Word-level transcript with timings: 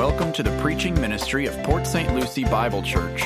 welcome 0.00 0.32
to 0.32 0.42
the 0.42 0.58
preaching 0.62 0.98
ministry 0.98 1.44
of 1.44 1.54
Port 1.62 1.86
St. 1.86 2.14
Lucie 2.14 2.44
Bible 2.44 2.80
Church. 2.80 3.22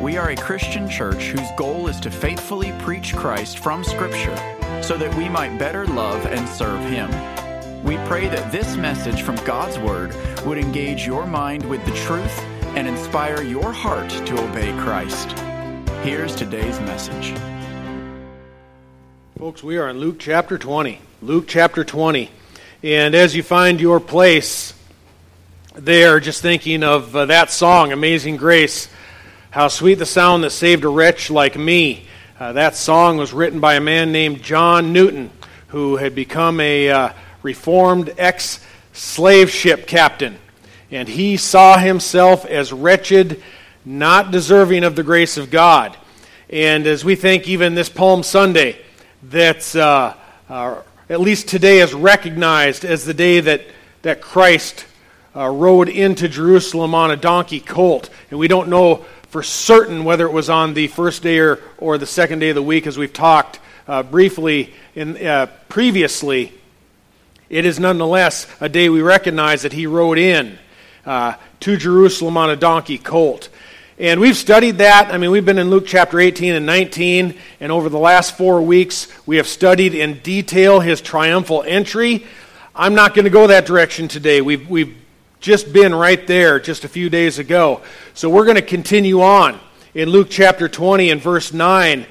We 0.00 0.16
are 0.16 0.30
a 0.30 0.34
Christian 0.34 0.88
church 0.88 1.24
whose 1.24 1.46
goal 1.58 1.88
is 1.88 2.00
to 2.00 2.10
faithfully 2.10 2.72
preach 2.78 3.14
Christ 3.14 3.58
from 3.58 3.84
Scripture 3.84 4.34
so 4.82 4.96
that 4.96 5.14
we 5.14 5.28
might 5.28 5.58
better 5.58 5.84
love 5.84 6.24
and 6.24 6.48
serve 6.48 6.80
Him. 6.84 7.10
We 7.84 7.98
pray 8.08 8.28
that 8.28 8.50
this 8.50 8.78
message 8.78 9.20
from 9.20 9.36
God's 9.44 9.78
Word 9.78 10.16
would 10.46 10.56
engage 10.56 11.06
your 11.06 11.26
mind 11.26 11.68
with 11.68 11.84
the 11.84 11.94
truth 12.06 12.40
and 12.74 12.88
inspire 12.88 13.42
your 13.42 13.70
heart 13.70 14.08
to 14.08 14.42
obey 14.42 14.72
Christ. 14.80 15.32
Here's 16.02 16.34
today's 16.34 16.80
message. 16.80 17.38
Folks, 19.38 19.62
we 19.62 19.76
are 19.76 19.90
in 19.90 19.98
Luke 19.98 20.16
chapter 20.18 20.56
20. 20.56 20.98
Luke 21.20 21.44
chapter 21.46 21.84
20. 21.84 22.30
And 22.82 23.14
as 23.14 23.36
you 23.36 23.42
find 23.42 23.82
your 23.82 24.00
place 24.00 24.72
there, 25.76 26.20
just 26.20 26.40
thinking 26.40 26.82
of 26.82 27.14
uh, 27.14 27.26
that 27.26 27.50
song, 27.50 27.92
Amazing 27.92 28.38
Grace, 28.38 28.88
how 29.50 29.68
sweet 29.68 29.96
the 29.96 30.06
sound 30.06 30.42
that 30.42 30.50
saved 30.50 30.84
a 30.84 30.88
wretch 30.88 31.30
like 31.30 31.56
me. 31.56 32.06
Uh, 32.40 32.54
that 32.54 32.74
song 32.74 33.18
was 33.18 33.34
written 33.34 33.60
by 33.60 33.74
a 33.74 33.80
man 33.80 34.10
named 34.10 34.42
John 34.42 34.94
Newton, 34.94 35.30
who 35.68 35.96
had 35.96 36.14
become 36.14 36.60
a 36.60 36.88
uh, 36.88 37.12
reformed 37.42 38.14
ex 38.16 38.64
slave 38.94 39.50
ship 39.50 39.86
captain. 39.86 40.38
And 40.90 41.08
he 41.08 41.36
saw 41.36 41.76
himself 41.76 42.46
as 42.46 42.72
wretched, 42.72 43.42
not 43.84 44.30
deserving 44.30 44.82
of 44.82 44.96
the 44.96 45.02
grace 45.02 45.36
of 45.36 45.50
God. 45.50 45.94
And 46.48 46.86
as 46.86 47.04
we 47.04 47.16
think, 47.16 47.48
even 47.48 47.74
this 47.74 47.90
Palm 47.90 48.22
Sunday, 48.22 48.80
that's 49.22 49.76
uh, 49.76 50.14
uh, 50.48 50.80
at 51.10 51.20
least 51.20 51.48
today 51.48 51.80
is 51.80 51.92
recognized 51.92 52.86
as 52.86 53.04
the 53.04 53.14
day 53.14 53.40
that, 53.40 53.60
that 54.00 54.22
Christ 54.22 54.86
uh, 55.36 55.48
rode 55.48 55.88
into 55.88 56.28
Jerusalem 56.28 56.94
on 56.94 57.10
a 57.10 57.16
donkey 57.16 57.60
colt. 57.60 58.08
And 58.30 58.38
we 58.38 58.48
don't 58.48 58.68
know 58.68 59.04
for 59.28 59.42
certain 59.42 60.04
whether 60.04 60.26
it 60.26 60.32
was 60.32 60.48
on 60.48 60.72
the 60.72 60.86
first 60.86 61.22
day 61.22 61.38
or, 61.38 61.60
or 61.76 61.98
the 61.98 62.06
second 62.06 62.38
day 62.38 62.48
of 62.48 62.54
the 62.54 62.62
week, 62.62 62.86
as 62.86 62.96
we've 62.96 63.12
talked 63.12 63.60
uh, 63.86 64.02
briefly 64.02 64.72
in, 64.94 65.24
uh, 65.24 65.46
previously. 65.68 66.52
It 67.50 67.66
is 67.66 67.78
nonetheless 67.78 68.46
a 68.60 68.68
day 68.68 68.88
we 68.88 69.02
recognize 69.02 69.62
that 69.62 69.72
he 69.72 69.86
rode 69.86 70.18
in 70.18 70.58
uh, 71.04 71.34
to 71.60 71.76
Jerusalem 71.76 72.36
on 72.36 72.50
a 72.50 72.56
donkey 72.56 72.98
colt. 72.98 73.50
And 73.98 74.20
we've 74.20 74.36
studied 74.36 74.78
that. 74.78 75.12
I 75.12 75.18
mean, 75.18 75.30
we've 75.30 75.44
been 75.44 75.58
in 75.58 75.70
Luke 75.70 75.86
chapter 75.86 76.18
18 76.18 76.54
and 76.54 76.66
19, 76.66 77.34
and 77.60 77.72
over 77.72 77.88
the 77.88 77.98
last 77.98 78.36
four 78.36 78.60
weeks, 78.60 79.08
we 79.26 79.36
have 79.36 79.46
studied 79.46 79.94
in 79.94 80.18
detail 80.18 80.80
his 80.80 81.00
triumphal 81.00 81.62
entry. 81.62 82.26
I'm 82.74 82.94
not 82.94 83.14
going 83.14 83.24
to 83.24 83.30
go 83.30 83.46
that 83.46 83.64
direction 83.64 84.08
today. 84.08 84.42
We've, 84.42 84.68
we've 84.68 84.94
just 85.46 85.72
been 85.72 85.94
right 85.94 86.26
there 86.26 86.58
just 86.58 86.82
a 86.82 86.88
few 86.88 87.08
days 87.08 87.38
ago. 87.38 87.80
So 88.14 88.28
we're 88.28 88.46
going 88.46 88.56
to 88.56 88.62
continue 88.62 89.22
on 89.22 89.60
in 89.94 90.08
Luke 90.08 90.26
chapter 90.28 90.68
20 90.68 91.08
and 91.10 91.20
verse 91.20 91.52
9. 91.52 92.04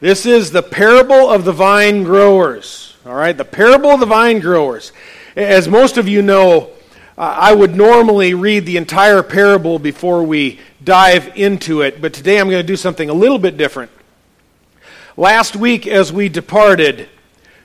This 0.00 0.26
is 0.26 0.50
the 0.50 0.62
parable 0.62 1.30
of 1.30 1.46
the 1.46 1.52
vine 1.52 2.04
growers. 2.04 2.94
All 3.06 3.14
right, 3.14 3.34
the 3.34 3.42
parable 3.42 3.88
of 3.88 4.00
the 4.00 4.06
vine 4.06 4.38
growers. 4.38 4.92
As 5.34 5.66
most 5.66 5.96
of 5.96 6.08
you 6.08 6.20
know, 6.20 6.72
I 7.16 7.54
would 7.54 7.74
normally 7.74 8.34
read 8.34 8.66
the 8.66 8.76
entire 8.76 9.22
parable 9.22 9.78
before 9.78 10.22
we 10.22 10.60
dive 10.82 11.38
into 11.38 11.80
it, 11.80 12.02
but 12.02 12.12
today 12.12 12.38
I'm 12.38 12.50
going 12.50 12.60
to 12.60 12.66
do 12.66 12.76
something 12.76 13.08
a 13.08 13.14
little 13.14 13.38
bit 13.38 13.56
different. 13.56 13.92
Last 15.16 15.56
week, 15.56 15.86
as 15.86 16.12
we 16.12 16.28
departed, 16.28 17.08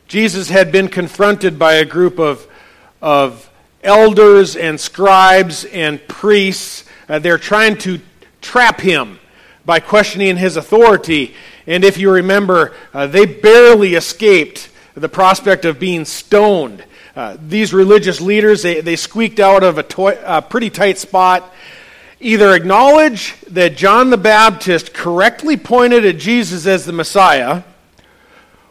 Jesus 0.08 0.48
had 0.48 0.72
been 0.72 0.88
confronted 0.88 1.60
by 1.60 1.74
a 1.74 1.84
group 1.84 2.20
of, 2.20 2.48
of 3.02 3.49
elders 3.84 4.56
and 4.56 4.80
scribes 4.80 5.66
and 5.66 6.06
priests. 6.08 6.86
Uh, 7.08 7.20
they're 7.20 7.38
trying 7.38 7.78
to 7.80 8.00
trap 8.42 8.80
him 8.82 9.20
by 9.66 9.80
questioning 9.80 10.38
his 10.38 10.58
authority. 10.58 11.34
And 11.68 11.84
if 11.84 11.98
you 11.98 12.12
remember, 12.12 12.74
uh, 12.94 13.08
they 13.08 13.26
barely 13.26 13.96
escaped 13.96 14.70
the 14.96 15.10
prospect 15.10 15.66
of 15.66 15.80
being 15.80 16.06
stoned. 16.06 16.84
Uh, 17.16 17.38
these 17.48 17.74
religious 17.74 18.22
leaders, 18.22 18.64
they, 18.64 18.82
they 18.82 18.96
squeaked 18.96 19.40
out 19.40 19.64
of 19.64 19.78
a, 19.78 19.86
a 20.26 20.42
pretty 20.42 20.70
tight 20.70 20.98
spot. 20.98 21.54
Either 22.20 22.54
acknowledge 22.54 23.40
that 23.44 23.78
John 23.78 24.10
the 24.10 24.18
Baptist 24.18 24.94
correctly 24.94 25.56
pointed 25.58 26.06
at 26.06 26.18
Jesus 26.18 26.66
as 26.66 26.86
the 26.86 26.92
Messiah, 26.92 27.64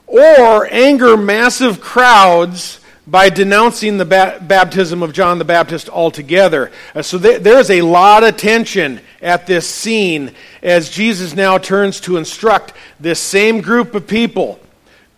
or 0.06 0.66
anger 0.70 1.16
massive 1.16 1.80
crowds 1.80 2.77
by 3.08 3.30
denouncing 3.30 3.96
the 3.96 4.04
ba- 4.04 4.38
baptism 4.42 5.02
of 5.02 5.14
John 5.14 5.38
the 5.38 5.44
Baptist 5.44 5.88
altogether. 5.88 6.70
Uh, 6.94 7.00
so 7.00 7.18
th- 7.18 7.40
there's 7.40 7.70
a 7.70 7.80
lot 7.80 8.22
of 8.22 8.36
tension 8.36 9.00
at 9.22 9.46
this 9.46 9.66
scene 9.66 10.32
as 10.62 10.90
Jesus 10.90 11.34
now 11.34 11.56
turns 11.56 12.00
to 12.00 12.18
instruct 12.18 12.74
this 13.00 13.18
same 13.18 13.62
group 13.62 13.94
of 13.94 14.06
people 14.06 14.60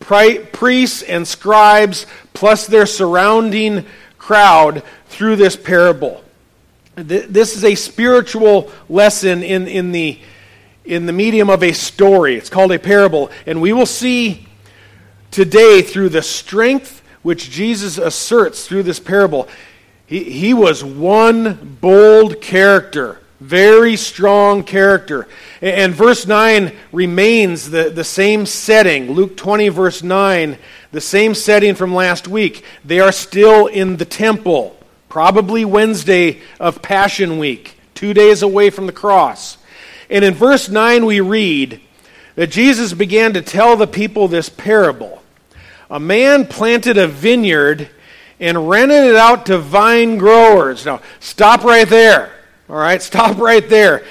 priests 0.01 1.03
and 1.03 1.29
scribes, 1.29 2.07
plus 2.33 2.67
their 2.67 2.87
surrounding 2.87 3.85
crowd, 4.19 4.83
through 5.09 5.37
this 5.37 5.57
parable. 5.57 6.25
This 6.95 7.57
is 7.57 7.65
a 7.65 7.75
spiritual 7.75 8.71
lesson 8.89 9.43
in, 9.43 9.69
in, 9.69 9.93
the, 9.93 10.19
in 10.85 11.07
the 11.07 11.13
medium 11.13 11.51
of 11.51 11.63
a 11.63 11.73
story. 11.73 12.37
It's 12.37 12.51
called 12.51 12.73
a 12.73 12.79
parable. 12.79 13.31
And 13.47 13.61
we 13.61 13.73
will 13.73 13.87
see 13.87 14.47
today 15.31 15.83
through 15.83 16.11
the 16.11 16.23
strength 16.23 17.00
which 17.23 17.51
Jesus 17.51 17.99
asserts 17.99 18.67
through 18.67 18.85
this 18.85 19.01
parable. 19.01 19.49
He, 20.07 20.25
he 20.25 20.55
was 20.55 20.83
one 20.83 21.79
bold 21.81 22.41
character 22.41 23.21
very 23.41 23.97
strong 23.97 24.63
character. 24.63 25.27
And 25.63 25.95
verse 25.95 26.27
9 26.27 26.73
remains 26.93 27.71
the, 27.71 27.91
the 27.91 28.05
same 28.05 28.47
setting. 28.47 29.13
Luke 29.13 29.37
20, 29.37 29.71
verse 29.71 30.03
9, 30.03 30.59
the 30.93 31.01
same 31.01 31.35
setting 31.35 31.75
from 31.75 31.95
last 31.95 32.29
week. 32.29 32.65
They 32.85 33.01
are 33.01 33.13
still 33.13 33.67
in 33.67 33.97
the 33.97 34.05
temple, 34.05 34.79
probably 35.09 35.65
Wednesday 35.65 36.41
of 36.61 36.83
Passion 36.83 37.39
Week, 37.39 37.77
two 37.95 38.13
days 38.13 38.43
away 38.43 38.71
from 38.71 38.87
the 38.87 38.93
cross. 38.93 39.57
And 40.11 40.25
in 40.25 40.35
verse 40.35 40.69
9, 40.69 41.07
we 41.07 41.21
read 41.21 41.81
that 42.35 42.51
Jesus 42.51 42.93
began 42.93 43.33
to 43.33 43.43
tell 43.43 43.77
the 43.77 43.87
people 43.87 44.29
this 44.29 44.49
parable. 44.49 45.20
A 45.91 45.99
man 45.99 46.47
planted 46.47 46.97
a 46.97 47.09
vineyard 47.09 47.89
and 48.39 48.69
rented 48.69 49.05
it 49.05 49.17
out 49.17 49.47
to 49.47 49.59
vine 49.59 50.17
growers. 50.17 50.87
Now, 50.87 51.03
stop 51.19 51.65
right 51.65 51.89
there. 51.89 52.33
All 52.69 52.77
right, 52.77 53.03
stop 53.03 53.39
right 53.39 53.69
there. 53.69 54.05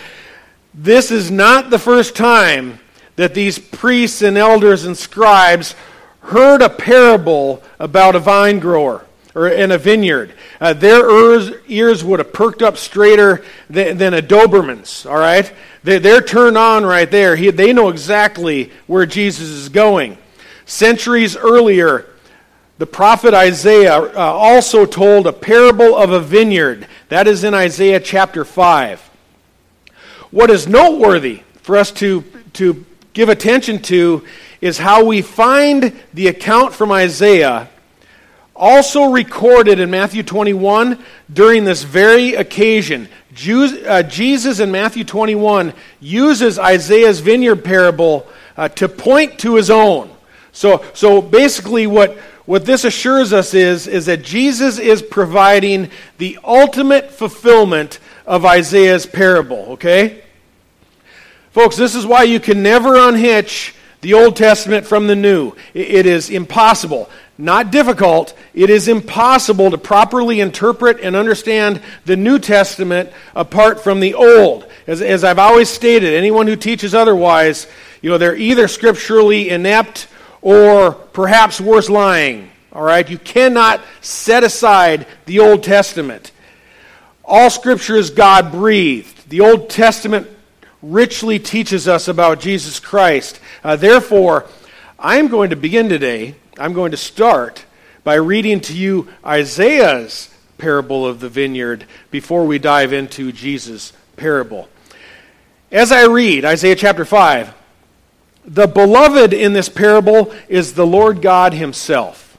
This 0.73 1.12
is 1.12 1.31
not 1.31 1.69
the 1.69 1.79
first 1.79 2.16
time 2.16 2.79
that 3.16 3.34
these 3.34 3.57
priests 3.57 4.22
and 4.22 4.38
elders 4.38 4.85
and 4.85 4.97
scribes 4.97 5.75
heard 6.22 6.62
a 6.62 6.69
parable 6.69 7.63
about 7.79 8.16
a 8.16 8.19
vine 8.19 8.59
grower 8.59 9.06
or 9.35 9.47
in 9.47 9.72
a 9.72 9.78
vineyard. 9.78 10.34
Uh, 10.59 10.73
their 10.73 11.09
ears, 11.67 12.03
would 12.03 12.19
have 12.19 12.34
perked 12.34 12.61
up 12.61 12.78
straighter 12.78 13.44
than, 13.69 13.97
than 13.97 14.13
a 14.13 14.22
Doberman's, 14.22 15.06
all 15.06 15.17
right? 15.17 15.51
They, 15.84 16.00
they're 16.00 16.22
turned 16.22 16.57
on 16.57 16.85
right 16.85 17.09
there. 17.09 17.35
He, 17.35 17.50
they 17.51 17.73
know 17.73 17.90
exactly 17.90 18.72
where 18.88 19.06
Jesus 19.06 19.50
is 19.50 19.69
going. 19.69 20.17
Centuries 20.69 21.35
earlier, 21.35 22.06
the 22.78 22.85
prophet 22.85 23.34
Isaiah 23.34 23.96
uh, 23.96 24.12
also 24.16 24.85
told 24.85 25.25
a 25.25 25.34
parable 25.34 25.97
of 25.97 26.12
a 26.12 26.19
vineyard. 26.19 26.88
That 27.07 27.28
is 27.28 27.44
in 27.44 27.56
Isaiah 27.56 28.00
chapter 28.00 28.46
5. 28.46 29.02
What 30.29 30.52
is 30.52 30.68
noteworthy 30.68 31.41
for 31.63 31.75
us 31.75 31.90
to, 31.94 32.22
to 32.53 32.85
give 33.13 33.29
attention 33.29 33.81
to 33.84 34.24
is 34.62 34.78
how 34.78 35.03
we 35.03 35.24
find 35.24 36.00
the 36.13 36.28
account 36.28 36.75
from 36.75 36.91
Isaiah 36.91 37.68
also 38.56 39.06
recorded 39.06 39.79
in 39.79 39.90
Matthew 39.90 40.22
21 40.22 41.03
during 41.34 41.64
this 41.64 41.82
very 41.82 42.35
occasion. 42.35 43.09
Uh, 43.34 44.03
Jesus 44.03 44.59
in 44.59 44.70
Matthew 44.70 45.03
21 45.03 45.73
uses 45.99 46.59
Isaiah's 46.59 47.22
vineyard 47.22 47.64
parable 47.64 48.28
uh, 48.55 48.70
to 48.70 48.88
point 48.88 49.40
to 49.40 49.55
his 49.55 49.72
own. 49.72 50.11
So, 50.59 50.84
so 50.94 51.22
basically, 51.22 51.88
what, 51.88 52.17
what 52.46 52.66
this 52.66 52.84
assures 52.84 53.32
us 53.32 53.53
is, 53.53 53.88
is 53.88 54.08
that 54.08 54.23
Jesus 54.23 54.78
is 54.78 55.02
providing 55.02 55.90
the 56.17 56.38
ultimate 56.44 57.11
fulfillment 57.11 58.00
of 58.26 58.46
Isaiah's 58.46 59.06
parable, 59.06 59.67
okay? 59.70 60.22
Folks, 61.52 61.78
this 61.78 61.96
is 61.96 62.06
why 62.06 62.23
you 62.23 62.41
can 62.41 62.61
never 62.61 62.97
unhitch 62.97 63.73
the 64.02 64.16
Old 64.16 64.35
Testament 64.35 64.85
from 64.85 65.08
the 65.08 65.16
New. 65.16 65.53
It 65.73 66.06
is 66.06 66.29
impossible. 66.29 67.09
Not 67.38 67.72
difficult. 67.72 68.34
It 68.53 68.70
is 68.70 68.90
impossible 68.90 69.72
to 69.72 69.78
properly 69.78 70.41
interpret 70.41 71.00
and 71.00 71.16
understand 71.16 71.82
the 72.03 72.17
New 72.17 72.38
Testament 72.38 73.14
apart 73.34 73.82
from 73.82 74.02
the 74.02 74.14
Old. 74.14 74.70
As, 74.88 75.02
as 75.02 75.23
I've 75.23 75.40
always 75.40 75.70
stated, 75.70 76.14
anyone 76.14 76.47
who 76.47 76.58
teaches 76.58 76.94
otherwise, 76.94 77.66
you 78.02 78.09
know, 78.09 78.17
they're 78.17 78.35
either 78.35 78.67
scripturally 78.67 79.52
inept 79.52 80.09
or 80.41 80.91
perhaps 80.91 81.59
worse, 81.59 81.90
lying. 81.90 82.50
All 82.72 82.84
right? 82.84 83.09
You 83.09 83.18
cannot 83.18 83.82
set 84.02 84.44
aside 84.44 85.08
the 85.26 85.40
Old 85.40 85.64
Testament. 85.64 86.32
All 87.24 87.50
Scripture 87.50 87.96
is 87.96 88.09
God 88.09 88.52
breathed. 88.52 89.30
The 89.30 89.41
Old 89.41 89.70
Testament 89.70 90.28
richly 90.82 91.40
teaches 91.40 91.88
us 91.88 92.08
about 92.08 92.40
Jesus 92.40 92.80
Christ. 92.80 93.40
Uh, 93.64 93.76
therefore, 93.76 94.46
I'm 94.97 95.28
going 95.28 95.50
to 95.50 95.56
begin 95.56 95.90
today, 95.90 96.36
I'm 96.58 96.74
going 96.74 96.92
to 96.92 96.97
start 96.97 97.66
by 98.03 98.16
reading 98.16 98.59
to 98.62 98.76
you 98.76 99.08
Isaiah's 99.26 100.34
parable 100.58 101.06
of 101.06 101.20
the 101.20 101.30
vineyard 101.30 101.85
before 102.12 102.46
we 102.46 102.59
dive 102.59 102.94
into 102.94 103.32
Jesus' 103.32 103.94
parable. 104.18 104.68
As 105.72 105.92
I 105.92 106.06
read 106.06 106.46
Isaiah 106.46 106.76
chapter 106.76 107.06
5, 107.06 107.53
the 108.49 108.67
beloved 108.67 109.31
in 109.31 109.53
this 109.53 109.69
parable 109.69 110.34
is 110.47 110.73
the 110.73 110.85
Lord 110.85 111.22
God 111.22 111.53
Himself. 111.53 112.37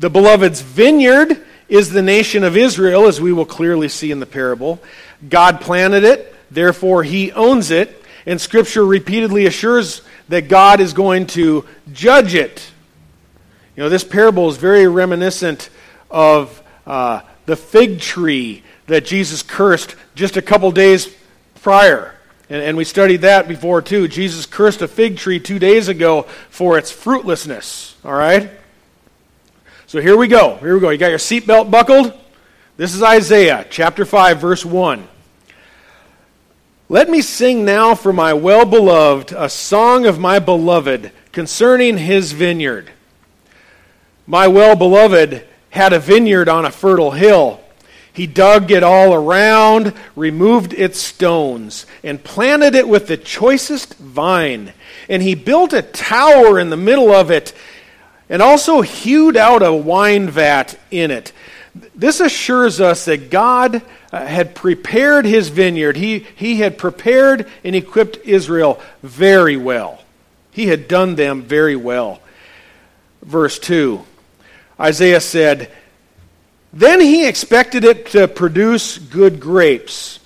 The 0.00 0.10
beloved's 0.10 0.60
vineyard 0.60 1.44
is 1.68 1.90
the 1.90 2.02
nation 2.02 2.42
of 2.42 2.56
Israel, 2.56 3.06
as 3.06 3.20
we 3.20 3.32
will 3.32 3.46
clearly 3.46 3.88
see 3.88 4.10
in 4.10 4.18
the 4.18 4.26
parable. 4.26 4.80
God 5.28 5.60
planted 5.60 6.02
it, 6.02 6.34
therefore 6.50 7.04
He 7.04 7.30
owns 7.32 7.70
it, 7.70 8.04
and 8.26 8.40
Scripture 8.40 8.84
repeatedly 8.84 9.46
assures 9.46 10.02
that 10.28 10.48
God 10.48 10.80
is 10.80 10.92
going 10.92 11.28
to 11.28 11.64
judge 11.92 12.34
it. 12.34 12.68
You 13.76 13.84
know, 13.84 13.88
this 13.88 14.04
parable 14.04 14.48
is 14.48 14.56
very 14.56 14.88
reminiscent 14.88 15.70
of 16.10 16.60
uh, 16.84 17.20
the 17.46 17.56
fig 17.56 18.00
tree 18.00 18.64
that 18.88 19.04
Jesus 19.04 19.42
cursed 19.42 19.94
just 20.16 20.36
a 20.36 20.42
couple 20.42 20.72
days 20.72 21.14
prior. 21.62 22.15
And, 22.48 22.62
and 22.62 22.76
we 22.76 22.84
studied 22.84 23.22
that 23.22 23.48
before, 23.48 23.82
too. 23.82 24.08
Jesus 24.08 24.46
cursed 24.46 24.82
a 24.82 24.88
fig 24.88 25.16
tree 25.16 25.40
two 25.40 25.58
days 25.58 25.88
ago 25.88 26.22
for 26.48 26.78
its 26.78 26.90
fruitlessness. 26.90 27.96
All 28.04 28.12
right? 28.12 28.50
So 29.86 30.00
here 30.00 30.16
we 30.16 30.28
go. 30.28 30.56
Here 30.56 30.74
we 30.74 30.80
go. 30.80 30.90
You 30.90 30.98
got 30.98 31.10
your 31.10 31.18
seatbelt 31.18 31.70
buckled? 31.70 32.12
This 32.76 32.94
is 32.94 33.02
Isaiah 33.02 33.66
chapter 33.70 34.04
5, 34.04 34.38
verse 34.38 34.64
1. 34.64 35.08
Let 36.88 37.10
me 37.10 37.20
sing 37.20 37.64
now 37.64 37.96
for 37.96 38.12
my 38.12 38.32
well 38.32 38.64
beloved 38.64 39.32
a 39.32 39.48
song 39.48 40.06
of 40.06 40.20
my 40.20 40.38
beloved 40.38 41.10
concerning 41.32 41.98
his 41.98 42.30
vineyard. 42.30 42.92
My 44.26 44.46
well 44.46 44.76
beloved 44.76 45.46
had 45.70 45.92
a 45.92 45.98
vineyard 45.98 46.48
on 46.48 46.64
a 46.64 46.70
fertile 46.70 47.10
hill 47.10 47.60
he 48.16 48.26
dug 48.26 48.70
it 48.70 48.82
all 48.82 49.12
around, 49.12 49.92
removed 50.16 50.72
its 50.72 50.98
stones, 50.98 51.84
and 52.02 52.24
planted 52.24 52.74
it 52.74 52.88
with 52.88 53.08
the 53.08 53.18
choicest 53.18 53.92
vine. 53.96 54.72
And 55.06 55.22
he 55.22 55.34
built 55.34 55.74
a 55.74 55.82
tower 55.82 56.58
in 56.58 56.70
the 56.70 56.78
middle 56.78 57.12
of 57.12 57.30
it, 57.30 57.52
and 58.30 58.40
also 58.40 58.80
hewed 58.80 59.36
out 59.36 59.62
a 59.62 59.74
wine 59.74 60.30
vat 60.30 60.78
in 60.90 61.10
it. 61.10 61.34
This 61.94 62.20
assures 62.20 62.80
us 62.80 63.04
that 63.04 63.28
God 63.28 63.82
uh, 64.10 64.24
had 64.24 64.54
prepared 64.54 65.26
his 65.26 65.50
vineyard. 65.50 65.98
He, 65.98 66.20
he 66.36 66.60
had 66.60 66.78
prepared 66.78 67.46
and 67.64 67.76
equipped 67.76 68.16
Israel 68.24 68.80
very 69.02 69.58
well. 69.58 70.02
He 70.52 70.68
had 70.68 70.88
done 70.88 71.16
them 71.16 71.42
very 71.42 71.76
well. 71.76 72.22
Verse 73.20 73.58
2 73.58 74.06
Isaiah 74.80 75.20
said, 75.20 75.70
then 76.76 77.00
he 77.00 77.26
expected 77.26 77.84
it 77.84 78.06
to 78.10 78.28
produce 78.28 78.98
good 78.98 79.40
grapes, 79.40 80.20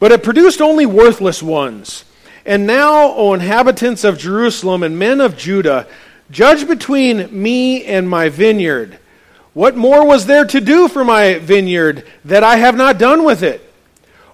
but 0.00 0.10
it 0.10 0.24
produced 0.24 0.60
only 0.60 0.86
worthless 0.86 1.40
ones. 1.40 2.04
And 2.44 2.66
now, 2.66 3.12
O 3.14 3.32
inhabitants 3.32 4.02
of 4.02 4.18
Jerusalem 4.18 4.82
and 4.82 4.98
men 4.98 5.20
of 5.20 5.36
Judah, 5.36 5.86
judge 6.32 6.66
between 6.66 7.28
me 7.30 7.84
and 7.84 8.10
my 8.10 8.28
vineyard. 8.28 8.98
What 9.52 9.76
more 9.76 10.04
was 10.04 10.26
there 10.26 10.44
to 10.44 10.60
do 10.60 10.88
for 10.88 11.04
my 11.04 11.38
vineyard 11.38 12.04
that 12.24 12.42
I 12.42 12.56
have 12.56 12.76
not 12.76 12.98
done 12.98 13.22
with 13.22 13.44
it? 13.44 13.60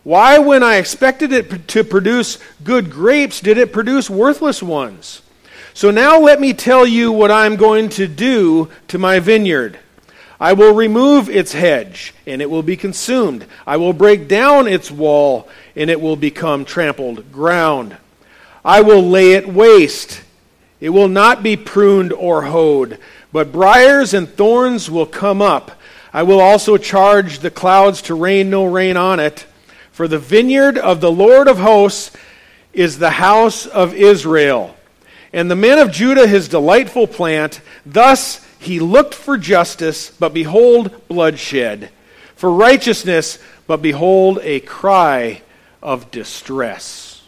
Why, 0.03 0.39
when 0.39 0.63
I 0.63 0.77
expected 0.77 1.31
it 1.31 1.69
to 1.69 1.85
produce 1.85 2.39
good 2.65 2.91
grapes, 2.91 3.41
did 3.41 3.59
it 3.59 3.71
produce 3.71 4.09
worthless 4.09 4.63
ones? 4.63 5.21
So 5.75 5.91
now 5.91 6.19
let 6.19 6.41
me 6.41 6.55
tell 6.55 6.87
you 6.87 7.13
what 7.13 7.31
I'm 7.31 7.57
going 7.57 7.91
to 7.91 8.09
do 8.09 8.71
to 8.89 8.97
my 8.97 9.19
vineyard. 9.19 9.79
I 10.41 10.55
will 10.55 10.75
remove 10.75 11.29
its 11.29 11.53
hedge, 11.53 12.15
and 12.27 12.41
it 12.41 12.49
will 12.49 12.63
be 12.63 12.77
consumed. 12.77 13.45
I 13.67 13.77
will 13.77 13.93
break 13.93 14.27
down 14.27 14.67
its 14.67 14.91
wall, 14.91 15.51
and 15.77 15.91
it 15.91 16.01
will 16.01 16.17
become 16.17 16.65
trampled 16.65 17.31
ground. 17.31 17.97
I 18.65 18.81
will 18.81 19.03
lay 19.03 19.33
it 19.33 19.47
waste. 19.47 20.23
It 20.81 20.91
will 20.91 21.09
not 21.09 21.43
be 21.43 21.59
pruned 21.59 22.15
or 22.15 22.43
hoed, 22.43 22.99
but 23.33 23.53
briers 23.53 24.15
and 24.15 24.27
thorns 24.27 24.91
will 24.91 25.05
come 25.05 25.43
up. 25.43 25.73
I 26.11 26.23
will 26.23 26.41
also 26.41 26.79
charge 26.79 27.41
the 27.41 27.51
clouds 27.51 28.01
to 28.03 28.15
rain 28.15 28.49
no 28.49 28.65
rain 28.65 28.97
on 28.97 29.21
it. 29.21 29.47
For 29.93 30.09
the 30.09 30.19
vineyard 30.19 30.79
of 30.79 31.03
the 31.03 31.13
Lord 31.13 31.49
of 31.49 31.59
hosts 31.59 32.17
is 32.73 32.99
the 32.99 33.11
house 33.11 33.67
of 33.67 33.93
Israel, 33.95 34.75
and 35.35 35.51
the 35.51 35.57
men 35.57 35.79
of 35.79 35.93
Judah 35.93 36.27
his 36.27 36.49
delightful 36.49 37.07
plant. 37.07 37.61
Thus 37.85 38.45
he 38.61 38.79
looked 38.79 39.15
for 39.15 39.39
justice, 39.39 40.11
but 40.11 40.35
behold, 40.35 41.09
bloodshed. 41.09 41.89
For 42.37 42.53
righteousness, 42.53 43.39
but 43.67 43.81
behold, 43.81 44.39
a 44.43 44.61
cry 44.61 45.41
of 45.83 46.11
distress. 46.11 47.23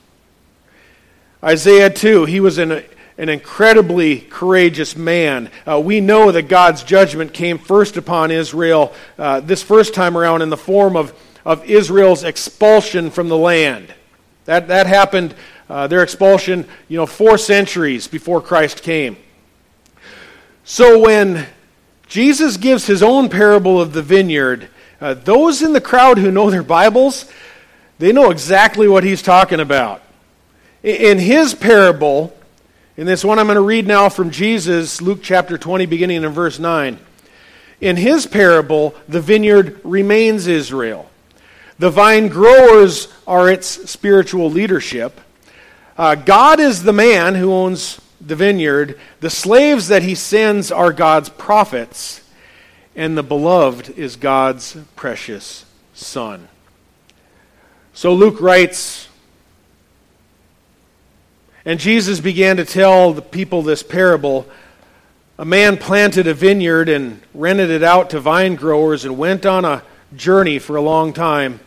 Isaiah, 1.42 1.88
too, 1.88 2.26
he 2.26 2.40
was 2.40 2.58
an, 2.58 2.84
an 3.16 3.28
incredibly 3.30 4.20
courageous 4.20 4.94
man. 4.94 5.50
Uh, 5.66 5.80
we 5.80 6.00
know 6.00 6.32
that 6.32 6.48
God's 6.48 6.82
judgment 6.82 7.32
came 7.32 7.56
first 7.56 7.96
upon 7.96 8.30
Israel, 8.30 8.92
uh, 9.18 9.40
this 9.40 9.62
first 9.62 9.94
time 9.94 10.18
around, 10.18 10.42
in 10.42 10.50
the 10.50 10.56
form 10.58 10.96
of, 10.96 11.18
of 11.46 11.64
Israel's 11.64 12.24
expulsion 12.24 13.10
from 13.10 13.28
the 13.28 13.38
land. 13.38 13.94
That, 14.44 14.68
that 14.68 14.86
happened, 14.86 15.34
uh, 15.70 15.86
their 15.86 16.02
expulsion, 16.02 16.68
you 16.88 16.98
know, 16.98 17.06
four 17.06 17.38
centuries 17.38 18.06
before 18.06 18.42
Christ 18.42 18.82
came. 18.82 19.16
So 20.64 21.00
when 21.00 21.46
Jesus 22.06 22.56
gives 22.56 22.86
his 22.86 23.02
own 23.02 23.28
parable 23.28 23.80
of 23.80 23.92
the 23.92 24.02
vineyard, 24.02 24.68
uh, 25.00 25.14
those 25.14 25.62
in 25.62 25.72
the 25.72 25.80
crowd 25.80 26.18
who 26.18 26.30
know 26.30 26.50
their 26.50 26.62
Bibles, 26.62 27.28
they 27.98 28.12
know 28.12 28.30
exactly 28.30 28.86
what 28.86 29.02
he's 29.02 29.22
talking 29.22 29.58
about. 29.58 30.02
In 30.82 31.18
his 31.18 31.54
parable, 31.54 32.36
in 32.96 33.06
this 33.06 33.24
one 33.24 33.38
I'm 33.38 33.46
going 33.46 33.56
to 33.56 33.62
read 33.62 33.86
now 33.86 34.08
from 34.08 34.30
Jesus, 34.30 35.00
Luke 35.00 35.20
chapter 35.22 35.58
20, 35.58 35.86
beginning 35.86 36.22
in 36.22 36.30
verse 36.30 36.58
9. 36.58 36.98
In 37.80 37.96
his 37.96 38.26
parable, 38.26 38.94
the 39.08 39.20
vineyard 39.20 39.80
remains 39.82 40.46
Israel. 40.46 41.10
The 41.80 41.90
vine 41.90 42.28
growers 42.28 43.08
are 43.26 43.50
its 43.50 43.90
spiritual 43.90 44.50
leadership. 44.50 45.20
Uh, 45.98 46.14
God 46.14 46.60
is 46.60 46.84
the 46.84 46.92
man 46.92 47.34
who 47.34 47.52
owns 47.52 48.00
the 48.24 48.36
vineyard. 48.36 48.98
The 49.20 49.30
slaves 49.30 49.88
that 49.88 50.02
he 50.02 50.14
sends 50.14 50.70
are 50.70 50.92
God's 50.92 51.28
prophets, 51.28 52.22
and 52.94 53.16
the 53.16 53.22
beloved 53.22 53.90
is 53.98 54.16
God's 54.16 54.76
precious 54.96 55.64
son. 55.94 56.48
So 57.94 58.14
Luke 58.14 58.40
writes, 58.40 59.08
and 61.64 61.78
Jesus 61.78 62.20
began 62.20 62.56
to 62.56 62.64
tell 62.64 63.12
the 63.12 63.22
people 63.22 63.62
this 63.62 63.82
parable. 63.82 64.48
A 65.38 65.44
man 65.44 65.76
planted 65.76 66.26
a 66.26 66.34
vineyard 66.34 66.88
and 66.88 67.20
rented 67.34 67.70
it 67.70 67.82
out 67.82 68.10
to 68.10 68.20
vine 68.20 68.56
growers 68.56 69.04
and 69.04 69.16
went 69.16 69.46
on 69.46 69.64
a 69.64 69.82
journey 70.16 70.58
for 70.58 70.76
a 70.76 70.82
long 70.82 71.12
time. 71.12 71.60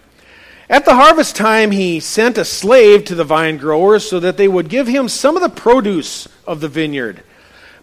At 0.70 0.86
the 0.86 0.96
harvest 0.96 1.36
time, 1.36 1.72
he 1.72 2.00
sent 2.00 2.38
a 2.38 2.46
slave 2.46 3.06
to 3.06 3.16
the 3.16 3.24
vine 3.24 3.58
growers 3.58 4.08
so 4.10 4.20
that 4.20 4.38
they 4.38 4.48
would 4.48 4.68
give 4.68 4.88
him 4.88 5.08
some 5.08 5.36
of 5.36 5.44
the 5.44 5.50
produce 5.50 6.28
of 6.48 6.60
the 6.60 6.68
vineyard. 6.68 7.22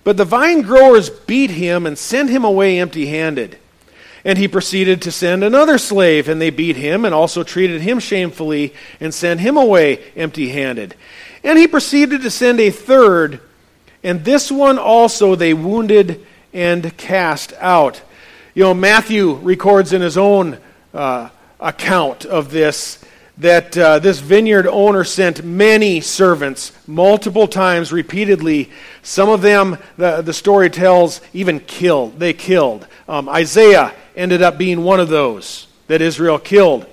But 0.03 0.17
the 0.17 0.25
vine 0.25 0.62
growers 0.62 1.09
beat 1.09 1.51
him 1.51 1.87
and 1.87 1.97
sent 1.97 2.29
him 2.29 2.45
away 2.45 2.81
empty 2.81 3.07
handed. 3.07 3.59
And 4.25 4.37
he 4.37 4.49
proceeded 4.49 5.03
to 5.03 5.12
send 5.12 5.45
another 5.45 5.79
slave, 5.79 6.29
and 6.29 6.41
they 6.41 6.51
beat 6.51 6.77
him 6.77 7.05
and 7.05 7.15
also 7.15 7.45
treated 7.45 7.81
him 7.81 8.01
shamefully 8.01 8.75
and 9.01 9.15
sent 9.15 9.41
him 9.41 9.57
away 9.57 10.03
empty 10.17 10.49
handed. 10.49 10.97
And 11.45 11.59
he 11.59 11.69
proceeded 11.69 12.23
to 12.23 12.31
send 12.31 12.61
a 12.61 12.71
third, 12.71 13.41
and 14.03 14.25
this 14.25 14.51
one 14.51 14.79
also 14.79 15.35
they 15.35 15.55
wounded 15.55 16.25
and 16.53 16.97
cast 16.97 17.53
out. 17.59 18.01
You 18.55 18.65
know, 18.65 18.75
Matthew 18.75 19.35
records 19.35 19.93
in 19.93 20.03
his 20.03 20.17
own. 20.17 20.59
Uh, 20.93 21.31
account 21.62 22.25
of 22.26 22.50
this 22.50 22.99
that 23.38 23.76
uh, 23.78 23.99
this 23.99 24.21
vineyard 24.21 24.66
owner 24.66 25.04
sent 25.04 25.42
many 25.42 26.00
servants 26.00 26.73
multiple 26.87 27.49
times 27.49 27.90
repeatedly. 27.90 28.71
Some 29.02 29.28
of 29.28 29.40
them 29.40 29.78
the, 29.97 30.23
the 30.23 30.35
story 30.35 30.69
tells 30.69 31.21
even 31.33 31.61
killed. 31.61 32.19
They 32.19 32.35
killed. 32.35 32.87
Um, 33.09 33.28
isaiah 33.28 33.95
ended 34.14 34.42
up 34.42 34.59
being 34.59 34.85
one 34.85 35.00
of 35.00 35.09
those 35.09 35.66
that 35.87 36.02
israel 36.02 36.38
killed. 36.38 36.87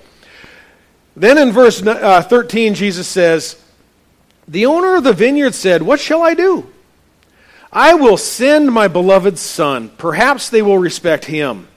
Then 1.14 1.36
in 1.36 1.52
verse 1.52 1.82
uh, 1.82 2.22
13 2.22 2.74
jesus 2.74 3.06
says 3.06 3.62
the 4.48 4.66
owner 4.66 4.96
of 4.96 5.04
the 5.04 5.12
vineyard 5.12 5.54
said 5.54 5.82
what 5.82 6.00
shall 6.00 6.22
i 6.22 6.34
do? 6.34 6.70
I 7.72 7.94
will 7.94 8.16
send 8.16 8.72
my 8.72 8.88
beloved 8.88 9.38
son. 9.38 9.90
Perhaps 9.96 10.50
they 10.50 10.62
will 10.62 10.78
respect 10.78 11.26
him 11.26 11.68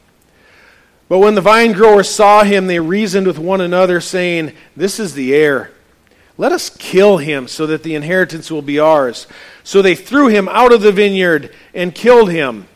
But 1.13 1.19
when 1.19 1.35
the 1.35 1.41
vine 1.41 1.73
growers 1.73 2.09
saw 2.09 2.43
him, 2.43 2.65
they 2.65 2.79
reasoned 2.79 3.27
with 3.27 3.37
one 3.37 3.61
another, 3.61 4.01
saying, 4.01 4.51
This 4.75 4.99
is 4.99 5.13
the 5.13 5.35
heir. 5.35 5.69
Let 6.39 6.51
us 6.51 6.71
kill 6.71 7.17
him 7.17 7.47
so 7.47 7.67
that 7.67 7.83
the 7.83 7.93
inheritance 7.93 8.49
will 8.49 8.63
be 8.63 8.79
ours. 8.79 9.27
So 9.63 9.83
they 9.83 9.93
threw 9.93 10.29
him 10.29 10.49
out 10.49 10.73
of 10.73 10.81
the 10.81 10.91
vineyard 10.91 11.53
and 11.71 11.93
killed 11.93 12.31
him. 12.31 12.67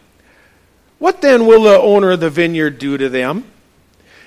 What 0.99 1.23
then 1.23 1.47
will 1.47 1.63
the 1.63 1.79
owner 1.79 2.11
of 2.11 2.19
the 2.19 2.29
vineyard 2.29 2.77
do 2.77 2.95
to 2.99 3.09
them? 3.09 3.43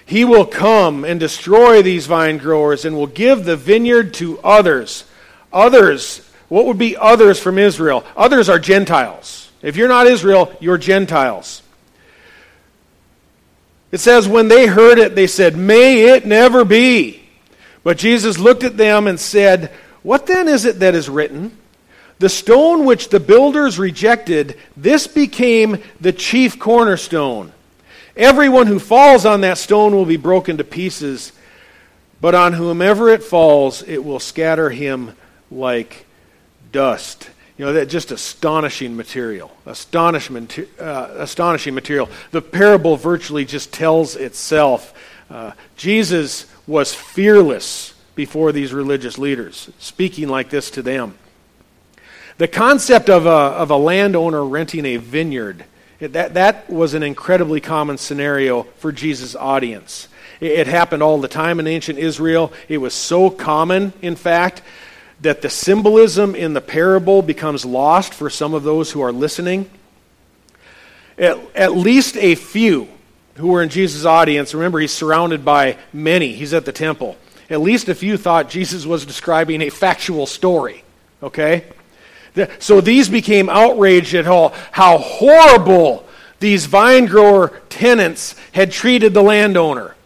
He 0.04 0.24
will 0.24 0.44
come 0.44 1.04
and 1.04 1.20
destroy 1.20 1.80
these 1.80 2.06
vine 2.06 2.38
growers 2.38 2.84
and 2.84 2.96
will 2.96 3.06
give 3.06 3.44
the 3.44 3.56
vineyard 3.56 4.12
to 4.14 4.40
others. 4.40 5.04
Others, 5.52 6.28
what 6.48 6.66
would 6.66 6.78
be 6.78 6.96
others 6.96 7.38
from 7.38 7.58
Israel? 7.58 8.04
Others 8.16 8.48
are 8.48 8.58
Gentiles. 8.58 9.52
If 9.62 9.76
you're 9.76 9.86
not 9.86 10.08
Israel, 10.08 10.52
you're 10.58 10.78
Gentiles. 10.78 11.62
It 13.92 13.98
says, 13.98 14.28
when 14.28 14.48
they 14.48 14.66
heard 14.66 14.98
it, 14.98 15.14
they 15.14 15.26
said, 15.26 15.56
May 15.56 16.10
it 16.10 16.24
never 16.26 16.64
be. 16.64 17.22
But 17.82 17.98
Jesus 17.98 18.38
looked 18.38 18.64
at 18.64 18.76
them 18.76 19.06
and 19.06 19.18
said, 19.18 19.72
What 20.02 20.26
then 20.26 20.48
is 20.48 20.64
it 20.64 20.80
that 20.80 20.94
is 20.94 21.08
written? 21.08 21.56
The 22.18 22.28
stone 22.28 22.84
which 22.84 23.08
the 23.08 23.18
builders 23.18 23.78
rejected, 23.78 24.58
this 24.76 25.06
became 25.06 25.82
the 26.00 26.12
chief 26.12 26.58
cornerstone. 26.58 27.52
Everyone 28.14 28.66
who 28.66 28.78
falls 28.78 29.24
on 29.24 29.40
that 29.40 29.56
stone 29.56 29.94
will 29.94 30.04
be 30.04 30.18
broken 30.18 30.58
to 30.58 30.64
pieces, 30.64 31.32
but 32.20 32.34
on 32.34 32.52
whomever 32.52 33.08
it 33.08 33.22
falls, 33.22 33.82
it 33.82 34.04
will 34.04 34.20
scatter 34.20 34.68
him 34.68 35.16
like 35.50 36.04
dust. 36.72 37.30
You 37.60 37.66
know, 37.66 37.74
that 37.74 37.90
just 37.90 38.10
astonishing 38.10 38.96
material. 38.96 39.54
Uh, 39.66 39.72
astonishing 39.72 41.74
material. 41.74 42.08
The 42.30 42.40
parable 42.40 42.96
virtually 42.96 43.44
just 43.44 43.70
tells 43.70 44.16
itself. 44.16 44.94
Uh, 45.28 45.52
Jesus 45.76 46.46
was 46.66 46.94
fearless 46.94 47.92
before 48.14 48.52
these 48.52 48.72
religious 48.72 49.18
leaders, 49.18 49.68
speaking 49.78 50.26
like 50.26 50.48
this 50.48 50.70
to 50.70 50.80
them. 50.80 51.18
The 52.38 52.48
concept 52.48 53.10
of 53.10 53.26
a, 53.26 53.28
of 53.28 53.70
a 53.70 53.76
landowner 53.76 54.42
renting 54.42 54.86
a 54.86 54.96
vineyard, 54.96 55.66
that, 55.98 56.32
that 56.32 56.70
was 56.70 56.94
an 56.94 57.02
incredibly 57.02 57.60
common 57.60 57.98
scenario 57.98 58.62
for 58.78 58.90
Jesus' 58.90 59.36
audience. 59.36 60.08
It, 60.40 60.52
it 60.52 60.66
happened 60.66 61.02
all 61.02 61.20
the 61.20 61.28
time 61.28 61.60
in 61.60 61.66
ancient 61.66 61.98
Israel. 61.98 62.54
It 62.70 62.78
was 62.78 62.94
so 62.94 63.28
common, 63.28 63.92
in 64.00 64.16
fact, 64.16 64.62
that 65.22 65.42
the 65.42 65.50
symbolism 65.50 66.34
in 66.34 66.54
the 66.54 66.60
parable 66.60 67.22
becomes 67.22 67.64
lost 67.64 68.14
for 68.14 68.30
some 68.30 68.54
of 68.54 68.62
those 68.62 68.92
who 68.92 69.00
are 69.02 69.12
listening. 69.12 69.68
At, 71.18 71.38
at 71.54 71.76
least 71.76 72.16
a 72.16 72.34
few 72.34 72.88
who 73.34 73.48
were 73.48 73.62
in 73.62 73.68
Jesus' 73.68 74.04
audience, 74.04 74.54
remember, 74.54 74.80
he's 74.80 74.92
surrounded 74.92 75.44
by 75.44 75.76
many, 75.92 76.32
he's 76.32 76.54
at 76.54 76.64
the 76.64 76.72
temple. 76.72 77.16
At 77.50 77.60
least 77.60 77.88
a 77.88 77.94
few 77.94 78.16
thought 78.16 78.48
Jesus 78.48 78.86
was 78.86 79.04
describing 79.04 79.60
a 79.62 79.70
factual 79.70 80.26
story, 80.26 80.84
okay? 81.22 81.64
So 82.58 82.80
these 82.80 83.08
became 83.08 83.48
outraged 83.48 84.14
at 84.14 84.24
how, 84.24 84.54
how 84.70 84.98
horrible 84.98 86.06
these 86.38 86.66
vine 86.66 87.06
grower 87.06 87.60
tenants 87.68 88.36
had 88.52 88.72
treated 88.72 89.14
the 89.14 89.22
landowner. 89.22 89.96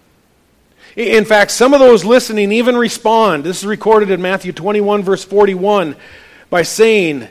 In 0.96 1.24
fact, 1.24 1.50
some 1.50 1.74
of 1.74 1.80
those 1.80 2.04
listening 2.04 2.52
even 2.52 2.76
respond. 2.76 3.42
This 3.42 3.58
is 3.58 3.66
recorded 3.66 4.10
in 4.10 4.22
Matthew 4.22 4.52
21, 4.52 5.02
verse 5.02 5.24
41, 5.24 5.96
by 6.50 6.62
saying, 6.62 7.28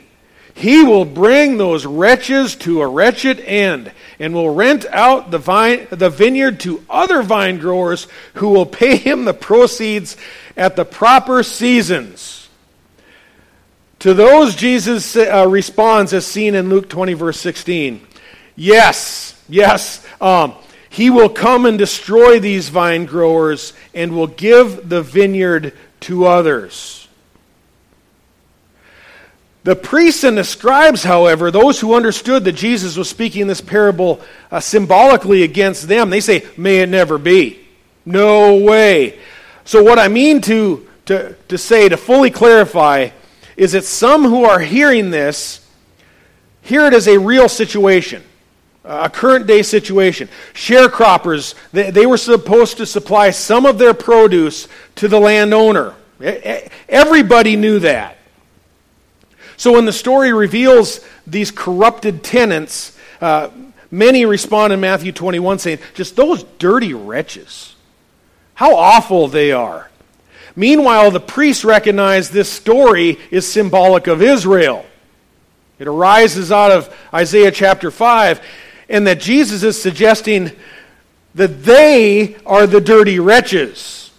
He 0.52 0.84
will 0.84 1.06
bring 1.06 1.56
those 1.56 1.86
wretches 1.86 2.56
to 2.56 2.82
a 2.82 2.86
wretched 2.86 3.40
end 3.40 3.90
and 4.18 4.34
will 4.34 4.54
rent 4.54 4.84
out 4.86 5.30
the, 5.30 5.38
vine, 5.38 5.86
the 5.90 6.10
vineyard 6.10 6.60
to 6.60 6.84
other 6.90 7.22
vine 7.22 7.58
growers 7.58 8.06
who 8.34 8.50
will 8.50 8.66
pay 8.66 8.96
him 8.96 9.24
the 9.24 9.32
proceeds 9.32 10.18
at 10.58 10.76
the 10.76 10.84
proper 10.84 11.42
seasons. 11.42 12.48
To 14.00 14.12
those, 14.12 14.54
Jesus 14.54 15.16
uh, 15.16 15.46
responds 15.48 16.12
as 16.12 16.26
seen 16.26 16.54
in 16.54 16.68
Luke 16.68 16.90
20, 16.90 17.14
verse 17.14 17.40
16. 17.40 18.06
Yes, 18.56 19.42
yes, 19.48 20.06
um, 20.20 20.54
he 20.94 21.10
will 21.10 21.28
come 21.28 21.66
and 21.66 21.76
destroy 21.76 22.38
these 22.38 22.68
vine 22.68 23.04
growers 23.04 23.72
and 23.94 24.12
will 24.12 24.28
give 24.28 24.88
the 24.88 25.02
vineyard 25.02 25.72
to 25.98 26.24
others. 26.24 27.08
The 29.64 29.74
priests 29.74 30.22
and 30.22 30.38
the 30.38 30.44
scribes, 30.44 31.02
however, 31.02 31.50
those 31.50 31.80
who 31.80 31.94
understood 31.94 32.44
that 32.44 32.52
Jesus 32.52 32.96
was 32.96 33.10
speaking 33.10 33.48
this 33.48 33.60
parable 33.60 34.20
uh, 34.52 34.60
symbolically 34.60 35.42
against 35.42 35.88
them, 35.88 36.10
they 36.10 36.20
say, 36.20 36.46
May 36.56 36.78
it 36.78 36.88
never 36.88 37.18
be. 37.18 37.66
No 38.04 38.54
way. 38.58 39.18
So, 39.64 39.82
what 39.82 39.98
I 39.98 40.06
mean 40.06 40.42
to, 40.42 40.88
to, 41.06 41.34
to 41.48 41.58
say, 41.58 41.88
to 41.88 41.96
fully 41.96 42.30
clarify, 42.30 43.08
is 43.56 43.72
that 43.72 43.84
some 43.84 44.22
who 44.22 44.44
are 44.44 44.60
hearing 44.60 45.10
this 45.10 45.60
hear 46.62 46.86
it 46.86 46.94
as 46.94 47.08
a 47.08 47.18
real 47.18 47.48
situation, 47.48 48.22
a 48.84 49.08
current 49.08 49.46
day 49.46 49.62
situation. 49.62 50.28
Sharecroppers, 50.52 51.54
they, 51.72 51.90
they 51.90 52.06
were 52.06 52.16
supposed 52.16 52.76
to 52.76 52.86
supply 52.86 53.30
some 53.30 53.66
of 53.66 53.78
their 53.78 53.94
produce 53.94 54.68
to 54.96 55.08
the 55.08 55.18
landowner. 55.18 55.94
Everybody 56.88 57.56
knew 57.56 57.78
that. 57.80 58.18
So 59.56 59.72
when 59.72 59.84
the 59.84 59.92
story 59.92 60.32
reveals 60.32 61.00
these 61.26 61.50
corrupted 61.50 62.22
tenants, 62.22 62.96
uh, 63.20 63.50
many 63.90 64.26
respond 64.26 64.72
in 64.72 64.80
Matthew 64.80 65.12
21 65.12 65.58
saying, 65.58 65.78
just 65.94 66.16
those 66.16 66.42
dirty 66.58 66.92
wretches. 66.92 67.74
How 68.54 68.76
awful 68.76 69.28
they 69.28 69.52
are. 69.52 69.90
Meanwhile, 70.56 71.10
the 71.10 71.20
priests 71.20 71.64
recognize 71.64 72.30
this 72.30 72.52
story 72.52 73.18
is 73.30 73.50
symbolic 73.50 74.06
of 74.06 74.22
Israel. 74.22 74.86
It 75.78 75.88
arises 75.88 76.52
out 76.52 76.70
of 76.70 76.94
Isaiah 77.12 77.50
chapter 77.50 77.90
5, 77.90 78.40
and 78.88 79.06
that 79.06 79.20
Jesus 79.20 79.62
is 79.62 79.80
suggesting 79.80 80.52
that 81.34 81.64
they 81.64 82.36
are 82.46 82.66
the 82.66 82.80
dirty 82.80 83.18
wretches. 83.18 84.10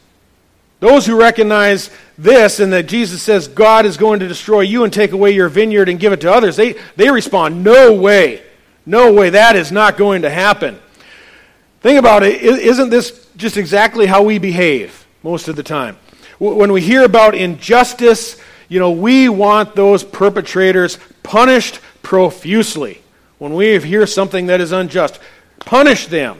Those 0.80 1.06
who 1.06 1.20
recognize 1.20 1.90
this 2.18 2.60
and 2.60 2.72
that 2.74 2.88
Jesus 2.88 3.22
says 3.22 3.48
God 3.48 3.86
is 3.86 3.98
going 3.98 4.20
to 4.20 4.28
destroy 4.28 4.62
you 4.62 4.84
and 4.84 4.92
take 4.92 5.12
away 5.12 5.32
your 5.32 5.50
vineyard 5.50 5.90
and 5.90 6.00
give 6.00 6.14
it 6.14 6.22
to 6.22 6.32
others, 6.32 6.56
they, 6.56 6.76
they 6.96 7.10
respond, 7.10 7.64
No 7.64 7.94
way. 7.94 8.44
No 8.86 9.12
way. 9.12 9.32
That 9.32 9.56
is 9.56 9.72
not 9.72 9.98
going 9.98 10.22
to 10.22 10.30
happen. 10.30 10.80
Think 11.82 12.00
about 12.00 12.24
it. 12.24 12.42
Isn't 12.42 12.90
this 12.90 13.28
just 13.36 13.58
exactly 13.58 14.06
how 14.06 14.24
we 14.24 14.38
behave 14.38 15.06
most 15.24 15.48
of 15.48 15.56
the 15.56 15.64
time? 15.64 15.98
When 16.40 16.72
we 16.72 16.82
hear 16.82 17.04
about 17.04 17.34
injustice, 17.34 18.40
you 18.68 18.80
know, 18.80 18.92
we 18.92 19.30
want 19.30 19.76
those 19.76 20.04
perpetrators 20.04 21.00
punished 21.24 21.80
profusely. 22.02 23.02
When 23.38 23.54
we 23.54 23.80
hear 23.80 24.08
something 24.08 24.48
that 24.48 24.62
is 24.62 24.72
unjust, 24.72 25.20
punish 25.60 26.08
them. 26.08 26.40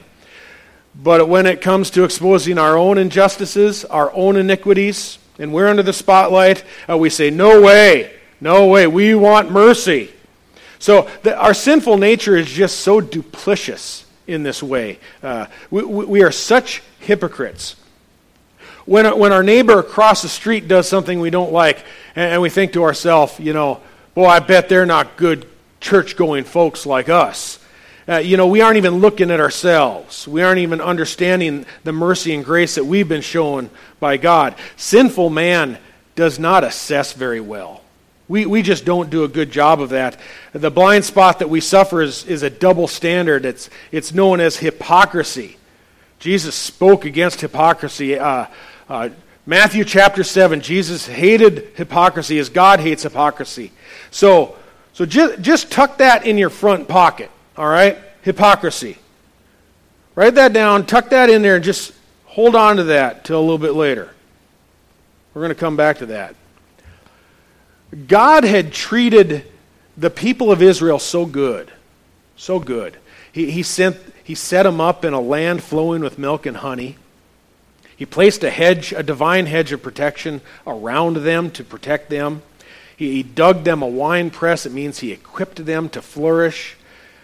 But 0.96 1.28
when 1.28 1.46
it 1.46 1.62
comes 1.62 1.90
to 1.92 2.06
exposing 2.06 2.58
our 2.58 2.78
own 2.78 2.98
injustices, 2.98 3.84
our 3.86 4.14
own 4.14 4.38
iniquities, 4.38 5.20
and 5.38 5.54
we're 5.54 5.68
under 5.68 5.84
the 5.84 5.92
spotlight, 5.92 6.64
uh, 6.90 6.98
we 6.98 7.10
say, 7.10 7.30
No 7.30 7.62
way, 7.62 8.14
no 8.40 8.68
way, 8.68 8.88
we 8.88 9.14
want 9.14 9.52
mercy. 9.52 10.12
So 10.80 11.10
the, 11.24 11.38
our 11.38 11.54
sinful 11.54 11.98
nature 11.98 12.38
is 12.38 12.48
just 12.48 12.80
so 12.80 13.02
duplicitous 13.02 14.06
in 14.28 14.44
this 14.44 14.64
way. 14.64 15.00
Uh, 15.22 15.48
we, 15.70 15.84
we 15.84 16.24
are 16.24 16.32
such 16.32 16.82
hypocrites. 17.00 17.76
When, 18.86 19.18
when 19.18 19.34
our 19.34 19.44
neighbor 19.44 19.80
across 19.80 20.22
the 20.22 20.30
street 20.30 20.68
does 20.68 20.88
something 20.88 21.20
we 21.20 21.30
don't 21.30 21.52
like, 21.52 21.84
and, 22.16 22.34
and 22.34 22.42
we 22.42 22.50
think 22.50 22.74
to 22.74 22.84
ourselves, 22.84 23.40
you 23.40 23.52
know, 23.52 23.82
boy, 24.14 24.28
I 24.28 24.40
bet 24.40 24.70
they're 24.70 24.86
not 24.86 25.18
good 25.18 25.48
church 25.86 26.18
going 26.18 26.44
folks 26.44 26.88
like 26.88 27.10
us. 27.10 27.60
Uh, 28.10 28.18
you 28.18 28.38
know, 28.38 28.48
we 28.48 28.60
aren't 28.60 28.78
even 28.78 28.96
looking 28.96 29.30
at 29.30 29.40
ourselves. 29.40 30.28
We 30.28 30.42
aren't 30.42 30.58
even 30.58 30.82
understanding 30.82 31.64
the 31.84 31.92
mercy 31.92 32.34
and 32.34 32.44
grace 32.44 32.74
that 32.76 32.86
we've 32.86 33.08
been 33.08 33.22
shown 33.22 33.70
by 34.00 34.18
God. 34.18 34.56
Sinful 34.78 35.30
man 35.30 35.78
does 36.16 36.40
not 36.40 36.64
assess 36.64 37.14
very 37.14 37.40
well. 37.40 37.82
We, 38.28 38.48
we 38.48 38.64
just 38.64 38.84
don't 38.84 39.12
do 39.12 39.26
a 39.26 39.28
good 39.28 39.52
job 39.52 39.80
of 39.80 39.90
that. 39.90 40.20
The 40.54 40.72
blind 40.72 41.06
spot 41.06 41.38
that 41.38 41.52
we 41.52 41.62
suffer 41.62 42.02
is, 42.02 42.26
is 42.26 42.42
a 42.42 42.50
double 42.50 42.88
standard. 42.88 43.46
It's, 43.46 43.70
it's 43.92 44.12
known 44.12 44.40
as 44.40 44.58
hypocrisy. 44.58 45.58
Jesus 46.18 46.56
spoke 46.56 47.06
against 47.06 47.42
hypocrisy. 47.42 48.18
Uh, 48.18 48.48
uh, 48.90 49.10
Matthew 49.46 49.84
chapter 49.84 50.24
7, 50.24 50.62
Jesus 50.62 51.06
hated 51.06 51.74
hypocrisy 51.76 52.40
as 52.40 52.50
God 52.50 52.80
hates 52.80 53.04
hypocrisy. 53.04 53.72
So, 54.10 54.58
so 54.96 55.06
just, 55.06 55.42
just 55.42 55.72
tuck 55.74 55.98
that 55.98 56.26
in 56.26 56.38
your 56.38 56.50
front 56.50 56.88
pocket, 56.88 57.30
all 57.58 57.68
right? 57.68 57.98
Hypocrisy. 58.22 58.98
Write 60.16 60.36
that 60.36 60.54
down, 60.54 60.86
tuck 60.86 61.10
that 61.10 61.30
in 61.30 61.42
there, 61.42 61.56
and 61.56 61.66
just 61.66 61.92
hold 62.24 62.56
on 62.56 62.78
to 62.78 62.86
that 62.86 63.26
till 63.26 63.38
a 63.38 63.42
little 63.42 63.58
bit 63.58 63.74
later. 63.74 64.10
We're 65.34 65.42
going 65.42 65.50
to 65.50 65.60
come 65.60 65.76
back 65.76 65.98
to 65.98 66.06
that. 66.06 66.36
God 68.08 68.46
had 68.46 68.72
treated 68.72 69.44
the 69.98 70.10
people 70.10 70.50
of 70.50 70.62
Israel 70.62 70.98
so 70.98 71.26
good, 71.26 71.74
so 72.38 72.58
good. 72.58 72.96
He, 73.34 73.52
he, 73.52 73.64
sent, 73.64 73.98
he 74.24 74.34
set 74.34 74.64
them 74.64 74.80
up 74.80 75.04
in 75.04 75.12
a 75.12 75.20
land 75.20 75.62
flowing 75.62 76.04
with 76.04 76.18
milk 76.18 76.46
and 76.46 76.56
honey. 76.56 76.96
He 77.98 78.06
placed 78.06 78.46
a 78.46 78.50
hedge, 78.50 78.94
a 78.94 79.04
divine 79.04 79.46
hedge 79.46 79.74
of 79.74 79.84
protection 79.84 80.40
around 80.66 81.18
them 81.18 81.52
to 81.52 81.66
protect 81.66 82.10
them. 82.10 82.44
He, 82.98 83.24
dug 83.24 83.64
them 83.64 83.82
a 83.82 83.88
wine 83.88 84.30
press. 84.30 84.66
It 84.66 84.72
means 84.72 85.00
he 85.00 85.12
equipped 85.12 85.66
them 85.66 85.90
to 85.90 86.02
flourish. 86.02 86.76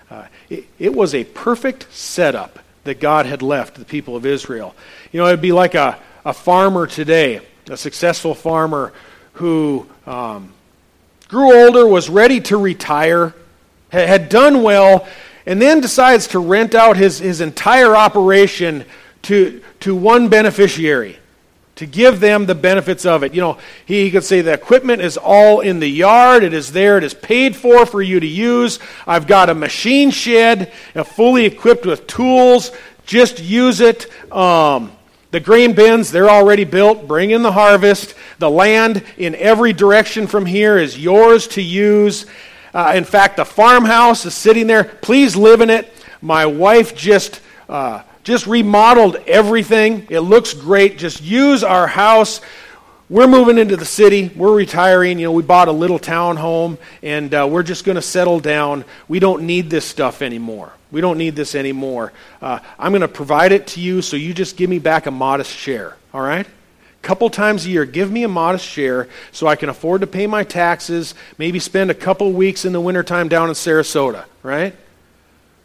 Uh, 0.10 0.26
it, 0.50 0.66
it 0.78 0.94
was 0.94 1.16
a 1.16 1.24
perfect 1.24 1.88
setup 1.92 2.60
that 2.84 3.00
God 3.00 3.26
had 3.26 3.42
left 3.42 3.76
the 3.76 3.86
people 3.86 4.16
of 4.16 4.26
Israel. 4.26 4.76
You 5.12 5.22
know, 5.22 5.28
it'd 5.28 5.42
be 5.42 5.52
like 5.52 5.76
a, 5.76 5.98
a 6.26 6.34
farmer 6.34 6.88
today, 6.88 7.42
a 7.68 7.78
successful 7.78 8.36
farmer 8.36 8.92
who 9.34 9.88
um, 10.06 10.52
grew 11.28 11.66
older, 11.66 11.88
was 11.88 12.10
ready 12.10 12.42
to 12.42 12.58
retire, 12.58 13.34
had 13.90 14.30
done 14.30 14.64
well, 14.64 15.08
and 15.46 15.62
then 15.62 15.80
decides 15.80 16.28
to 16.28 16.40
rent 16.40 16.76
out 16.76 16.98
his, 16.98 17.20
his 17.20 17.40
entire 17.40 17.96
operation 17.96 18.84
to, 19.24 19.62
to 19.80 19.96
one 19.96 20.28
beneficiary 20.28 21.18
to 21.82 21.88
give 21.88 22.20
them 22.20 22.46
the 22.46 22.54
benefits 22.54 23.08
of 23.08 23.24
it. 23.24 23.34
You 23.34 23.42
know, 23.42 23.58
he 23.88 24.12
could 24.12 24.24
say 24.24 24.42
the 24.42 24.54
equipment 24.54 25.02
is 25.02 25.18
all 25.18 25.62
in 25.62 25.80
the 25.80 25.90
yard, 25.90 26.44
it 26.44 26.54
is 26.54 26.72
there, 26.72 27.00
it 27.00 27.04
is 27.04 27.16
paid 27.16 27.56
for 27.56 27.88
for 27.88 28.04
you 28.04 28.20
to 28.20 28.28
use. 28.28 28.78
I've 29.08 29.26
got 29.26 29.50
a 29.50 29.56
machine 29.56 30.12
shed, 30.12 30.72
fully 31.04 31.46
equipped 31.46 31.88
with 31.88 32.06
tools, 32.06 32.72
just 33.08 33.42
use 33.42 33.82
it. 33.82 34.12
Um, 34.32 34.92
the 35.32 35.40
grain 35.40 35.74
bins, 35.74 36.12
they're 36.12 36.30
already 36.30 36.66
built. 36.66 37.08
Bring 37.08 37.32
in 37.32 37.42
the 37.42 37.52
harvest. 37.52 38.14
The 38.38 38.50
land 38.50 39.04
in 39.18 39.34
every 39.34 39.74
direction 39.74 40.28
from 40.28 40.46
here 40.46 40.78
is 40.78 41.00
yours 41.00 41.48
to 41.48 41.64
use. 41.64 42.28
Uh, 42.76 42.94
in 42.96 43.06
fact, 43.06 43.38
the 43.38 43.46
farmhouse 43.46 44.24
is 44.28 44.36
sitting 44.36 44.68
there. 44.68 44.84
Please 44.84 45.36
live 45.36 45.62
in 45.62 45.72
it. 45.72 45.92
My 46.22 46.46
wife 46.46 46.96
just. 46.96 47.42
Uh, 47.68 48.04
just 48.24 48.48
remodeled 48.48 49.16
everything. 49.28 50.08
It 50.10 50.20
looks 50.20 50.54
great. 50.54 50.98
Just 50.98 51.22
use 51.22 51.64
our 51.64 51.88
house. 51.88 52.42
We're 53.10 53.28
moving 53.28 53.58
into 53.58 53.76
the 53.76 53.86
city. 53.86 54.32
We're 54.36 54.56
retiring. 54.56 55.20
You 55.20 55.26
know, 55.26 55.32
we 55.34 55.44
bought 55.44 55.68
a 55.68 55.74
little 55.74 56.00
town 56.00 56.38
home, 56.38 56.78
and 57.04 57.34
uh, 57.34 57.48
we're 57.50 57.64
just 57.64 57.84
going 57.84 57.98
to 57.98 58.02
settle 58.02 58.40
down. 58.40 58.86
We 59.08 59.20
don't 59.20 59.44
need 59.44 59.70
this 59.70 59.86
stuff 59.86 60.22
anymore. 60.22 60.72
We 60.92 61.02
don't 61.02 61.18
need 61.18 61.36
this 61.36 61.56
anymore. 61.56 62.14
Uh, 62.42 62.60
I'm 62.80 62.92
going 62.92 63.02
to 63.02 63.08
provide 63.08 63.52
it 63.52 63.68
to 63.68 63.82
you, 63.82 64.02
so 64.02 64.16
you 64.16 64.34
just 64.34 64.56
give 64.56 64.70
me 64.70 64.80
back 64.80 65.08
a 65.08 65.12
modest 65.12 65.52
share. 65.52 65.98
All 66.14 66.22
right? 66.22 66.48
Couple 67.02 67.32
times 67.32 67.66
a 67.66 67.70
year, 67.70 67.84
give 67.84 68.12
me 68.12 68.24
a 68.24 68.28
modest 68.28 68.66
share 68.66 69.10
so 69.32 69.48
I 69.48 69.56
can 69.56 69.70
afford 69.70 70.02
to 70.02 70.08
pay 70.08 70.28
my 70.28 70.44
taxes, 70.44 71.16
maybe 71.40 71.58
spend 71.58 71.90
a 71.90 71.96
couple 71.96 72.32
weeks 72.32 72.64
in 72.64 72.74
the 72.74 72.80
wintertime 72.80 73.28
down 73.28 73.50
in 73.50 73.56
Sarasota, 73.56 74.26
right? 74.44 74.76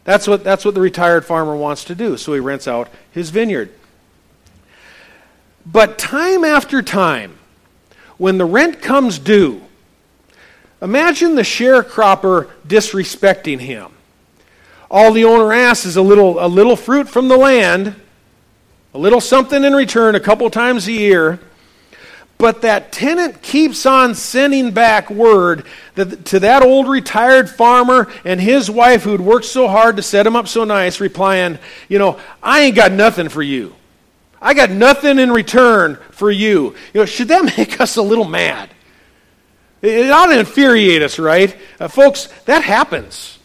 That's 0.07 0.25
what, 0.25 0.41
that's 0.41 0.63
what 0.63 0.73
the 0.73 0.79
retired 0.79 1.25
farmer 1.25 1.53
wants 1.53 1.83
to 1.83 1.93
do, 1.93 2.15
so 2.15 2.33
he 2.33 2.39
rents 2.39 2.65
out 2.65 2.87
his 3.11 3.29
vineyard. 3.29 3.73
But 5.65 5.97
time 5.97 6.45
after 6.45 6.81
time, 6.81 7.37
when 8.17 8.37
the 8.37 8.45
rent 8.45 8.81
comes 8.81 9.19
due, 9.19 9.61
imagine 10.81 11.35
the 11.35 11.41
sharecropper 11.41 12.49
disrespecting 12.65 13.59
him. 13.59 13.91
All 14.89 15.11
the 15.11 15.25
owner 15.25 15.51
asks 15.51 15.85
is 15.85 15.97
a 15.97 16.01
little, 16.01 16.39
a 16.39 16.47
little 16.47 16.77
fruit 16.77 17.09
from 17.09 17.27
the 17.27 17.35
land, 17.35 17.93
a 18.93 18.97
little 18.97 19.19
something 19.19 19.65
in 19.65 19.73
return 19.73 20.15
a 20.15 20.21
couple 20.21 20.49
times 20.49 20.87
a 20.87 20.93
year. 20.93 21.41
But 22.37 22.61
that 22.61 22.91
tenant 22.91 23.41
keeps 23.41 23.85
on 23.85 24.13
sending 24.13 24.71
back 24.71 25.09
word 25.09 25.65
that, 25.95 26.25
to 26.25 26.39
that 26.41 26.61
old 26.61 26.87
retired 26.87 27.49
farmer 27.49 28.07
and 28.23 28.39
his 28.39 28.69
wife 28.69 29.03
who'd 29.03 29.21
worked 29.21 29.45
so 29.45 29.67
hard 29.67 29.95
to 29.95 30.03
set 30.03 30.27
him 30.27 30.35
up 30.35 30.47
so 30.47 30.63
nice, 30.63 30.99
replying, 30.99 31.57
You 31.89 31.97
know, 31.97 32.19
I 32.43 32.61
ain't 32.61 32.75
got 32.75 32.91
nothing 32.91 33.29
for 33.29 33.41
you. 33.41 33.75
I 34.39 34.53
got 34.53 34.69
nothing 34.69 35.17
in 35.17 35.31
return 35.31 35.97
for 36.11 36.29
you. 36.29 36.75
You 36.93 37.01
know, 37.01 37.05
should 37.05 37.29
that 37.29 37.43
make 37.57 37.81
us 37.81 37.95
a 37.95 38.03
little 38.03 38.25
mad? 38.25 38.69
It 39.81 40.11
ought 40.11 40.27
to 40.27 40.39
infuriate 40.39 41.01
us, 41.01 41.19
right? 41.19 41.55
Uh, 41.79 41.87
folks, 41.87 42.27
that 42.45 42.63
happens. 42.63 43.37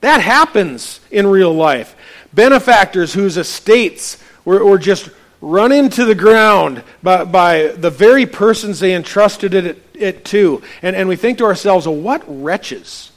That 0.00 0.20
happens 0.20 1.00
in 1.10 1.26
real 1.26 1.52
life. 1.52 1.96
Benefactors 2.32 3.12
whose 3.12 3.36
estates 3.36 4.22
were, 4.44 4.64
were 4.64 4.78
just 4.78 5.10
run 5.46 5.70
into 5.70 6.04
the 6.04 6.14
ground 6.14 6.82
by, 7.02 7.24
by 7.24 7.68
the 7.68 7.90
very 7.90 8.26
persons 8.26 8.80
they 8.80 8.94
entrusted 8.94 9.54
it, 9.54 9.82
it 9.94 10.24
to. 10.24 10.60
And, 10.82 10.96
and 10.96 11.08
we 11.08 11.14
think 11.14 11.38
to 11.38 11.44
ourselves, 11.44 11.86
well, 11.86 11.96
what 11.96 12.24
wretches? 12.26 13.12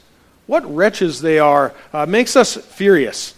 What 0.46 0.64
wretches 0.72 1.20
they 1.20 1.40
are 1.40 1.74
uh, 1.92 2.06
makes 2.06 2.36
us 2.36 2.56
furious. 2.56 3.34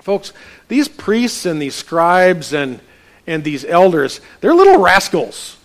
Folks, 0.00 0.32
these 0.68 0.88
priests 0.88 1.46
and 1.46 1.62
these 1.62 1.74
scribes 1.74 2.52
and, 2.52 2.80
and 3.26 3.44
these 3.44 3.64
elders, 3.64 4.20
they're 4.40 4.54
little 4.54 4.78
rascals. 4.78 5.56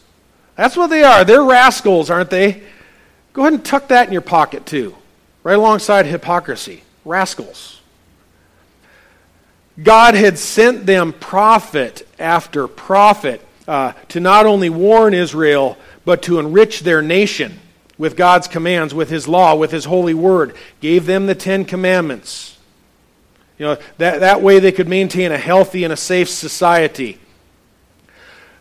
That's 0.56 0.78
what 0.78 0.88
they 0.88 1.04
are. 1.04 1.26
They're 1.26 1.44
rascals, 1.44 2.10
aren't 2.10 2.30
they? 2.30 2.62
Go 3.34 3.42
ahead 3.42 3.54
and 3.54 3.66
tuck 3.66 3.88
that 3.90 4.08
in 4.08 4.14
your 4.14 4.22
pocket, 4.22 4.66
too, 4.66 4.96
right 5.44 5.58
alongside 5.58 6.06
hypocrisy. 6.06 6.84
Rascals. 7.04 7.82
God 9.82 10.16
had 10.16 10.38
sent 10.38 10.86
them 10.86 11.14
prophet 11.14 12.08
after 12.18 12.68
prophet 12.68 13.42
uh, 13.68 13.94
to 14.10 14.20
not 14.20 14.46
only 14.46 14.70
warn 14.70 15.14
Israel, 15.14 15.78
but 16.06 16.22
to 16.24 16.40
enrich 16.40 16.82
their 16.82 17.02
nation 17.02 17.60
with 17.98 18.16
God's 18.16 18.48
commands, 18.48 18.94
with 18.94 19.10
His 19.10 19.28
law, 19.28 19.56
with 19.56 19.72
His 19.72 19.86
holy 19.86 20.14
word. 20.14 20.56
Gave 20.80 21.06
them 21.06 21.26
the 21.26 21.36
Ten 21.36 21.66
Commandments. 21.66 22.58
You 23.58 23.66
know, 23.66 23.78
that, 23.98 24.20
that 24.20 24.42
way 24.42 24.60
they 24.60 24.72
could 24.72 24.88
maintain 24.88 25.32
a 25.32 25.38
healthy 25.38 25.84
and 25.84 25.94
a 25.94 25.98
safe 25.98 26.30
society. 26.30 27.20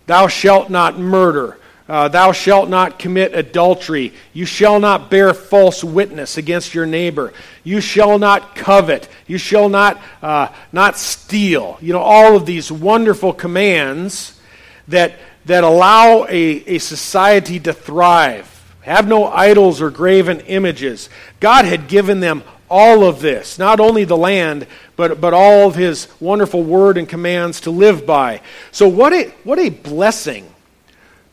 Thou 0.06 0.28
shalt 0.28 0.70
not 0.70 0.98
murder. 0.98 1.58
Uh, 1.86 2.08
thou 2.08 2.32
shalt 2.32 2.70
not 2.70 2.98
commit 2.98 3.34
adultery. 3.34 4.14
You 4.32 4.46
shall 4.46 4.80
not 4.80 5.10
bear 5.10 5.34
false 5.34 5.84
witness 5.84 6.38
against 6.38 6.74
your 6.74 6.86
neighbor. 6.86 7.34
You 7.62 7.82
shall 7.82 8.18
not 8.18 8.56
covet. 8.56 9.06
You 9.26 9.36
shall 9.36 9.68
not, 9.68 10.00
uh, 10.22 10.48
not 10.72 10.96
steal. 10.96 11.76
You 11.82 11.92
know, 11.92 12.00
all 12.00 12.36
of 12.36 12.46
these 12.46 12.72
wonderful 12.72 13.34
commands 13.34 14.40
that, 14.88 15.16
that 15.44 15.62
allow 15.62 16.24
a, 16.24 16.64
a 16.66 16.78
society 16.78 17.60
to 17.60 17.74
thrive. 17.74 18.50
Have 18.80 19.06
no 19.06 19.26
idols 19.26 19.82
or 19.82 19.90
graven 19.90 20.40
images. 20.40 21.10
God 21.38 21.66
had 21.66 21.88
given 21.88 22.20
them 22.20 22.44
all 22.70 23.04
of 23.04 23.20
this, 23.20 23.58
not 23.58 23.78
only 23.78 24.04
the 24.04 24.16
land, 24.16 24.66
but, 24.96 25.20
but 25.20 25.34
all 25.34 25.68
of 25.68 25.74
his 25.74 26.08
wonderful 26.18 26.62
word 26.62 26.96
and 26.96 27.08
commands 27.08 27.60
to 27.62 27.70
live 27.70 28.06
by. 28.06 28.40
So, 28.72 28.88
what 28.88 29.12
a, 29.12 29.28
what 29.44 29.58
a 29.58 29.68
blessing 29.68 30.53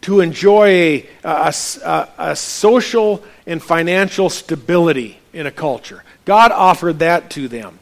to 0.01 0.19
enjoy 0.19 0.69
a, 0.69 1.09
a, 1.23 2.09
a, 2.17 2.35
social 2.35 3.23
and 3.45 3.61
financial 3.61 4.29
stability 4.29 5.19
in 5.31 5.45
a 5.45 5.51
culture. 5.51 6.03
God 6.25 6.51
offered 6.51 6.99
that 6.99 7.29
to 7.31 7.47
them. 7.47 7.79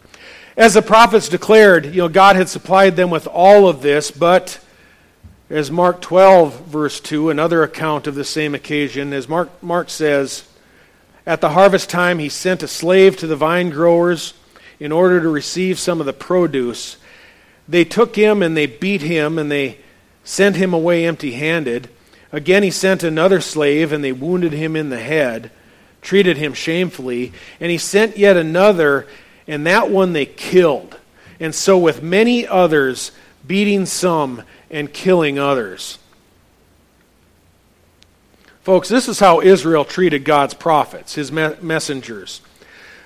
As 0.57 0.73
the 0.73 0.81
prophets 0.81 1.29
declared, 1.29 1.85
you 1.85 2.01
know, 2.01 2.09
God 2.09 2.35
had 2.35 2.49
supplied 2.49 2.97
them 2.97 3.09
with 3.09 3.27
all 3.27 3.69
of 3.69 3.81
this, 3.81 4.11
but 4.11 4.59
as 5.49 5.71
Mark 5.71 6.01
12, 6.01 6.65
verse 6.67 6.99
2, 6.99 7.29
another 7.29 7.63
account 7.63 8.05
of 8.05 8.15
the 8.15 8.25
same 8.25 8.53
occasion, 8.53 9.13
as 9.13 9.27
Mark, 9.27 9.63
Mark 9.63 9.89
says, 9.89 10.43
At 11.25 11.41
the 11.41 11.49
harvest 11.49 11.89
time 11.89 12.19
he 12.19 12.29
sent 12.29 12.61
a 12.61 12.67
slave 12.67 13.17
to 13.17 13.27
the 13.27 13.35
vine 13.35 13.69
growers 13.69 14.33
in 14.79 14.91
order 14.91 15.21
to 15.21 15.29
receive 15.29 15.79
some 15.79 15.99
of 15.99 16.05
the 16.05 16.13
produce. 16.13 16.97
They 17.67 17.85
took 17.85 18.15
him 18.15 18.43
and 18.43 18.55
they 18.55 18.65
beat 18.65 19.01
him 19.01 19.37
and 19.39 19.49
they 19.49 19.77
sent 20.23 20.55
him 20.55 20.73
away 20.73 21.05
empty 21.05 21.31
handed. 21.31 21.89
Again, 22.31 22.63
he 22.63 22.71
sent 22.71 23.03
another 23.03 23.41
slave, 23.41 23.91
and 23.91 24.03
they 24.03 24.11
wounded 24.11 24.53
him 24.53 24.75
in 24.75 24.89
the 24.89 24.99
head, 24.99 25.51
treated 26.01 26.37
him 26.37 26.53
shamefully. 26.53 27.33
And 27.59 27.71
he 27.71 27.77
sent 27.77 28.17
yet 28.17 28.37
another, 28.37 29.07
and 29.47 29.65
that 29.65 29.89
one 29.89 30.13
they 30.13 30.25
killed. 30.25 30.97
And 31.39 31.55
so, 31.55 31.77
with 31.77 32.03
many 32.03 32.45
others, 32.45 33.11
beating 33.45 33.85
some 33.85 34.43
and 34.69 34.93
killing 34.93 35.39
others. 35.39 35.97
Folks, 38.61 38.89
this 38.89 39.07
is 39.07 39.19
how 39.19 39.41
Israel 39.41 39.83
treated 39.83 40.23
God's 40.23 40.53
prophets, 40.53 41.15
his 41.15 41.31
me- 41.31 41.55
messengers. 41.61 42.41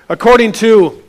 According 0.10 0.52
to 0.54 1.02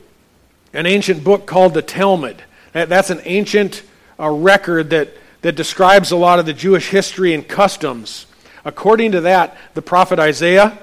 an 0.71 0.85
ancient 0.85 1.23
book 1.23 1.45
called 1.45 1.73
the 1.73 1.81
Talmud, 1.81 2.41
that, 2.71 2.87
that's 2.87 3.09
an 3.09 3.19
ancient 3.25 3.83
uh, 4.17 4.29
record 4.29 4.91
that 4.91 5.09
that 5.45 5.55
describes 5.55 6.09
a 6.09 6.15
lot 6.15 6.39
of 6.39 6.47
the 6.47 6.53
Jewish 6.53 6.89
history 6.89 7.31
and 7.31 7.47
customs. 7.47 8.25
According 8.65 9.11
to 9.11 9.21
that, 9.21 9.55
the 9.75 9.81
prophet 9.83 10.17
Isaiah, 10.17 10.75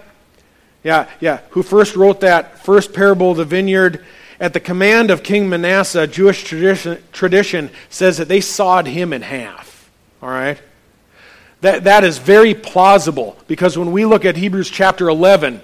yeah, 0.85 1.11
yeah, 1.18 1.40
who 1.51 1.64
first 1.64 1.96
wrote 1.96 2.20
that 2.20 2.64
first 2.64 2.92
parable 2.92 3.33
of 3.33 3.38
the 3.38 3.44
vineyard, 3.44 4.05
at 4.38 4.53
the 4.53 4.61
command 4.61 5.11
of 5.11 5.25
King 5.25 5.48
Manasseh, 5.48 6.07
Jewish 6.07 6.44
tradition, 6.44 7.03
tradition 7.11 7.70
says 7.90 8.18
that 8.18 8.29
they 8.29 8.40
sawed 8.40 8.87
him 8.87 9.12
in 9.12 9.22
half. 9.22 9.90
All 10.22 10.29
right? 10.29 10.62
That, 11.62 11.83
that 11.83 12.05
is 12.05 12.18
very 12.18 12.55
plausible 12.55 13.37
because 13.48 13.77
when 13.77 13.90
we 13.90 14.05
look 14.05 14.25
at 14.25 14.37
Hebrews 14.37 14.70
chapter 14.70 15.09
11, 15.09 15.61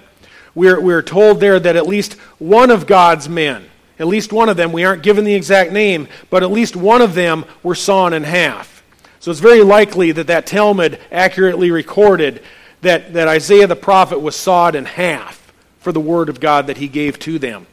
we're, 0.53 0.81
we're 0.81 1.03
told 1.03 1.39
there 1.39 1.57
that 1.57 1.77
at 1.77 1.87
least 1.87 2.15
one 2.37 2.69
of 2.69 2.85
God's 2.85 3.29
men, 3.29 3.69
At 3.97 4.07
least 4.07 4.33
one 4.33 4.49
of 4.49 4.57
them, 4.57 4.73
we 4.73 4.83
aren't 4.83 5.03
given 5.03 5.23
the 5.23 5.35
exact 5.35 5.71
name, 5.71 6.09
but 6.29 6.43
at 6.43 6.51
least 6.51 6.75
one 6.75 7.01
of 7.01 7.15
them 7.15 7.45
were 7.63 7.75
sawn 7.75 8.11
in 8.11 8.23
half. 8.23 8.78
So 9.19 9.31
it's 9.31 9.39
very 9.39 9.63
likely 9.63 10.11
that 10.13 10.27
that 10.27 10.45
Talmud 10.45 10.99
accurately 11.11 11.71
recorded 11.71 12.41
that, 12.81 13.13
that 13.13 13.27
Isaiah 13.27 13.67
the 13.67 13.75
prophet 13.75 14.19
was 14.19 14.35
sawed 14.35 14.75
in 14.75 14.85
half 14.85 15.53
for 15.79 15.91
the 15.91 15.99
word 15.99 16.29
of 16.29 16.39
God 16.39 16.67
that 16.67 16.77
he 16.77 16.87
gave 16.87 17.19
to 17.19 17.37
them. 17.37 17.67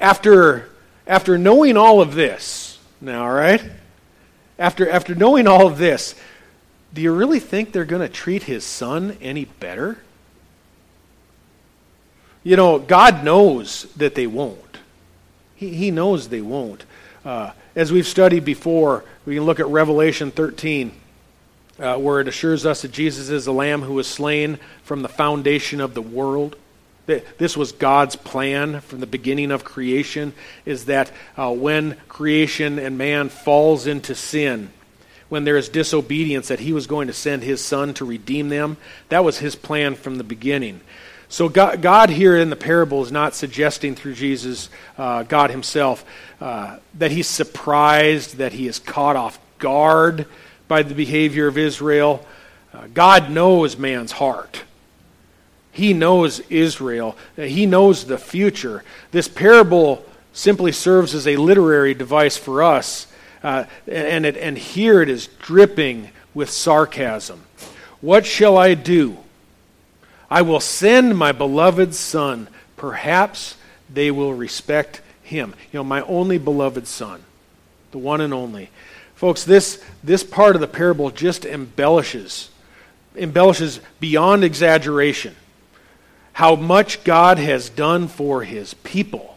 After, 0.00 0.70
after 1.06 1.36
knowing 1.36 1.76
all 1.76 2.00
of 2.00 2.14
this, 2.14 2.78
now, 3.00 3.24
all 3.24 3.32
right? 3.32 3.62
After, 4.58 4.88
after 4.88 5.14
knowing 5.14 5.46
all 5.46 5.66
of 5.66 5.78
this, 5.78 6.14
do 6.94 7.02
you 7.02 7.12
really 7.12 7.40
think 7.40 7.72
they're 7.72 7.84
going 7.84 8.06
to 8.06 8.08
treat 8.08 8.44
his 8.44 8.64
son 8.64 9.16
any 9.20 9.44
better? 9.44 9.98
You 12.44 12.56
know, 12.56 12.78
God 12.78 13.24
knows 13.24 13.84
that 13.96 14.14
they 14.14 14.26
won't. 14.26 14.78
He, 15.54 15.74
he 15.74 15.90
knows 15.90 16.28
they 16.28 16.40
won't. 16.40 16.84
Uh, 17.24 17.52
as 17.74 17.92
we've 17.92 18.06
studied 18.06 18.44
before, 18.44 19.04
we 19.24 19.36
can 19.36 19.44
look 19.44 19.60
at 19.60 19.66
Revelation 19.66 20.30
13, 20.30 20.92
uh, 21.78 21.96
where 21.96 22.20
it 22.20 22.28
assures 22.28 22.66
us 22.66 22.82
that 22.82 22.92
Jesus 22.92 23.28
is 23.28 23.44
the 23.44 23.52
Lamb 23.52 23.82
who 23.82 23.94
was 23.94 24.06
slain 24.06 24.58
from 24.82 25.02
the 25.02 25.08
foundation 25.08 25.80
of 25.80 25.94
the 25.94 26.02
world. 26.02 26.56
This 27.06 27.56
was 27.56 27.72
God's 27.72 28.16
plan 28.16 28.80
from 28.80 29.00
the 29.00 29.06
beginning 29.06 29.50
of 29.50 29.64
creation, 29.64 30.32
is 30.64 30.86
that 30.86 31.10
uh, 31.36 31.52
when 31.52 31.96
creation 32.08 32.78
and 32.78 32.96
man 32.96 33.28
falls 33.28 33.86
into 33.86 34.14
sin, 34.14 34.70
when 35.28 35.44
there 35.44 35.56
is 35.56 35.68
disobedience, 35.68 36.48
that 36.48 36.60
he 36.60 36.72
was 36.72 36.86
going 36.86 37.06
to 37.06 37.12
send 37.12 37.42
his 37.42 37.64
son 37.64 37.94
to 37.94 38.04
redeem 38.04 38.50
them. 38.50 38.76
That 39.08 39.24
was 39.24 39.38
his 39.38 39.56
plan 39.56 39.94
from 39.94 40.18
the 40.18 40.24
beginning. 40.24 40.80
So 41.32 41.48
God, 41.48 41.80
God, 41.80 42.10
here 42.10 42.36
in 42.36 42.50
the 42.50 42.56
parable 42.56 43.02
is 43.02 43.10
not 43.10 43.34
suggesting 43.34 43.94
through 43.94 44.12
Jesus, 44.12 44.68
uh, 44.98 45.22
God 45.22 45.50
himself, 45.50 46.04
uh, 46.42 46.76
that 46.98 47.10
he's 47.10 47.26
surprised, 47.26 48.36
that 48.36 48.52
he 48.52 48.66
is 48.66 48.78
caught 48.78 49.16
off 49.16 49.38
guard 49.58 50.26
by 50.68 50.82
the 50.82 50.94
behavior 50.94 51.46
of 51.46 51.56
Israel. 51.56 52.26
Uh, 52.74 52.86
God 52.92 53.30
knows 53.30 53.78
man's 53.78 54.12
heart. 54.12 54.64
He 55.70 55.94
knows 55.94 56.40
Israel. 56.50 57.16
Uh, 57.38 57.44
he 57.44 57.64
knows 57.64 58.04
the 58.04 58.18
future. 58.18 58.84
This 59.10 59.26
parable 59.26 60.04
simply 60.34 60.70
serves 60.70 61.14
as 61.14 61.26
a 61.26 61.36
literary 61.36 61.94
device 61.94 62.36
for 62.36 62.62
us, 62.62 63.06
uh, 63.42 63.64
and, 63.86 64.26
it, 64.26 64.36
and 64.36 64.58
here 64.58 65.00
it 65.00 65.08
is 65.08 65.28
dripping 65.40 66.10
with 66.34 66.50
sarcasm. 66.50 67.42
What 68.02 68.26
shall 68.26 68.58
I 68.58 68.74
do? 68.74 69.16
I 70.32 70.40
will 70.40 70.60
send 70.60 71.18
my 71.18 71.32
beloved 71.32 71.94
son. 71.94 72.48
Perhaps 72.78 73.54
they 73.92 74.10
will 74.10 74.32
respect 74.32 75.02
him. 75.22 75.52
You 75.70 75.80
know, 75.80 75.84
my 75.84 76.00
only 76.00 76.38
beloved 76.38 76.86
son, 76.86 77.22
the 77.90 77.98
one 77.98 78.22
and 78.22 78.32
only. 78.32 78.70
Folks, 79.14 79.44
this, 79.44 79.84
this 80.02 80.24
part 80.24 80.54
of 80.54 80.62
the 80.62 80.66
parable 80.66 81.10
just 81.10 81.44
embellishes, 81.44 82.48
embellishes 83.14 83.80
beyond 84.00 84.42
exaggeration 84.42 85.36
how 86.32 86.56
much 86.56 87.04
God 87.04 87.36
has 87.36 87.68
done 87.68 88.08
for 88.08 88.42
his 88.42 88.72
people. 88.72 89.36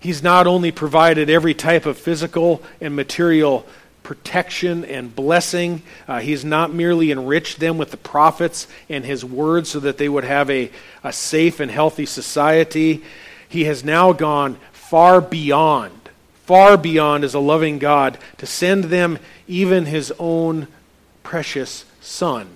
He's 0.00 0.22
not 0.22 0.46
only 0.46 0.72
provided 0.72 1.28
every 1.28 1.52
type 1.52 1.84
of 1.84 1.98
physical 1.98 2.62
and 2.80 2.96
material 2.96 3.66
protection 4.08 4.86
and 4.86 5.14
blessing. 5.14 5.82
Uh, 6.08 6.18
he's 6.18 6.42
not 6.42 6.72
merely 6.72 7.12
enriched 7.12 7.60
them 7.60 7.76
with 7.76 7.90
the 7.90 7.96
prophets 7.98 8.66
and 8.88 9.04
his 9.04 9.22
word 9.22 9.66
so 9.66 9.78
that 9.78 9.98
they 9.98 10.08
would 10.08 10.24
have 10.24 10.48
a, 10.48 10.70
a 11.04 11.12
safe 11.12 11.60
and 11.60 11.70
healthy 11.70 12.06
society. 12.06 13.04
He 13.50 13.64
has 13.64 13.84
now 13.84 14.14
gone 14.14 14.56
far 14.72 15.20
beyond, 15.20 16.08
far 16.46 16.78
beyond 16.78 17.22
as 17.22 17.34
a 17.34 17.38
loving 17.38 17.78
God 17.78 18.16
to 18.38 18.46
send 18.46 18.84
them 18.84 19.18
even 19.46 19.84
his 19.84 20.10
own 20.18 20.68
precious 21.22 21.84
Son. 22.00 22.48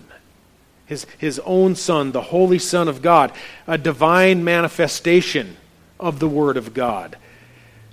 His, 0.86 1.06
his 1.18 1.38
own 1.40 1.74
Son, 1.76 2.12
the 2.12 2.22
Holy 2.22 2.58
Son 2.58 2.88
of 2.88 3.02
God, 3.02 3.30
a 3.66 3.76
divine 3.76 4.42
manifestation 4.42 5.58
of 6.00 6.18
the 6.18 6.28
Word 6.30 6.56
of 6.56 6.72
God 6.72 7.18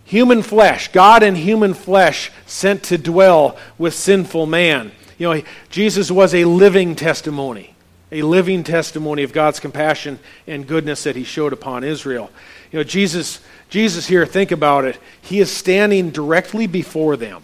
human 0.09 0.41
flesh, 0.41 0.91
God 0.91 1.21
in 1.21 1.35
human 1.35 1.75
flesh, 1.75 2.31
sent 2.47 2.81
to 2.85 2.97
dwell 2.97 3.57
with 3.77 3.93
sinful 3.93 4.47
man. 4.47 4.91
You 5.19 5.33
know, 5.35 5.41
Jesus 5.69 6.09
was 6.09 6.33
a 6.33 6.45
living 6.45 6.95
testimony, 6.95 7.75
a 8.11 8.23
living 8.23 8.63
testimony 8.63 9.21
of 9.21 9.33
God's 9.33 9.59
compassion 9.59 10.17
and 10.47 10.65
goodness 10.65 11.03
that 11.03 11.15
he 11.15 11.23
showed 11.23 11.53
upon 11.53 11.83
Israel. 11.83 12.31
You 12.71 12.79
know, 12.79 12.83
Jesus, 12.83 13.39
Jesus 13.69 14.07
here, 14.07 14.25
think 14.25 14.51
about 14.51 14.83
it. 14.83 14.97
He 15.21 15.39
is 15.39 15.51
standing 15.51 16.09
directly 16.09 16.65
before 16.65 17.15
them, 17.15 17.43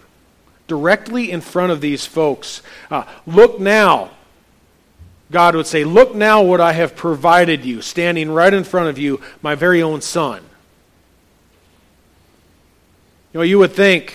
directly 0.68 1.30
in 1.30 1.42
front 1.42 1.72
of 1.72 1.82
these 1.82 2.08
folks. 2.08 2.64
Uh, 2.90 3.04
look 3.28 3.60
now. 3.60 4.10
God 5.30 5.56
would 5.56 5.68
say, 5.68 5.84
Look 5.84 6.16
now 6.16 6.42
what 6.42 6.62
I 6.62 6.74
have 6.74 6.96
provided 6.96 7.64
you, 7.64 7.84
standing 7.84 8.32
right 8.32 8.54
in 8.54 8.64
front 8.64 8.90
of 8.90 8.98
you, 8.98 9.22
my 9.44 9.54
very 9.54 9.84
own 9.84 10.02
son. 10.02 10.44
You 13.36 13.40
know, 13.40 13.44
you 13.44 13.60
would 13.60 13.74
think, 13.74 14.14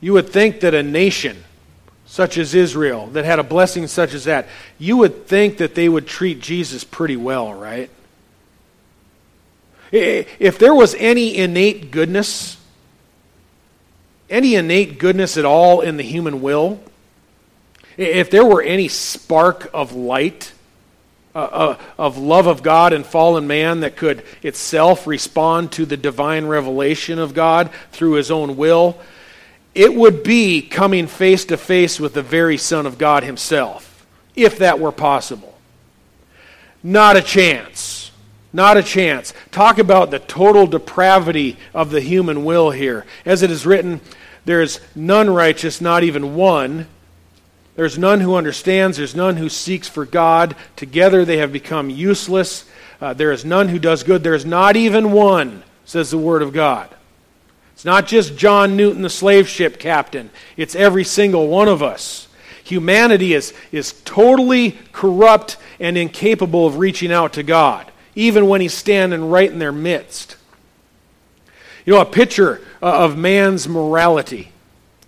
you 0.00 0.12
would 0.14 0.28
think 0.28 0.58
that 0.58 0.74
a 0.74 0.82
nation 0.82 1.44
such 2.04 2.36
as 2.36 2.52
Israel, 2.52 3.06
that 3.10 3.24
had 3.24 3.38
a 3.38 3.44
blessing 3.44 3.86
such 3.86 4.12
as 4.12 4.24
that, 4.24 4.48
you 4.76 4.96
would 4.96 5.28
think 5.28 5.58
that 5.58 5.76
they 5.76 5.88
would 5.88 6.08
treat 6.08 6.40
Jesus 6.40 6.82
pretty 6.82 7.14
well, 7.14 7.54
right? 7.54 7.90
If 9.92 10.58
there 10.58 10.74
was 10.74 10.96
any 10.96 11.36
innate 11.36 11.92
goodness, 11.92 12.56
any 14.28 14.56
innate 14.56 14.98
goodness 14.98 15.36
at 15.36 15.44
all 15.44 15.80
in 15.80 15.96
the 15.96 16.02
human 16.02 16.42
will, 16.42 16.82
if 17.96 18.30
there 18.32 18.44
were 18.44 18.62
any 18.62 18.88
spark 18.88 19.70
of 19.72 19.92
light 19.92 20.53
uh, 21.34 21.76
of 21.98 22.16
love 22.16 22.46
of 22.46 22.62
God 22.62 22.92
and 22.92 23.04
fallen 23.04 23.46
man 23.46 23.80
that 23.80 23.96
could 23.96 24.24
itself 24.42 25.06
respond 25.06 25.72
to 25.72 25.84
the 25.84 25.96
divine 25.96 26.46
revelation 26.46 27.18
of 27.18 27.34
God 27.34 27.70
through 27.90 28.12
his 28.12 28.30
own 28.30 28.56
will, 28.56 28.98
it 29.74 29.92
would 29.92 30.22
be 30.22 30.62
coming 30.62 31.06
face 31.06 31.44
to 31.46 31.56
face 31.56 31.98
with 31.98 32.14
the 32.14 32.22
very 32.22 32.56
Son 32.56 32.86
of 32.86 32.98
God 32.98 33.24
himself, 33.24 34.06
if 34.36 34.58
that 34.58 34.78
were 34.78 34.92
possible. 34.92 35.58
Not 36.82 37.16
a 37.16 37.22
chance. 37.22 38.12
Not 38.52 38.76
a 38.76 38.82
chance. 38.82 39.34
Talk 39.50 39.78
about 39.78 40.12
the 40.12 40.20
total 40.20 40.68
depravity 40.68 41.56
of 41.74 41.90
the 41.90 42.00
human 42.00 42.44
will 42.44 42.70
here. 42.70 43.04
As 43.24 43.42
it 43.42 43.50
is 43.50 43.66
written, 43.66 44.00
there 44.44 44.62
is 44.62 44.78
none 44.94 45.28
righteous, 45.28 45.80
not 45.80 46.04
even 46.04 46.36
one. 46.36 46.86
There's 47.76 47.98
none 47.98 48.20
who 48.20 48.36
understands, 48.36 48.98
there's 48.98 49.16
none 49.16 49.36
who 49.36 49.48
seeks 49.48 49.88
for 49.88 50.04
God. 50.04 50.54
Together 50.76 51.24
they 51.24 51.38
have 51.38 51.52
become 51.52 51.90
useless. 51.90 52.64
Uh, 53.00 53.14
there 53.14 53.32
is 53.32 53.44
none 53.44 53.68
who 53.68 53.78
does 53.78 54.04
good. 54.04 54.22
There 54.22 54.34
is 54.34 54.46
not 54.46 54.76
even 54.76 55.10
one, 55.12 55.64
says 55.84 56.10
the 56.10 56.18
Word 56.18 56.42
of 56.42 56.52
God. 56.52 56.88
It's 57.72 57.84
not 57.84 58.06
just 58.06 58.36
John 58.36 58.76
Newton, 58.76 59.02
the 59.02 59.10
slave 59.10 59.48
ship 59.48 59.80
captain, 59.80 60.30
it's 60.56 60.76
every 60.76 61.04
single 61.04 61.48
one 61.48 61.68
of 61.68 61.82
us. 61.82 62.28
Humanity 62.62 63.34
is, 63.34 63.52
is 63.72 64.00
totally 64.04 64.78
corrupt 64.92 65.58
and 65.78 65.98
incapable 65.98 66.66
of 66.66 66.78
reaching 66.78 67.12
out 67.12 67.34
to 67.34 67.42
God, 67.42 67.90
even 68.14 68.48
when 68.48 68.60
He's 68.60 68.72
standing 68.72 69.28
right 69.28 69.50
in 69.50 69.58
their 69.58 69.72
midst. 69.72 70.36
You 71.84 71.94
know, 71.94 72.00
a 72.00 72.06
picture 72.06 72.62
uh, 72.80 73.04
of 73.04 73.18
man's 73.18 73.68
morality 73.68 74.53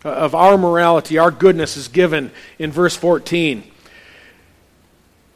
of 0.06 0.34
our 0.34 0.56
morality, 0.56 1.18
our 1.18 1.30
goodness 1.30 1.76
is 1.76 1.88
given 1.88 2.30
in 2.58 2.70
verse 2.72 2.96
14. 2.96 3.64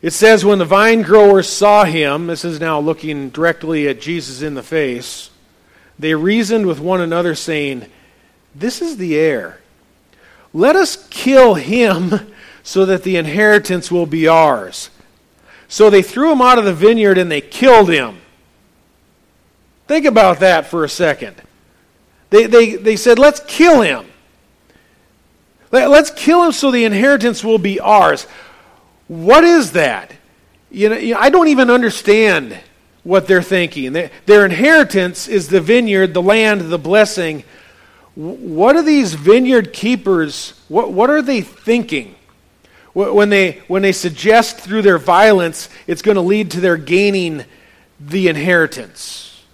It 0.02 0.12
says, 0.12 0.44
When 0.44 0.58
the 0.58 0.64
vine 0.64 1.02
growers 1.02 1.48
saw 1.48 1.84
him, 1.84 2.26
this 2.26 2.44
is 2.44 2.60
now 2.60 2.80
looking 2.80 3.30
directly 3.30 3.88
at 3.88 4.00
Jesus 4.00 4.42
in 4.42 4.54
the 4.54 4.62
face, 4.62 5.30
they 5.98 6.14
reasoned 6.14 6.66
with 6.66 6.80
one 6.80 7.00
another, 7.00 7.34
saying, 7.34 7.86
This 8.54 8.80
is 8.80 8.96
the 8.96 9.16
heir. 9.16 9.60
Let 10.52 10.74
us 10.74 11.06
kill 11.10 11.54
him 11.54 12.32
so 12.62 12.86
that 12.86 13.02
the 13.02 13.16
inheritance 13.16 13.90
will 13.90 14.06
be 14.06 14.26
ours. 14.26 14.90
So 15.68 15.90
they 15.90 16.02
threw 16.02 16.32
him 16.32 16.40
out 16.40 16.58
of 16.58 16.64
the 16.64 16.74
vineyard 16.74 17.18
and 17.18 17.30
they 17.30 17.40
killed 17.40 17.90
him. 17.90 18.18
Think 19.86 20.06
about 20.06 20.40
that 20.40 20.66
for 20.66 20.84
a 20.84 20.88
second. 20.88 21.36
They, 22.30 22.46
they, 22.46 22.76
they 22.76 22.96
said, 22.96 23.18
Let's 23.18 23.40
kill 23.40 23.82
him. 23.82 24.09
Let's 25.70 26.10
kill 26.10 26.44
him 26.44 26.52
so 26.52 26.70
the 26.70 26.84
inheritance 26.84 27.44
will 27.44 27.58
be 27.58 27.78
ours. 27.78 28.26
What 29.08 29.44
is 29.44 29.72
that? 29.72 30.12
You 30.70 30.88
know, 30.88 31.18
I 31.18 31.30
don't 31.30 31.48
even 31.48 31.70
understand 31.70 32.58
what 33.02 33.26
they're 33.26 33.42
thinking. 33.42 33.92
Their 33.92 34.44
inheritance 34.44 35.28
is 35.28 35.48
the 35.48 35.60
vineyard, 35.60 36.14
the 36.14 36.22
land, 36.22 36.60
the 36.62 36.78
blessing. 36.78 37.44
What 38.14 38.76
are 38.76 38.82
these 38.82 39.14
vineyard 39.14 39.72
keepers, 39.72 40.60
what, 40.68 40.92
what 40.92 41.10
are 41.10 41.22
they 41.22 41.40
thinking? 41.40 42.14
When 42.92 43.28
they, 43.28 43.62
when 43.68 43.82
they 43.82 43.92
suggest 43.92 44.58
through 44.58 44.82
their 44.82 44.98
violence 44.98 45.68
it's 45.86 46.02
going 46.02 46.16
to 46.16 46.20
lead 46.20 46.50
to 46.52 46.60
their 46.60 46.76
gaining 46.76 47.44
the 48.00 48.26
inheritance. 48.26 49.44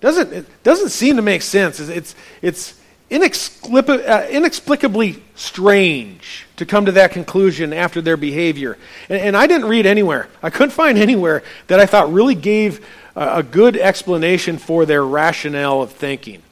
Doesn't, 0.00 0.32
it 0.32 0.62
doesn't 0.64 0.90
seem 0.90 1.16
to 1.16 1.22
make 1.22 1.42
sense. 1.42 1.80
It's, 1.80 2.14
it's 2.42 2.78
inexplicably, 3.10 4.04
uh, 4.04 4.26
inexplicably 4.28 5.22
strange 5.34 6.46
to 6.56 6.66
come 6.66 6.86
to 6.86 6.92
that 6.92 7.12
conclusion 7.12 7.72
after 7.72 8.00
their 8.00 8.16
behavior. 8.16 8.78
And, 9.08 9.20
and, 9.20 9.36
I 9.36 9.46
didn't 9.46 9.68
read 9.68 9.86
anywhere, 9.86 10.28
I 10.42 10.50
couldn't 10.50 10.70
find 10.70 10.98
anywhere 10.98 11.42
that 11.66 11.80
I 11.80 11.86
thought 11.86 12.12
really 12.12 12.34
gave 12.34 12.84
a, 13.14 13.38
a 13.38 13.42
good 13.42 13.76
explanation 13.76 14.58
for 14.58 14.86
their 14.86 15.04
rationale 15.04 15.82
of 15.82 15.92
thinking. 15.92 16.42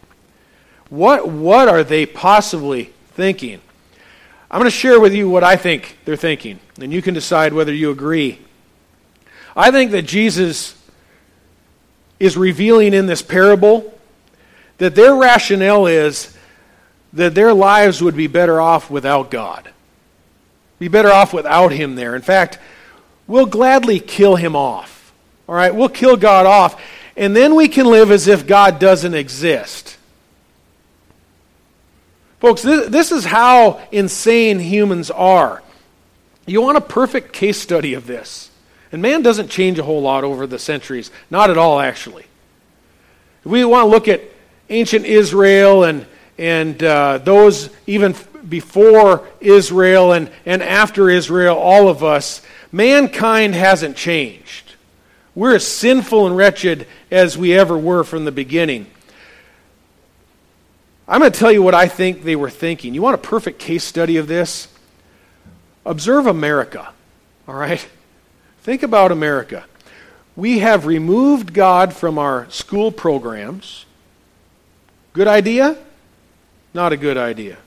What, 0.88 1.28
what 1.28 1.68
are 1.68 1.84
they 1.84 2.04
possibly 2.06 2.92
thinking? 3.12 3.60
I'm 4.50 4.58
going 4.58 4.70
to 4.70 4.76
share 4.76 5.00
with 5.00 5.14
you 5.14 5.30
what 5.30 5.42
I 5.42 5.56
think 5.56 5.96
they're 6.04 6.16
thinking, 6.16 6.60
and 6.78 6.92
you 6.92 7.00
can 7.00 7.14
decide 7.14 7.54
whether 7.54 7.72
you 7.72 7.90
agree. 7.90 8.38
I 9.56 9.70
think 9.70 9.92
that 9.92 10.02
Jesus 10.02 10.76
is 12.20 12.36
revealing 12.36 12.94
in 12.94 13.06
this 13.06 13.22
parable 13.22 13.98
that 14.78 14.94
their 14.94 15.14
rationale 15.14 15.86
is 15.86 16.36
that 17.12 17.34
their 17.34 17.52
lives 17.52 18.02
would 18.02 18.16
be 18.16 18.26
better 18.26 18.60
off 18.60 18.90
without 18.90 19.30
God. 19.30 19.70
Be 20.78 20.88
better 20.88 21.10
off 21.10 21.32
without 21.32 21.72
Him 21.72 21.94
there. 21.94 22.16
In 22.16 22.22
fact, 22.22 22.58
we'll 23.26 23.46
gladly 23.46 24.00
kill 24.00 24.36
Him 24.36 24.56
off. 24.56 25.12
All 25.48 25.54
right, 25.54 25.74
we'll 25.74 25.88
kill 25.88 26.16
God 26.16 26.46
off, 26.46 26.80
and 27.16 27.36
then 27.36 27.54
we 27.54 27.68
can 27.68 27.86
live 27.86 28.10
as 28.10 28.28
if 28.28 28.46
God 28.46 28.78
doesn't 28.78 29.14
exist. 29.14 29.96
Folks, 32.40 32.62
this, 32.62 32.88
this 32.88 33.12
is 33.12 33.24
how 33.24 33.80
insane 33.92 34.58
humans 34.58 35.10
are. 35.10 35.62
You 36.46 36.60
want 36.60 36.76
a 36.76 36.80
perfect 36.80 37.32
case 37.32 37.60
study 37.60 37.94
of 37.94 38.06
this. 38.06 38.50
And 38.90 39.00
man 39.00 39.22
doesn't 39.22 39.48
change 39.48 39.78
a 39.78 39.84
whole 39.84 40.02
lot 40.02 40.24
over 40.24 40.46
the 40.46 40.58
centuries. 40.58 41.10
Not 41.30 41.50
at 41.50 41.56
all, 41.56 41.80
actually. 41.80 42.24
If 43.44 43.50
we 43.50 43.64
want 43.64 43.86
to 43.86 43.90
look 43.90 44.08
at 44.08 44.22
ancient 44.68 45.06
Israel 45.06 45.84
and, 45.84 46.04
and 46.38 46.82
uh, 46.82 47.18
those 47.18 47.70
even 47.86 48.14
before 48.48 49.26
Israel 49.40 50.12
and, 50.12 50.30
and 50.44 50.62
after 50.62 51.08
Israel, 51.08 51.56
all 51.56 51.88
of 51.88 52.02
us, 52.02 52.42
mankind 52.70 53.54
hasn't 53.54 53.96
changed. 53.96 54.74
We're 55.34 55.54
as 55.54 55.66
sinful 55.66 56.26
and 56.26 56.36
wretched 56.36 56.86
as 57.10 57.38
we 57.38 57.56
ever 57.56 57.76
were 57.78 58.04
from 58.04 58.24
the 58.24 58.32
beginning. 58.32 58.86
I'm 61.08 61.20
going 61.20 61.32
to 61.32 61.38
tell 61.38 61.52
you 61.52 61.62
what 61.62 61.74
I 61.74 61.88
think 61.88 62.22
they 62.22 62.36
were 62.36 62.50
thinking. 62.50 62.94
You 62.94 63.02
want 63.02 63.14
a 63.14 63.18
perfect 63.18 63.58
case 63.58 63.84
study 63.84 64.16
of 64.16 64.26
this? 64.26 64.68
Observe 65.84 66.26
America, 66.26 66.92
all 67.48 67.54
right? 67.54 67.86
Think 68.60 68.82
about 68.82 69.10
America. 69.10 69.64
We 70.36 70.60
have 70.60 70.86
removed 70.86 71.52
God 71.52 71.92
from 71.92 72.18
our 72.18 72.48
school 72.50 72.92
programs. 72.92 73.84
Good 75.12 75.28
idea? 75.28 75.76
Not 76.74 76.92
a 76.92 76.96
good 76.96 77.16
idea. 77.16 77.58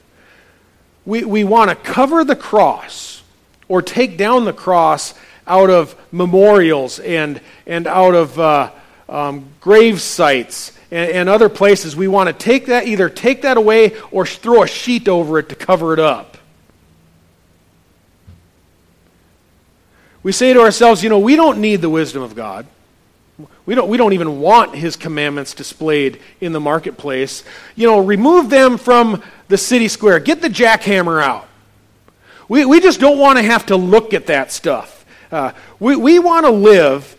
We, 1.05 1.23
we 1.23 1.43
want 1.43 1.69
to 1.69 1.75
cover 1.75 2.23
the 2.23 2.35
cross 2.35 3.21
or 3.67 3.81
take 3.81 4.17
down 4.17 4.45
the 4.45 4.53
cross 4.53 5.13
out 5.47 5.69
of 5.69 5.95
memorials 6.11 6.99
and, 6.99 7.39
and 7.67 7.85
out 7.85 8.15
of 8.15 8.39
uh, 8.39 8.71
um, 9.07 9.49
grave 9.61 10.01
sites 10.01 10.71
and, 10.91 11.11
and 11.11 11.29
other 11.29 11.49
places, 11.49 11.95
we 11.95 12.07
want 12.07 12.27
to 12.27 12.33
take 12.33 12.67
that, 12.67 12.87
either 12.87 13.09
take 13.09 13.43
that 13.43 13.57
away 13.57 13.95
or 14.11 14.25
throw 14.25 14.63
a 14.63 14.67
sheet 14.67 15.07
over 15.07 15.39
it 15.39 15.49
to 15.49 15.55
cover 15.55 15.93
it 15.93 15.99
up. 15.99 16.37
We 20.23 20.31
say 20.31 20.53
to 20.53 20.61
ourselves, 20.61 21.03
you 21.03 21.09
know, 21.09 21.19
we 21.19 21.35
don't 21.35 21.59
need 21.59 21.81
the 21.81 21.89
wisdom 21.89 22.23
of 22.23 22.35
God. 22.35 22.65
We 23.65 23.75
don't, 23.75 23.89
we 23.89 23.97
don't 23.97 24.13
even 24.13 24.39
want 24.39 24.75
his 24.75 24.95
commandments 24.95 25.53
displayed 25.53 26.21
in 26.39 26.53
the 26.53 26.59
marketplace. 26.59 27.43
You 27.75 27.87
know, 27.87 27.99
remove 27.99 28.49
them 28.49 28.77
from 28.77 29.21
the 29.49 29.57
city 29.57 29.87
square. 29.87 30.19
Get 30.19 30.41
the 30.41 30.47
jackhammer 30.47 31.21
out. 31.21 31.47
We, 32.47 32.63
we 32.63 32.79
just 32.79 32.99
don't 32.99 33.17
want 33.17 33.37
to 33.37 33.43
have 33.43 33.65
to 33.67 33.75
look 33.75 34.13
at 34.13 34.27
that 34.27 34.51
stuff. 34.51 35.05
Uh, 35.31 35.51
we, 35.79 35.95
we 35.95 36.19
want 36.19 36.45
to 36.45 36.51
live 36.51 37.15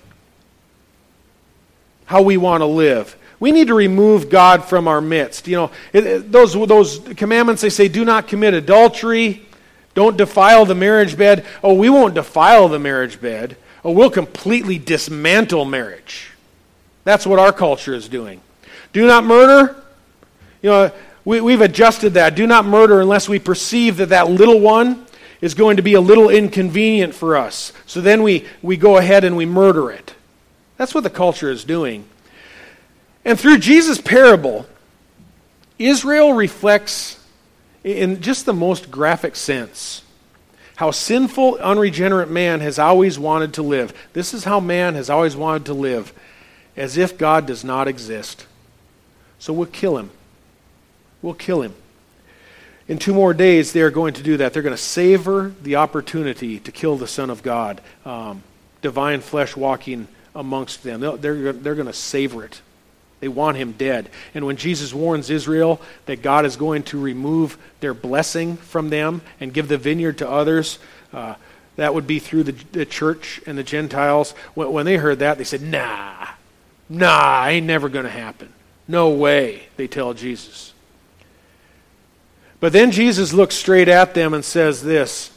how 2.06 2.22
we 2.22 2.36
want 2.36 2.62
to 2.62 2.66
live. 2.66 3.16
We 3.38 3.52
need 3.52 3.66
to 3.66 3.74
remove 3.74 4.30
God 4.30 4.64
from 4.64 4.88
our 4.88 5.00
midst. 5.00 5.46
You 5.46 5.56
know, 5.56 5.70
those, 5.92 6.54
those 6.54 7.00
commandments, 7.16 7.60
they 7.60 7.68
say, 7.68 7.88
do 7.88 8.04
not 8.04 8.28
commit 8.28 8.54
adultery, 8.54 9.46
don't 9.94 10.16
defile 10.16 10.64
the 10.64 10.74
marriage 10.74 11.18
bed. 11.18 11.44
Oh, 11.62 11.74
we 11.74 11.90
won't 11.90 12.14
defile 12.14 12.68
the 12.68 12.78
marriage 12.78 13.20
bed. 13.20 13.56
Oh, 13.84 13.92
we'll 13.92 14.10
completely 14.10 14.78
dismantle 14.78 15.64
marriage. 15.64 16.30
That's 17.04 17.26
what 17.26 17.38
our 17.38 17.52
culture 17.52 17.94
is 17.94 18.08
doing. 18.08 18.40
Do 18.92 19.06
not 19.06 19.24
murder. 19.24 19.76
You 20.62 20.70
know, 20.70 20.92
we, 21.24 21.40
we've 21.40 21.60
adjusted 21.60 22.14
that. 22.14 22.34
Do 22.34 22.46
not 22.46 22.64
murder 22.64 23.00
unless 23.00 23.28
we 23.28 23.38
perceive 23.38 23.98
that 23.98 24.08
that 24.08 24.28
little 24.28 24.60
one 24.60 25.06
is 25.40 25.54
going 25.54 25.76
to 25.76 25.82
be 25.82 25.94
a 25.94 26.00
little 26.00 26.30
inconvenient 26.30 27.14
for 27.14 27.36
us. 27.36 27.72
So 27.86 28.00
then 28.00 28.22
we, 28.22 28.46
we 28.62 28.76
go 28.76 28.96
ahead 28.96 29.24
and 29.24 29.36
we 29.36 29.46
murder 29.46 29.90
it. 29.90 30.14
That's 30.76 30.94
what 30.94 31.04
the 31.04 31.10
culture 31.10 31.50
is 31.50 31.64
doing. 31.64 32.04
And 33.24 33.38
through 33.38 33.58
Jesus' 33.58 34.00
parable, 34.00 34.66
Israel 35.78 36.32
reflects, 36.32 37.22
in 37.84 38.20
just 38.20 38.46
the 38.46 38.54
most 38.54 38.90
graphic 38.90 39.36
sense, 39.36 40.02
how 40.76 40.90
sinful, 40.90 41.56
unregenerate 41.56 42.30
man 42.30 42.60
has 42.60 42.78
always 42.78 43.18
wanted 43.18 43.54
to 43.54 43.62
live. 43.62 43.92
This 44.12 44.32
is 44.32 44.44
how 44.44 44.60
man 44.60 44.94
has 44.94 45.10
always 45.10 45.34
wanted 45.34 45.66
to 45.66 45.74
live, 45.74 46.12
as 46.76 46.96
if 46.96 47.18
God 47.18 47.46
does 47.46 47.64
not 47.64 47.88
exist. 47.88 48.46
So 49.38 49.52
we'll 49.52 49.66
kill 49.66 49.98
him. 49.98 50.10
We'll 51.22 51.34
kill 51.34 51.62
him. 51.62 51.74
In 52.88 52.98
two 52.98 53.14
more 53.14 53.34
days, 53.34 53.72
they 53.72 53.80
are 53.80 53.90
going 53.90 54.14
to 54.14 54.22
do 54.22 54.36
that. 54.36 54.52
They're 54.52 54.62
going 54.62 54.76
to 54.76 54.80
savor 54.80 55.52
the 55.62 55.76
opportunity 55.76 56.60
to 56.60 56.70
kill 56.70 56.96
the 56.96 57.08
Son 57.08 57.30
of 57.30 57.42
God, 57.42 57.80
um, 58.04 58.42
divine 58.80 59.22
flesh 59.22 59.56
walking 59.56 60.06
amongst 60.34 60.82
them. 60.82 61.00
They're, 61.00 61.52
they're 61.52 61.74
going 61.74 61.86
to 61.86 61.92
savor 61.92 62.44
it. 62.44 62.60
They 63.20 63.28
want 63.28 63.56
him 63.56 63.72
dead. 63.72 64.10
And 64.34 64.44
when 64.44 64.56
Jesus 64.56 64.92
warns 64.92 65.30
Israel 65.30 65.80
that 66.04 66.22
God 66.22 66.44
is 66.44 66.56
going 66.56 66.82
to 66.84 67.00
remove 67.00 67.56
their 67.80 67.94
blessing 67.94 68.56
from 68.56 68.90
them 68.90 69.22
and 69.40 69.54
give 69.54 69.68
the 69.68 69.78
vineyard 69.78 70.18
to 70.18 70.28
others, 70.28 70.78
uh, 71.12 71.36
that 71.76 71.94
would 71.94 72.06
be 72.06 72.18
through 72.18 72.44
the, 72.44 72.52
the, 72.72 72.86
church 72.86 73.40
and 73.46 73.56
the 73.56 73.62
Gentiles. 73.62 74.32
When, 74.54 74.72
when 74.72 74.86
they 74.86 74.96
heard 74.96 75.20
that, 75.20 75.38
they 75.38 75.44
said, 75.44 75.62
Nah, 75.62 76.26
nah, 76.88 77.46
ain't 77.46 77.66
never 77.66 77.88
going 77.88 78.04
to 78.04 78.10
happen. 78.10 78.52
No 78.88 79.10
way, 79.10 79.64
they 79.76 79.86
tell 79.86 80.14
Jesus. 80.14 80.72
But 82.60 82.72
then 82.72 82.90
Jesus 82.90 83.32
looks 83.32 83.54
straight 83.54 83.88
at 83.88 84.14
them 84.14 84.34
and 84.34 84.44
says 84.44 84.82
this 84.82 85.30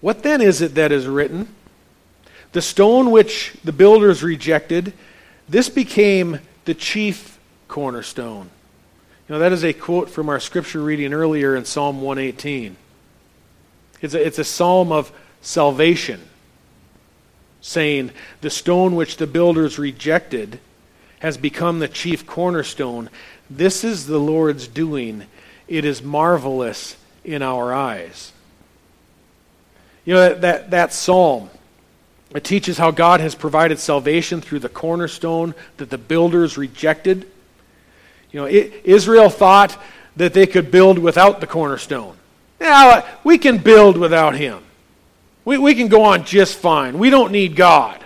What 0.00 0.22
then 0.22 0.40
is 0.40 0.60
it 0.60 0.74
that 0.74 0.92
is 0.92 1.06
written? 1.06 1.54
The 2.52 2.62
stone 2.62 3.10
which 3.10 3.54
the 3.62 3.72
builders 3.72 4.22
rejected 4.22 4.92
this 5.50 5.68
became 5.68 6.38
the 6.64 6.74
chief 6.74 7.38
cornerstone. 7.66 8.48
You 9.28 9.34
know, 9.34 9.38
that 9.40 9.52
is 9.52 9.64
a 9.64 9.72
quote 9.72 10.08
from 10.08 10.28
our 10.28 10.38
scripture 10.38 10.80
reading 10.80 11.12
earlier 11.12 11.56
in 11.56 11.64
Psalm 11.64 12.00
118. 12.00 12.76
It's 14.00 14.14
a, 14.14 14.26
it's 14.26 14.38
a 14.38 14.44
psalm 14.44 14.92
of 14.92 15.12
salvation, 15.40 16.20
saying, 17.60 18.12
The 18.40 18.50
stone 18.50 18.94
which 18.94 19.16
the 19.16 19.26
builders 19.26 19.78
rejected 19.78 20.60
has 21.18 21.36
become 21.36 21.80
the 21.80 21.88
chief 21.88 22.26
cornerstone. 22.26 23.10
This 23.50 23.82
is 23.82 24.06
the 24.06 24.18
Lord's 24.18 24.68
doing. 24.68 25.26
It 25.66 25.84
is 25.84 26.02
marvelous 26.02 26.96
in 27.24 27.42
our 27.42 27.74
eyes. 27.74 28.32
You 30.04 30.14
know, 30.14 30.20
that, 30.20 30.40
that, 30.40 30.70
that 30.70 30.92
psalm 30.92 31.50
it 32.34 32.44
teaches 32.44 32.78
how 32.78 32.90
God 32.90 33.20
has 33.20 33.34
provided 33.34 33.78
salvation 33.78 34.40
through 34.40 34.60
the 34.60 34.68
cornerstone 34.68 35.54
that 35.78 35.90
the 35.90 35.98
builders 35.98 36.56
rejected. 36.56 37.26
You 38.30 38.40
know, 38.40 38.46
it, 38.46 38.82
Israel 38.84 39.28
thought 39.28 39.76
that 40.16 40.32
they 40.32 40.46
could 40.46 40.70
build 40.70 40.98
without 40.98 41.40
the 41.40 41.46
cornerstone. 41.46 42.16
Now, 42.60 43.04
we 43.24 43.38
can 43.38 43.58
build 43.58 43.96
without 43.96 44.36
him. 44.36 44.62
We, 45.44 45.58
we 45.58 45.74
can 45.74 45.88
go 45.88 46.04
on 46.04 46.24
just 46.24 46.58
fine. 46.58 46.98
We 46.98 47.10
don't 47.10 47.32
need 47.32 47.56
God. 47.56 48.04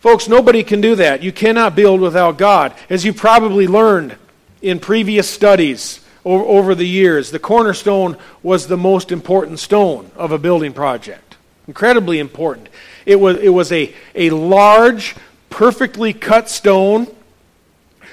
Folks, 0.00 0.28
nobody 0.28 0.62
can 0.62 0.80
do 0.80 0.94
that. 0.96 1.22
You 1.22 1.32
cannot 1.32 1.74
build 1.74 2.00
without 2.00 2.38
God. 2.38 2.74
As 2.88 3.04
you 3.04 3.12
probably 3.12 3.66
learned 3.66 4.16
in 4.62 4.78
previous 4.78 5.28
studies 5.28 6.00
over, 6.24 6.44
over 6.44 6.74
the 6.76 6.86
years, 6.86 7.32
the 7.32 7.40
cornerstone 7.40 8.16
was 8.42 8.68
the 8.68 8.76
most 8.76 9.10
important 9.10 9.58
stone 9.58 10.10
of 10.14 10.30
a 10.30 10.38
building 10.38 10.72
project. 10.72 11.27
Incredibly 11.68 12.18
important. 12.18 12.68
It 13.06 13.20
was, 13.20 13.36
it 13.36 13.50
was 13.50 13.70
a, 13.70 13.94
a 14.14 14.30
large, 14.30 15.14
perfectly 15.50 16.12
cut 16.12 16.48
stone 16.48 17.06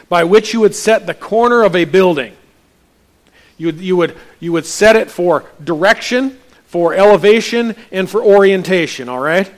by 0.09 0.25
which 0.25 0.53
you 0.53 0.59
would 0.59 0.75
set 0.75 1.07
the 1.07 1.13
corner 1.13 1.63
of 1.63 1.75
a 1.75 1.85
building. 1.85 2.33
You 3.57 3.71
you 3.71 3.95
would, 3.95 4.17
you 4.41 4.51
would 4.51 4.65
set 4.65 4.97
it 4.97 5.09
for 5.09 5.45
direction, 5.63 6.37
for 6.65 6.93
elevation, 6.93 7.75
and 7.91 8.09
for 8.09 8.21
orientation, 8.21 9.07
all 9.07 9.21
right? 9.21 9.51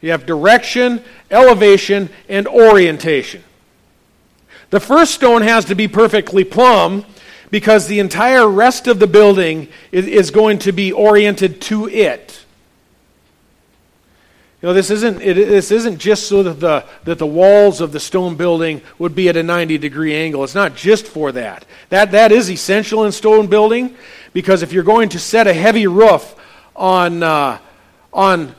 You 0.00 0.10
have 0.10 0.26
direction, 0.26 1.02
elevation, 1.30 2.10
and 2.28 2.48
orientation. 2.48 3.44
The 4.70 4.80
first 4.80 5.14
stone 5.14 5.42
has 5.42 5.66
to 5.66 5.74
be 5.74 5.86
perfectly 5.88 6.42
plumb 6.42 7.04
because 7.50 7.86
the 7.86 8.00
entire 8.00 8.48
rest 8.48 8.86
of 8.86 8.98
the 8.98 9.06
building 9.06 9.68
is, 9.92 10.30
going 10.30 10.58
to 10.60 10.72
be 10.72 10.92
oriented 10.92 11.60
to 11.62 11.88
it. 11.88 12.44
You 14.62 14.68
know, 14.68 14.72
this 14.74 14.90
isn't, 14.90 15.22
it, 15.22 15.34
this 15.34 15.70
isn't 15.70 15.98
just 15.98 16.28
so 16.28 16.42
that 16.42 16.60
the, 16.60 16.84
that 17.04 17.18
the 17.18 17.26
walls 17.26 17.80
of 17.80 17.92
the 17.92 18.00
stone 18.00 18.36
building 18.36 18.82
would 18.98 19.14
be 19.14 19.30
at 19.30 19.36
a 19.36 19.42
90 19.42 19.78
degree 19.78 20.14
angle. 20.14 20.44
It's 20.44 20.54
not 20.54 20.76
just 20.76 21.06
for 21.06 21.32
that. 21.32 21.64
That, 21.88 22.10
that 22.10 22.30
is 22.30 22.50
essential 22.50 23.06
in 23.06 23.12
stone 23.12 23.46
building 23.46 23.96
because 24.34 24.62
if 24.62 24.72
you're 24.74 24.84
going 24.84 25.08
to 25.10 25.18
set 25.18 25.46
a 25.46 25.54
heavy 25.54 25.86
roof 25.86 26.34
on, 26.76 27.22
uh, 27.22 27.58
on, 28.12 28.54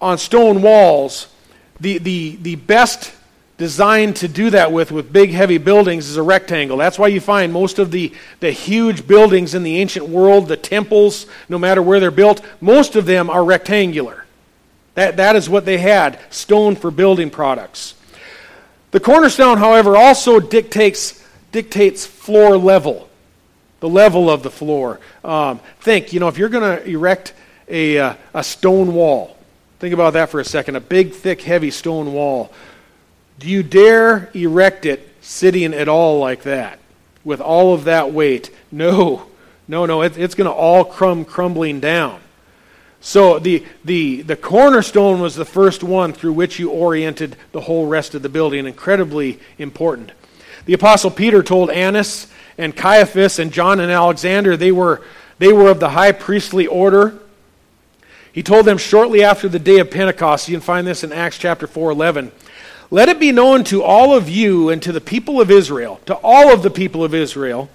on 0.00 0.18
stone 0.18 0.62
walls, 0.62 1.28
the, 1.78 1.98
the, 1.98 2.36
the 2.42 2.56
best 2.56 3.12
design 3.56 4.14
to 4.14 4.26
do 4.26 4.50
that 4.50 4.72
with, 4.72 4.90
with 4.90 5.12
big, 5.12 5.30
heavy 5.30 5.58
buildings, 5.58 6.08
is 6.08 6.16
a 6.16 6.22
rectangle. 6.22 6.76
That's 6.76 6.98
why 6.98 7.06
you 7.06 7.20
find 7.20 7.52
most 7.52 7.78
of 7.78 7.92
the, 7.92 8.12
the 8.40 8.50
huge 8.50 9.06
buildings 9.06 9.54
in 9.54 9.62
the 9.62 9.76
ancient 9.76 10.08
world, 10.08 10.48
the 10.48 10.56
temples, 10.56 11.26
no 11.48 11.58
matter 11.58 11.82
where 11.82 12.00
they're 12.00 12.10
built, 12.10 12.44
most 12.60 12.96
of 12.96 13.06
them 13.06 13.30
are 13.30 13.44
rectangular. 13.44 14.24
That, 14.94 15.16
that 15.18 15.36
is 15.36 15.48
what 15.48 15.64
they 15.64 15.78
had 15.78 16.18
stone 16.30 16.76
for 16.76 16.90
building 16.90 17.30
products. 17.30 17.94
The 18.90 19.00
cornerstone, 19.00 19.58
however, 19.58 19.96
also 19.96 20.40
dictates, 20.40 21.24
dictates 21.52 22.04
floor 22.04 22.56
level, 22.56 23.08
the 23.78 23.88
level 23.88 24.28
of 24.28 24.42
the 24.42 24.50
floor. 24.50 24.98
Um, 25.24 25.60
think, 25.80 26.12
you 26.12 26.18
know, 26.18 26.28
if 26.28 26.38
you're 26.38 26.48
going 26.48 26.78
to 26.78 26.84
erect 26.88 27.32
a, 27.68 27.98
uh, 27.98 28.14
a 28.34 28.42
stone 28.42 28.94
wall, 28.94 29.36
think 29.78 29.94
about 29.94 30.14
that 30.14 30.30
for 30.30 30.40
a 30.40 30.44
second 30.44 30.74
a 30.74 30.80
big, 30.80 31.12
thick, 31.12 31.40
heavy 31.42 31.70
stone 31.70 32.12
wall. 32.12 32.52
Do 33.38 33.48
you 33.48 33.62
dare 33.62 34.28
erect 34.34 34.86
it 34.86 35.08
sitting 35.20 35.72
at 35.72 35.88
all 35.88 36.18
like 36.18 36.42
that 36.42 36.80
with 37.22 37.40
all 37.40 37.72
of 37.72 37.84
that 37.84 38.12
weight? 38.12 38.50
No, 38.72 39.26
no, 39.68 39.86
no. 39.86 40.02
It, 40.02 40.18
it's 40.18 40.34
going 40.34 40.50
to 40.50 40.52
all 40.52 40.84
crumb 40.84 41.24
crumbling 41.24 41.78
down. 41.78 42.20
So 43.00 43.38
the, 43.38 43.64
the, 43.84 44.22
the 44.22 44.36
cornerstone 44.36 45.20
was 45.20 45.34
the 45.34 45.44
first 45.44 45.82
one 45.82 46.12
through 46.12 46.34
which 46.34 46.58
you 46.58 46.70
oriented 46.70 47.36
the 47.52 47.62
whole 47.62 47.86
rest 47.86 48.14
of 48.14 48.22
the 48.22 48.28
building. 48.28 48.66
Incredibly 48.66 49.40
important. 49.58 50.12
The 50.66 50.74
Apostle 50.74 51.10
Peter 51.10 51.42
told 51.42 51.70
Annas 51.70 52.26
and 52.58 52.76
Caiaphas 52.76 53.38
and 53.38 53.52
John 53.52 53.80
and 53.80 53.90
Alexander 53.90 54.56
they 54.56 54.70
were, 54.70 55.02
they 55.38 55.52
were 55.52 55.70
of 55.70 55.80
the 55.80 55.88
high 55.88 56.12
priestly 56.12 56.66
order. 56.66 57.18
He 58.32 58.42
told 58.42 58.66
them 58.66 58.78
shortly 58.78 59.24
after 59.24 59.48
the 59.48 59.58
day 59.58 59.78
of 59.78 59.90
Pentecost, 59.90 60.48
you 60.48 60.54
can 60.54 60.62
find 60.62 60.86
this 60.86 61.02
in 61.02 61.12
Acts 61.12 61.38
chapter 61.38 61.66
4 61.66 61.90
11. 61.90 62.30
Let 62.90 63.08
it 63.08 63.18
be 63.18 63.32
known 63.32 63.64
to 63.64 63.82
all 63.82 64.14
of 64.14 64.28
you 64.28 64.68
and 64.68 64.82
to 64.82 64.92
the 64.92 65.00
people 65.00 65.40
of 65.40 65.50
Israel, 65.50 66.00
to 66.06 66.14
all 66.14 66.52
of 66.52 66.62
the 66.62 66.70
people 66.70 67.02
of 67.04 67.14
Israel, 67.14 67.70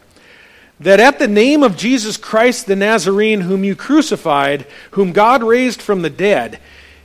that 0.80 1.00
at 1.00 1.20
the 1.20 1.28
name 1.28 1.64
of 1.64 1.78
Jesus 1.78 2.18
Christ 2.18 2.66
the 2.66 2.76
Nazarene, 2.76 3.42
whom 3.42 3.64
you 3.64 3.76
crucified, 3.76 4.66
whom 4.92 5.14
God 5.14 5.44
raised 5.44 5.82
from 5.82 6.02
the 6.02 6.10
dead, 6.10 6.60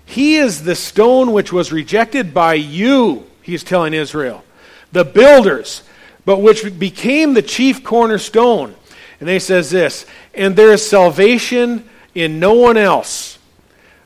he 0.04 0.36
is 0.36 0.64
the 0.64 0.74
stone 0.74 1.32
which 1.32 1.52
was 1.52 1.70
rejected 1.70 2.34
by 2.34 2.54
you, 2.54 3.26
he's 3.42 3.62
telling 3.62 3.94
Israel, 3.94 4.44
the 4.90 5.04
builders, 5.04 5.82
but 6.24 6.40
which 6.40 6.78
became 6.78 7.34
the 7.34 7.42
chief 7.42 7.84
cornerstone. 7.84 8.74
And 9.20 9.28
he 9.28 9.38
says 9.38 9.70
this, 9.70 10.06
and 10.34 10.56
there 10.56 10.72
is 10.72 10.88
salvation 10.88 11.88
in 12.14 12.40
no 12.40 12.54
one 12.54 12.76
else. 12.76 13.38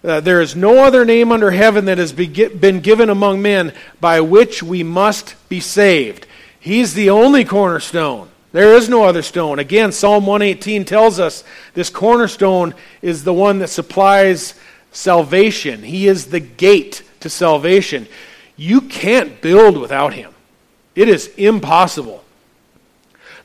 Uh, 0.02 0.20
there 0.20 0.42
is 0.42 0.54
no 0.54 0.84
other 0.84 1.06
name 1.06 1.32
under 1.32 1.50
heaven 1.50 1.86
that 1.86 1.96
has 1.96 2.12
been 2.12 2.80
given 2.80 3.08
among 3.08 3.40
men 3.40 3.72
by 4.00 4.20
which 4.20 4.62
we 4.62 4.82
must 4.82 5.34
be 5.48 5.60
saved. 5.60 6.26
He's 6.60 6.92
the 6.92 7.08
only 7.08 7.44
cornerstone. 7.44 8.28
There 8.54 8.76
is 8.76 8.88
no 8.88 9.02
other 9.02 9.22
stone. 9.22 9.58
Again, 9.58 9.90
Psalm 9.90 10.26
118 10.26 10.84
tells 10.84 11.18
us 11.18 11.42
this 11.74 11.90
cornerstone 11.90 12.72
is 13.02 13.24
the 13.24 13.34
one 13.34 13.58
that 13.58 13.66
supplies 13.66 14.54
salvation. 14.92 15.82
He 15.82 16.06
is 16.06 16.26
the 16.26 16.38
gate 16.38 17.02
to 17.18 17.28
salvation. 17.28 18.06
You 18.54 18.82
can't 18.82 19.40
build 19.42 19.76
without 19.76 20.14
him, 20.14 20.32
it 20.94 21.08
is 21.08 21.26
impossible. 21.36 22.22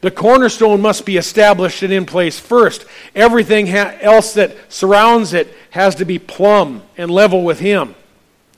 The 0.01 0.11
cornerstone 0.11 0.79
must 0.79 1.07
be 1.07 1.17
established 1.17 1.81
and 1.81 1.91
in 1.91 2.05
place 2.05 2.39
first. 2.39 2.85
Everything 3.15 3.65
ha- 3.65 3.97
else 4.01 4.35
that 4.35 4.55
surrounds 4.71 5.33
it 5.33 5.51
has 5.71 5.95
to 5.95 6.05
be 6.05 6.19
plumb 6.19 6.83
and 6.97 7.09
level 7.09 7.43
with 7.43 7.59
him, 7.59 7.95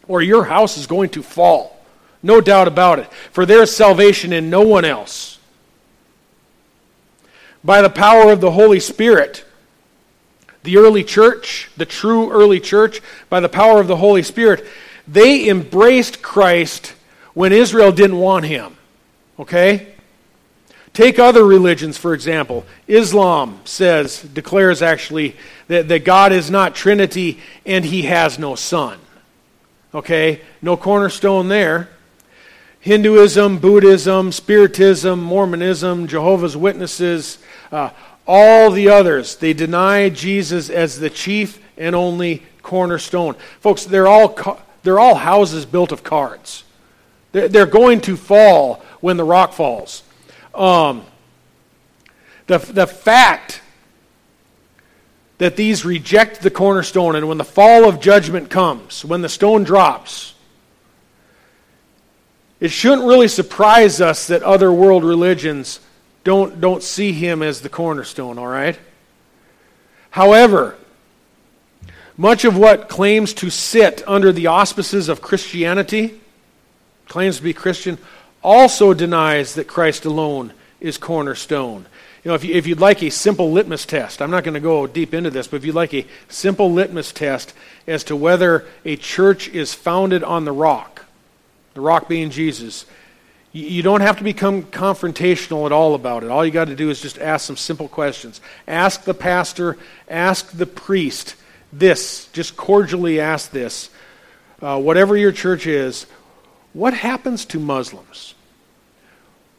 or 0.05 0.21
your 0.21 0.43
house 0.43 0.77
is 0.77 0.85
going 0.85 1.11
to 1.11 1.23
fall. 1.23 1.79
No 2.21 2.41
doubt 2.41 2.67
about 2.67 2.99
it. 2.99 3.09
For 3.31 3.45
there 3.45 3.63
is 3.63 3.73
salvation 3.73 4.33
in 4.33 4.49
no 4.49 4.63
one 4.63 4.83
else 4.83 5.39
by 7.63 7.81
the 7.81 7.89
power 7.89 8.31
of 8.31 8.41
the 8.41 8.51
Holy 8.51 8.79
Spirit. 8.79 9.45
The 10.63 10.77
early 10.77 11.03
church, 11.03 11.69
the 11.77 11.85
true 11.85 12.31
early 12.31 12.59
church, 12.59 13.01
by 13.29 13.39
the 13.39 13.49
power 13.49 13.79
of 13.79 13.87
the 13.87 13.97
Holy 13.97 14.23
Spirit, 14.23 14.65
they 15.07 15.49
embraced 15.49 16.21
Christ 16.21 16.93
when 17.33 17.51
Israel 17.51 17.91
didn't 17.91 18.17
want 18.17 18.45
him. 18.45 18.77
Okay? 19.39 19.95
Take 20.93 21.19
other 21.19 21.45
religions, 21.45 21.97
for 21.97 22.13
example. 22.13 22.65
Islam 22.87 23.61
says, 23.63 24.21
declares 24.21 24.81
actually, 24.81 25.35
that, 25.67 25.87
that 25.87 26.03
God 26.03 26.31
is 26.31 26.51
not 26.51 26.75
Trinity 26.75 27.39
and 27.65 27.85
he 27.85 28.03
has 28.03 28.37
no 28.37 28.55
son. 28.55 28.99
Okay? 29.93 30.41
No 30.61 30.75
cornerstone 30.75 31.47
there. 31.47 31.89
Hinduism, 32.81 33.59
Buddhism, 33.59 34.31
Spiritism, 34.31 35.21
Mormonism, 35.21 36.07
Jehovah's 36.07 36.57
Witnesses, 36.57 37.37
uh, 37.71 37.91
all 38.27 38.71
the 38.71 38.89
others, 38.89 39.35
they 39.35 39.53
deny 39.53 40.09
Jesus 40.09 40.69
as 40.69 40.99
the 40.99 41.09
chief 41.09 41.61
and 41.77 41.95
only 41.95 42.43
cornerstone. 42.63 43.35
Folks, 43.59 43.85
they're 43.85 44.07
all, 44.07 44.59
they're 44.83 44.99
all 44.99 45.15
houses 45.15 45.65
built 45.65 45.91
of 45.91 46.03
cards. 46.03 46.63
They're, 47.31 47.47
they're 47.47 47.65
going 47.65 48.01
to 48.01 48.17
fall 48.17 48.83
when 48.99 49.17
the 49.17 49.23
rock 49.23 49.53
falls. 49.53 50.03
Um, 50.55 51.03
the, 52.47 52.57
the 52.57 52.87
fact 52.87 53.61
that 55.37 55.55
these 55.55 55.85
reject 55.85 56.41
the 56.41 56.51
cornerstone, 56.51 57.15
and 57.15 57.27
when 57.27 57.37
the 57.37 57.43
fall 57.43 57.87
of 57.87 57.99
judgment 57.99 58.49
comes, 58.49 59.05
when 59.05 59.21
the 59.21 59.29
stone 59.29 59.63
drops, 59.63 60.33
it 62.61 62.69
shouldn't 62.69 63.07
really 63.07 63.27
surprise 63.27 63.99
us 63.99 64.27
that 64.27 64.43
other 64.43 64.71
world 64.71 65.03
religions 65.03 65.81
don't, 66.23 66.61
don't 66.61 66.83
see 66.83 67.11
him 67.11 67.41
as 67.41 67.61
the 67.61 67.69
cornerstone, 67.69 68.37
all 68.37 68.47
right? 68.47 68.79
However, 70.11 70.77
much 72.15 72.45
of 72.45 72.55
what 72.55 72.87
claims 72.87 73.33
to 73.33 73.49
sit 73.49 74.07
under 74.07 74.31
the 74.31 74.45
auspices 74.45 75.09
of 75.09 75.21
Christianity, 75.21 76.21
claims 77.07 77.37
to 77.37 77.43
be 77.43 77.53
Christian, 77.53 77.97
also 78.43 78.93
denies 78.93 79.55
that 79.55 79.67
Christ 79.67 80.05
alone 80.05 80.53
is 80.79 80.99
cornerstone. 80.99 81.87
You 82.23 82.29
know, 82.29 82.35
if, 82.35 82.43
you, 82.43 82.53
if 82.53 82.67
you'd 82.67 82.79
like 82.79 83.01
a 83.01 83.09
simple 83.09 83.51
litmus 83.51 83.87
test, 83.87 84.21
I'm 84.21 84.29
not 84.29 84.43
going 84.43 84.53
to 84.53 84.59
go 84.59 84.85
deep 84.85 85.15
into 85.15 85.31
this, 85.31 85.47
but 85.47 85.57
if 85.57 85.65
you'd 85.65 85.73
like 85.73 85.95
a 85.95 86.05
simple 86.29 86.71
litmus 86.71 87.11
test 87.11 87.55
as 87.87 88.03
to 88.05 88.15
whether 88.15 88.67
a 88.85 88.97
church 88.97 89.47
is 89.49 89.73
founded 89.73 90.23
on 90.23 90.45
the 90.45 90.51
rock, 90.51 90.90
the 91.73 91.81
rock 91.81 92.07
being 92.07 92.29
Jesus, 92.29 92.85
you 93.53 93.81
don't 93.81 94.01
have 94.01 94.17
to 94.17 94.23
become 94.23 94.63
confrontational 94.63 95.65
at 95.65 95.71
all 95.73 95.93
about 95.93 96.23
it. 96.23 96.31
All 96.31 96.45
you 96.45 96.51
got 96.51 96.67
to 96.67 96.75
do 96.75 96.89
is 96.89 97.01
just 97.01 97.17
ask 97.17 97.45
some 97.45 97.57
simple 97.57 97.89
questions. 97.89 98.39
Ask 98.67 99.03
the 99.03 99.13
pastor, 99.13 99.77
ask 100.07 100.51
the 100.51 100.65
priest 100.65 101.35
this, 101.73 102.27
just 102.33 102.55
cordially 102.55 103.19
ask 103.19 103.51
this. 103.51 103.89
Uh, 104.61 104.79
whatever 104.79 105.17
your 105.17 105.31
church 105.31 105.67
is, 105.67 106.05
what 106.73 106.93
happens 106.93 107.45
to 107.45 107.59
Muslims? 107.59 108.35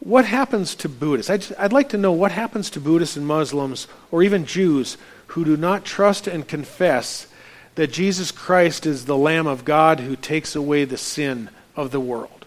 What 0.00 0.24
happens 0.24 0.74
to 0.76 0.88
Buddhists? 0.88 1.30
I'd, 1.30 1.54
I'd 1.58 1.72
like 1.72 1.90
to 1.90 1.98
know 1.98 2.12
what 2.12 2.32
happens 2.32 2.70
to 2.70 2.80
Buddhists 2.80 3.16
and 3.16 3.26
Muslims, 3.26 3.88
or 4.10 4.22
even 4.22 4.46
Jews, 4.46 4.96
who 5.28 5.44
do 5.44 5.56
not 5.56 5.84
trust 5.84 6.26
and 6.26 6.48
confess 6.48 7.26
that 7.74 7.92
Jesus 7.92 8.30
Christ 8.30 8.86
is 8.86 9.04
the 9.04 9.16
Lamb 9.16 9.46
of 9.46 9.64
God 9.64 10.00
who 10.00 10.16
takes 10.16 10.56
away 10.56 10.84
the 10.84 10.96
sin 10.96 11.50
of 11.76 11.90
the 11.90 12.00
world. 12.00 12.46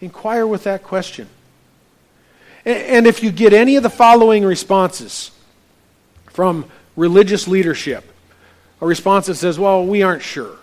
Inquire 0.00 0.46
with 0.46 0.64
that 0.64 0.82
question. 0.82 1.28
And 2.64 3.06
if 3.06 3.22
you 3.22 3.30
get 3.30 3.52
any 3.52 3.76
of 3.76 3.82
the 3.82 3.90
following 3.90 4.44
responses 4.44 5.30
from 6.26 6.66
religious 6.96 7.46
leadership, 7.46 8.04
a 8.80 8.86
response 8.86 9.26
that 9.26 9.36
says, 9.36 9.58
well, 9.58 9.86
we 9.86 10.02
aren't 10.02 10.22
sure. 10.22 10.56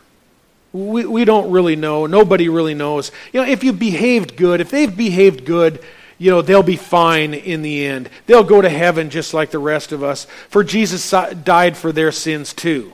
We, 0.73 1.05
we 1.05 1.23
don't 1.23 1.51
really 1.51 1.75
know. 1.75 2.05
Nobody 2.05 2.49
really 2.49 2.73
knows. 2.73 3.11
You 3.31 3.41
know, 3.41 3.47
if 3.47 3.63
you 3.63 3.73
behaved 3.73 4.35
good, 4.35 4.59
if 4.59 4.69
they've 4.69 4.95
behaved 4.95 5.45
good, 5.45 5.81
you 6.17 6.29
know, 6.29 6.41
they'll 6.41 6.63
be 6.63 6.75
fine 6.75 7.33
in 7.33 7.61
the 7.61 7.85
end. 7.85 8.09
They'll 8.25 8.43
go 8.43 8.61
to 8.61 8.69
heaven 8.69 9.09
just 9.09 9.33
like 9.33 9.51
the 9.51 9.59
rest 9.59 9.91
of 9.91 10.03
us. 10.03 10.25
For 10.49 10.63
Jesus 10.63 11.09
died 11.43 11.77
for 11.77 11.91
their 11.91 12.11
sins 12.11 12.53
too. 12.53 12.93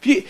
If 0.00 0.06
you, 0.06 0.24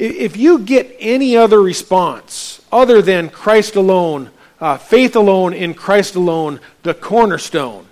if 0.00 0.36
you 0.36 0.58
get 0.58 0.96
any 0.98 1.36
other 1.36 1.60
response 1.60 2.60
other 2.72 3.02
than 3.02 3.28
Christ 3.28 3.76
alone 3.76 4.30
uh, 4.60 4.76
faith 4.76 5.16
alone 5.16 5.54
in 5.54 5.74
Christ 5.74 6.14
alone, 6.14 6.60
the 6.82 6.94
cornerstone. 6.94 7.86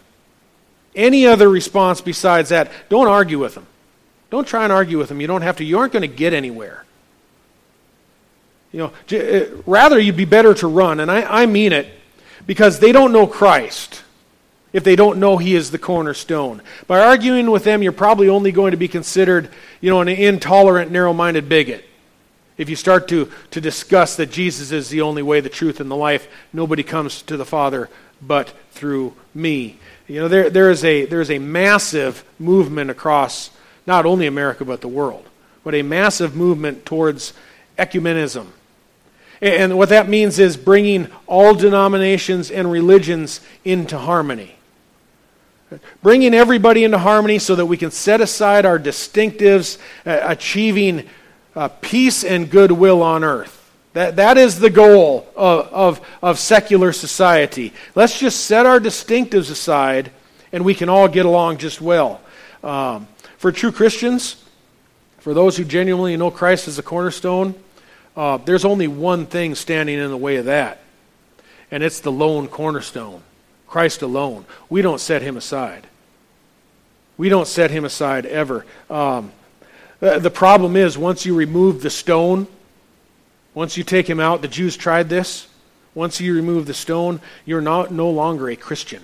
Any 0.95 1.27
other 1.27 1.49
response 1.49 2.01
besides 2.01 2.51
that, 2.51 2.71
don't 2.89 3.09
argue 3.09 3.39
with 3.39 3.55
them. 3.55 3.67
Don't 4.31 4.47
try 4.47 4.65
and 4.65 4.73
argue 4.73 4.99
with 4.99 5.09
them. 5.09 5.21
You 5.21 5.27
don't 5.27 5.43
have 5.43 5.57
to. 5.57 5.65
You 5.65 5.79
aren't 5.79 5.93
going 5.93 6.03
to 6.03 6.15
get 6.15 6.35
anywhere. 6.35 6.85
You 8.73 8.91
know, 9.11 9.19
uh, 9.19 9.63
rather 9.65 9.99
you'd 9.99 10.17
be 10.17 10.27
better 10.27 10.53
to 10.55 10.67
run, 10.67 11.01
and 11.01 11.11
I, 11.11 11.23
I 11.23 11.47
mean 11.47 11.73
it, 11.73 11.89
because 12.47 12.81
they 12.81 12.93
don't 12.93 13.13
know 13.13 13.27
Christ 13.27 14.03
if 14.71 14.85
they 14.85 14.97
don't 14.97 15.19
know 15.19 15.39
he 15.39 15.55
is 15.55 15.71
the 15.71 15.79
cornerstone. 15.79 16.61
By 16.87 17.01
arguing 17.01 17.51
with 17.51 17.65
them, 17.65 17.83
you're 17.83 17.93
probably 17.93 18.29
only 18.29 18.53
going 18.53 18.73
to 18.73 18.77
be 18.77 18.89
considered, 18.89 19.49
you 19.81 19.89
know, 19.89 20.03
an 20.03 20.09
intolerant, 20.09 20.91
narrow-minded 20.91 21.49
bigot. 21.49 21.87
If 22.59 22.69
you 22.69 22.77
start 22.77 23.09
to, 23.09 23.31
to 23.53 23.61
discuss 23.61 24.17
that 24.17 24.31
Jesus 24.31 24.73
is 24.73 24.91
the 24.91 25.01
only 25.01 25.23
way, 25.23 25.41
the 25.41 25.49
truth, 25.49 25.81
and 25.81 25.91
the 25.91 25.97
life, 25.97 26.29
nobody 26.53 26.83
comes 26.83 27.23
to 27.23 27.37
the 27.37 27.45
Father 27.45 27.89
but 28.21 28.53
through 28.73 29.15
me. 29.33 29.79
You 30.09 30.21
know, 30.21 30.29
there, 30.29 30.51
there, 30.51 30.71
is 30.71 30.85
a, 30.85 31.05
there 31.05 31.21
is 31.21 31.31
a 31.31 31.39
massive 31.39 32.25
movement 32.39 32.91
across 32.91 33.51
not 33.87 34.07
only 34.07 34.27
America 34.27 34.65
but 34.65 34.81
the 34.81 34.89
world, 34.89 35.27
but 35.63 35.75
a 35.75 35.83
massive 35.83 36.35
movement 36.35 36.85
towards 36.85 37.33
ecumenism. 37.79 38.49
And 39.41 39.79
what 39.79 39.91
that 39.91 40.09
means 40.09 40.41
is 40.41 40.57
bringing 40.57 41.09
all 41.27 41.55
denominations 41.55 42.51
and 42.51 42.71
religions 42.71 43.41
into 43.65 43.97
harmony. 43.97 44.57
Bringing 46.03 46.35
everybody 46.35 46.83
into 46.83 46.99
harmony 46.99 47.39
so 47.39 47.55
that 47.55 47.67
we 47.67 47.77
can 47.77 47.91
set 47.91 48.21
aside 48.21 48.67
our 48.67 48.79
distinctives, 48.79 49.79
uh, 50.05 50.19
achieving 50.23 51.09
uh, 51.59 51.67
peace 51.81 52.23
and 52.23 52.49
goodwill 52.49 53.03
on 53.03 53.25
earth. 53.25 53.55
That, 53.93 54.15
that 54.17 54.39
is 54.39 54.61
the 54.61 54.71
goal 54.71 55.27
of, 55.35 55.67
of, 55.73 56.09
of 56.23 56.39
secular 56.39 56.93
society. 56.93 57.73
Let's 57.97 58.17
just 58.17 58.45
set 58.45 58.65
our 58.65 58.79
distinctives 58.79 59.51
aside 59.51 60.13
and 60.53 60.65
we 60.65 60.73
can 60.73 60.89
all 60.89 61.09
get 61.09 61.27
along 61.27 61.59
just 61.59 61.81
well. 61.81 62.21
Um, 62.63 63.09
for 63.39 63.51
true 63.51 63.73
Christians, 63.73 64.45
for 65.19 65.35
those 65.35 65.57
who 65.57 65.65
genuinely 65.65 66.17
know 66.17 66.31
Christ 66.31 66.69
as 66.69 66.79
a 66.79 66.83
cornerstone, 66.83 67.57
uh, 68.17 68.37
there's 68.37 68.65
only 68.65 68.87
one 68.87 69.27
thing 69.27 69.57
standing 69.57 69.99
in 69.99 70.11
the 70.11 70.17
way 70.17 70.37
of 70.37 70.45
that, 70.45 70.81
and 71.71 71.83
it's 71.83 72.01
the 72.01 72.13
lone 72.13 72.47
cornerstone. 72.49 73.23
Christ 73.67 74.03
alone. 74.03 74.45
We 74.71 74.81
don't 74.81 75.01
set 75.01 75.23
him 75.23 75.37
aside. 75.37 75.87
We 77.17 77.29
don't 77.29 77.47
set 77.47 77.71
him 77.71 77.85
aside 77.85 78.27
ever. 78.27 78.65
Um, 78.89 79.33
the 80.01 80.31
problem 80.31 80.77
is, 80.77 80.97
once 80.97 81.27
you 81.27 81.35
remove 81.35 81.83
the 81.83 81.91
stone, 81.91 82.47
once 83.55 83.77
you 83.77 83.85
take 83.85 84.09
him 84.09 84.21
out, 84.21 84.43
the 84.43 84.49
Jews 84.49 84.77
tried 84.77 85.09
this. 85.09 85.49
Once 85.95 86.21
you 86.21 86.35
remove 86.35 86.67
the 86.67 86.75
stone, 86.75 87.21
you're 87.45 87.61
not, 87.61 87.91
no 87.91 88.11
longer 88.11 88.49
a 88.49 88.55
Christian, 88.55 89.03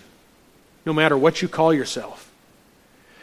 no 0.86 0.92
matter 0.92 1.18
what 1.18 1.42
you 1.42 1.48
call 1.48 1.74
yourself. 1.74 2.30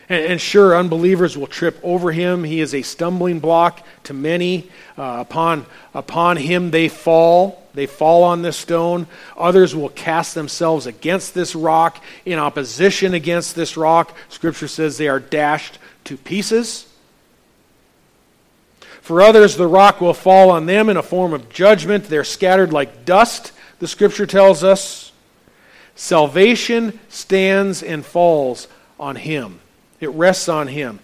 And, 0.10 0.26
and 0.26 0.42
sure, 0.42 0.76
unbelievers 0.76 1.38
will 1.38 1.48
trip 1.48 1.80
over 1.82 2.12
him. 2.12 2.44
He 2.44 2.60
is 2.60 2.76
a 2.76 2.82
stumbling 2.82 3.40
block 3.40 3.86
to 4.04 4.14
many. 4.14 4.70
Uh, 4.98 5.20
upon, 5.22 5.66
upon 5.94 6.36
him 6.36 6.72
they 6.72 6.90
fall. 6.90 7.66
They 7.74 7.86
fall 7.86 8.24
on 8.24 8.42
this 8.42 8.58
stone. 8.58 9.08
Others 9.38 9.74
will 9.74 9.88
cast 9.88 10.36
themselves 10.36 10.86
against 10.86 11.34
this 11.34 11.56
rock, 11.56 12.04
in 12.26 12.40
opposition 12.40 13.14
against 13.14 13.56
this 13.56 13.78
rock. 13.78 14.14
Scripture 14.28 14.68
says 14.68 14.98
they 14.98 15.08
are 15.08 15.22
dashed 15.22 15.80
to 16.04 16.18
pieces. 16.18 16.91
For 19.02 19.22
others, 19.22 19.58
the 19.58 19.68
rock 19.68 20.00
will 20.00 20.14
fall 20.14 20.52
on 20.52 20.68
them 20.68 20.88
in 20.90 20.98
a 20.98 21.04
form 21.04 21.34
of 21.34 21.50
judgment. 21.50 22.06
They're 22.06 22.24
scattered 22.24 22.72
like 22.72 23.04
dust, 23.04 23.52
the 23.80 23.88
scripture 23.88 24.28
tells 24.28 24.64
us. 24.64 25.12
Salvation 25.96 27.00
stands 27.10 27.84
and 27.84 28.06
falls 28.06 28.68
on 29.00 29.16
him. 29.16 29.60
It 30.00 30.10
rests 30.10 30.48
on 30.48 30.68
him. 30.68 31.00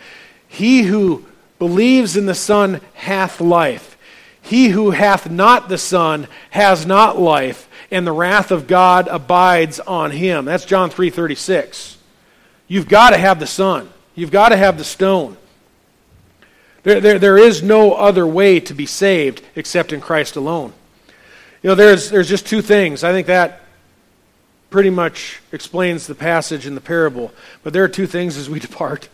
He 0.48 0.84
who 0.84 1.26
believes 1.60 2.16
in 2.16 2.28
the 2.28 2.36
Son 2.36 2.82
hath 2.94 3.42
life. 3.42 3.98
He 4.42 4.70
who 4.70 4.92
hath 4.92 5.30
not 5.30 5.68
the 5.68 5.78
Son 5.78 6.28
has 6.52 6.86
not 6.86 7.20
life, 7.20 7.68
and 7.92 8.08
the 8.08 8.12
wrath 8.12 8.52
of 8.52 8.68
God 8.68 9.08
abides 9.10 9.80
on 9.82 10.12
him. 10.12 10.46
That's 10.46 10.66
John 10.66 10.90
3:36. 10.90 11.98
You've 12.68 12.88
got 12.88 13.10
to 13.10 13.18
have 13.18 13.40
the 13.40 13.48
Son. 13.48 13.90
You've 14.16 14.32
got 14.32 14.50
to 14.50 14.58
have 14.58 14.78
the 14.78 14.84
stone. 14.84 15.38
There, 16.88 17.02
there, 17.02 17.20
there 17.20 17.38
is 17.38 17.62
no 17.62 17.96
other 17.96 18.26
way 18.26 18.62
to 18.62 18.74
be 18.74 18.86
saved 18.86 19.42
except 19.58 19.92
in 19.92 20.00
Christ 20.00 20.38
alone. 20.38 20.72
You 21.62 21.68
know, 21.68 21.76
there's, 21.76 22.10
there's 22.10 22.30
just 22.30 22.48
two 22.48 22.62
things. 22.62 23.04
I 23.04 23.12
think 23.12 23.28
that 23.28 23.60
pretty 24.70 24.90
much 24.90 25.42
explains 25.52 26.08
the 26.08 26.16
passage 26.16 26.66
in 26.66 26.76
the 26.76 26.80
parable. 26.80 27.34
But 27.62 27.74
there 27.74 27.84
are 27.84 27.90
two 27.90 28.08
things 28.08 28.38
as 28.38 28.50
we 28.50 28.60
depart. 28.62 29.10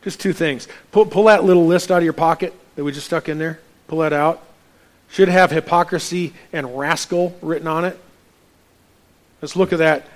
Just 0.00 0.20
two 0.20 0.32
things. 0.32 0.68
Pull, 0.90 1.04
pull 1.04 1.24
that 1.24 1.44
little 1.44 1.66
list 1.66 1.90
out 1.90 1.98
of 1.98 2.04
your 2.04 2.14
pocket 2.14 2.54
that 2.76 2.84
we 2.84 2.92
just 2.92 3.08
stuck 3.08 3.28
in 3.28 3.36
there. 3.36 3.60
Pull 3.88 3.98
that 3.98 4.14
out. 4.14 4.42
Should 5.10 5.28
have 5.28 5.50
hypocrisy 5.50 6.32
and 6.50 6.78
rascal 6.78 7.36
written 7.42 7.68
on 7.68 7.84
it. 7.84 8.00
Let's 9.42 9.54
look 9.54 9.74
at 9.74 9.80
that 9.80 10.06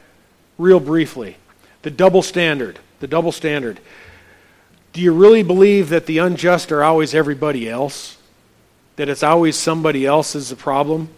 real 0.56 0.80
briefly. 0.80 1.36
The 1.82 1.90
double 1.90 2.22
standard. 2.22 2.78
The 3.00 3.06
double 3.06 3.32
standard. 3.32 3.80
Do 4.96 5.02
you 5.02 5.12
really 5.12 5.42
believe 5.42 5.90
that 5.90 6.06
the 6.06 6.16
unjust 6.16 6.72
are 6.72 6.82
always 6.82 7.14
everybody 7.14 7.68
else? 7.68 8.16
That 8.96 9.10
it's 9.10 9.22
always 9.22 9.54
somebody 9.54 10.06
else's 10.06 10.50
problem? 10.54 11.10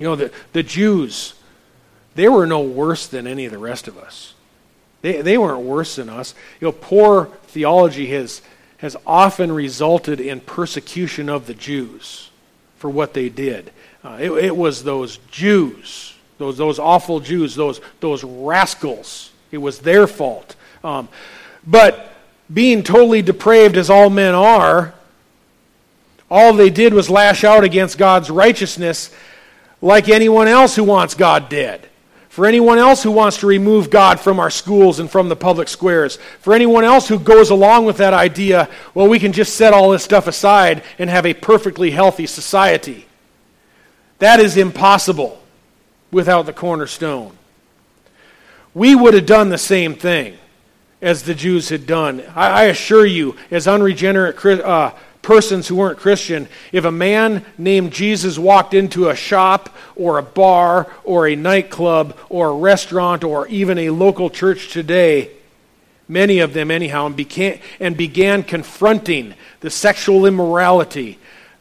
You 0.00 0.08
know, 0.08 0.16
the, 0.16 0.32
the 0.52 0.64
Jews, 0.64 1.34
they 2.16 2.28
were 2.28 2.44
no 2.44 2.60
worse 2.60 3.06
than 3.06 3.28
any 3.28 3.44
of 3.44 3.52
the 3.52 3.58
rest 3.58 3.86
of 3.86 3.96
us. 3.96 4.34
They, 5.02 5.22
they 5.22 5.38
weren't 5.38 5.60
worse 5.60 5.94
than 5.94 6.08
us. 6.08 6.34
You 6.60 6.66
know, 6.66 6.72
poor 6.72 7.26
theology 7.44 8.08
has, 8.08 8.42
has 8.78 8.96
often 9.06 9.52
resulted 9.52 10.18
in 10.18 10.40
persecution 10.40 11.28
of 11.28 11.46
the 11.46 11.54
Jews 11.54 12.30
for 12.78 12.90
what 12.90 13.14
they 13.14 13.28
did. 13.28 13.70
Uh, 14.02 14.18
it, 14.20 14.32
it 14.32 14.56
was 14.56 14.82
those 14.82 15.18
Jews, 15.30 16.16
those, 16.38 16.58
those 16.58 16.80
awful 16.80 17.20
Jews, 17.20 17.54
those, 17.54 17.80
those 18.00 18.24
rascals. 18.24 19.30
It 19.52 19.58
was 19.58 19.78
their 19.78 20.08
fault. 20.08 20.56
Um, 20.82 21.08
but 21.64 22.07
being 22.52 22.82
totally 22.82 23.22
depraved 23.22 23.76
as 23.76 23.90
all 23.90 24.10
men 24.10 24.34
are, 24.34 24.94
all 26.30 26.52
they 26.52 26.70
did 26.70 26.92
was 26.94 27.10
lash 27.10 27.44
out 27.44 27.64
against 27.64 27.98
God's 27.98 28.30
righteousness 28.30 29.10
like 29.80 30.08
anyone 30.08 30.48
else 30.48 30.76
who 30.76 30.84
wants 30.84 31.14
God 31.14 31.48
dead. 31.48 31.88
For 32.28 32.46
anyone 32.46 32.78
else 32.78 33.02
who 33.02 33.10
wants 33.10 33.38
to 33.38 33.46
remove 33.46 33.90
God 33.90 34.20
from 34.20 34.38
our 34.38 34.50
schools 34.50 35.00
and 35.00 35.10
from 35.10 35.28
the 35.28 35.36
public 35.36 35.66
squares, 35.66 36.16
for 36.40 36.54
anyone 36.54 36.84
else 36.84 37.08
who 37.08 37.18
goes 37.18 37.50
along 37.50 37.84
with 37.84 37.96
that 37.96 38.14
idea, 38.14 38.68
well, 38.94 39.08
we 39.08 39.18
can 39.18 39.32
just 39.32 39.56
set 39.56 39.72
all 39.72 39.90
this 39.90 40.04
stuff 40.04 40.28
aside 40.28 40.84
and 40.98 41.10
have 41.10 41.26
a 41.26 41.34
perfectly 41.34 41.90
healthy 41.90 42.26
society. 42.26 43.06
That 44.20 44.38
is 44.38 44.56
impossible 44.56 45.42
without 46.12 46.46
the 46.46 46.52
cornerstone. 46.52 47.36
We 48.72 48.94
would 48.94 49.14
have 49.14 49.26
done 49.26 49.48
the 49.48 49.58
same 49.58 49.94
thing 49.94 50.38
as 51.00 51.22
the 51.22 51.34
Jews 51.34 51.68
had 51.68 51.86
done. 51.86 52.22
I, 52.34 52.48
I 52.48 52.64
assure 52.64 53.06
you, 53.06 53.36
as 53.50 53.68
unregenerate 53.68 54.44
uh, 54.44 54.92
persons 55.22 55.68
who 55.68 55.76
weren't 55.76 55.98
Christian, 55.98 56.48
if 56.72 56.84
a 56.84 56.90
man 56.90 57.44
named 57.56 57.92
Jesus 57.92 58.38
walked 58.38 58.74
into 58.74 59.08
a 59.08 59.16
shop 59.16 59.68
or 59.94 60.18
a 60.18 60.22
bar 60.22 60.90
or 61.04 61.28
a 61.28 61.36
nightclub 61.36 62.16
or 62.28 62.48
a 62.48 62.56
restaurant 62.56 63.24
or 63.24 63.46
even 63.48 63.78
a 63.78 63.90
local 63.90 64.30
church 64.30 64.72
today, 64.72 65.30
many 66.08 66.38
of 66.40 66.54
them 66.54 66.70
anyhow, 66.70 67.06
and 67.06 67.60
and 67.78 67.96
began 67.96 68.42
confronting 68.42 69.34
the 69.60 69.70
sexual 69.70 70.26
immorality, 70.26 71.18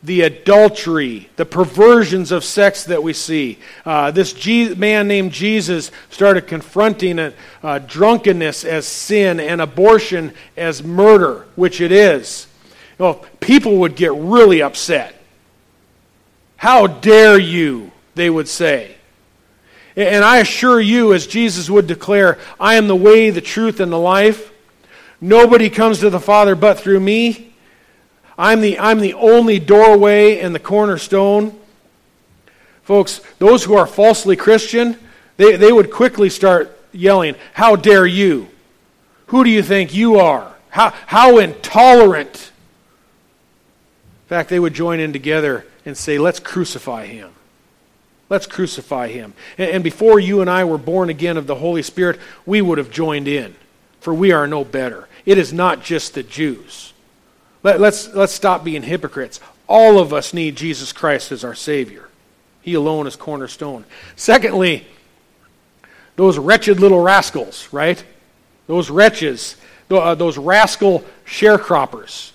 the 0.08 0.22
adultery, 0.22 1.30
the 1.36 1.46
perversions 1.46 2.32
of 2.32 2.46
sex 2.46 2.86
that 2.86 3.04
we 3.04 3.12
see. 3.12 3.60
Uh, 3.86 4.10
this 4.10 4.32
Je- 4.32 4.74
man 4.74 5.06
named 5.10 5.34
Jesus 5.34 5.92
started 6.10 6.48
confronting 6.48 7.20
a, 7.20 7.34
uh, 7.62 7.80
drunkenness 7.80 8.64
as 8.64 8.88
sin 8.88 9.42
and 9.42 9.60
abortion 9.60 10.34
as 10.56 10.82
murder, 10.82 11.46
which 11.56 11.82
it 11.82 11.92
is. 11.92 12.48
Well, 12.98 13.26
people 13.42 13.78
would 13.80 13.98
get 13.98 14.14
really 14.14 14.62
upset. 14.62 15.14
How 16.56 16.88
dare 16.88 17.38
you, 17.38 17.92
they 18.16 18.30
would 18.30 18.48
say. 18.48 18.96
And 19.98 20.24
I 20.24 20.38
assure 20.38 20.80
you, 20.80 21.14
as 21.14 21.28
Jesus 21.28 21.70
would 21.70 21.86
declare, 21.86 22.40
I 22.62 22.76
am 22.76 22.88
the 22.88 22.96
way, 22.96 23.30
the 23.30 23.42
truth, 23.42 23.82
and 23.82 23.92
the 23.92 24.00
life. 24.00 24.54
Nobody 25.20 25.70
comes 25.70 26.00
to 26.00 26.10
the 26.10 26.20
Father 26.20 26.56
but 26.56 26.80
through 26.80 27.02
me. 27.02 27.47
I'm 28.38 28.62
the, 28.62 28.80
I'm 28.80 29.00
the 29.00 29.14
only 29.16 29.60
doorway 29.60 30.40
and 30.40 30.54
the 30.54 30.60
cornerstone. 30.60 31.58
Folks, 32.84 33.22
those 33.40 33.64
who 33.64 33.76
are 33.76 33.88
falsely 33.88 34.36
Christian, 34.36 34.98
they, 35.38 35.56
they 35.56 35.72
would 35.72 35.92
quickly 35.92 36.30
start 36.30 36.78
yelling, 36.92 37.36
How 37.54 37.76
dare 37.76 38.06
you? 38.06 38.48
Who 39.28 39.44
do 39.44 39.50
you 39.50 39.64
think 39.64 39.94
you 39.94 40.20
are? 40.20 40.54
How, 40.70 40.94
how 41.06 41.38
intolerant 41.40 42.52
in 44.28 44.30
fact, 44.30 44.50
they 44.50 44.60
would 44.60 44.74
join 44.74 45.00
in 45.00 45.14
together 45.14 45.66
and 45.86 45.96
say, 45.96 46.18
let's 46.18 46.42
crucify 46.42 47.06
him. 47.06 47.32
Let's 48.28 48.46
crucify 48.46 49.08
him. 49.08 49.34
And 49.58 49.86
before 49.86 50.20
you 50.20 50.42
and 50.42 50.50
I 50.50 50.66
were 50.66 50.78
born 50.78 51.10
again 51.10 51.38
of 51.38 51.48
the 51.48 51.56
Holy 51.56 51.82
Spirit, 51.82 52.20
we 52.46 52.62
would 52.62 52.78
have 52.78 52.92
joined 52.92 53.30
in, 53.30 53.56
for 54.02 54.14
we 54.14 54.34
are 54.34 54.46
no 54.46 54.66
better. 54.66 55.08
It 55.26 55.38
is 55.38 55.54
not 55.54 55.82
just 55.82 56.14
the 56.14 56.24
Jews. 56.24 56.92
Let, 57.76 57.82
us 57.82 58.14
let's 58.14 58.32
stop 58.32 58.64
being 58.64 58.82
hypocrites. 58.82 59.42
All 59.68 60.00
of 60.00 60.14
us 60.14 60.34
need 60.34 60.56
Jesus 60.56 60.94
Christ 60.94 61.34
as 61.34 61.44
our 61.44 61.54
Savior. 61.54 62.08
He 62.62 62.76
alone 62.76 63.08
is 63.08 63.18
cornerstone. 63.18 63.84
Secondly, 64.16 64.88
those 66.16 66.38
wretched 66.38 66.80
little 66.80 67.02
rascals, 67.02 67.68
right? 67.74 68.02
Those 68.68 68.90
wretches, 68.90 69.58
uh, 69.92 70.16
those 70.16 70.38
rascal 70.38 71.04
sharecroppers 71.26 72.32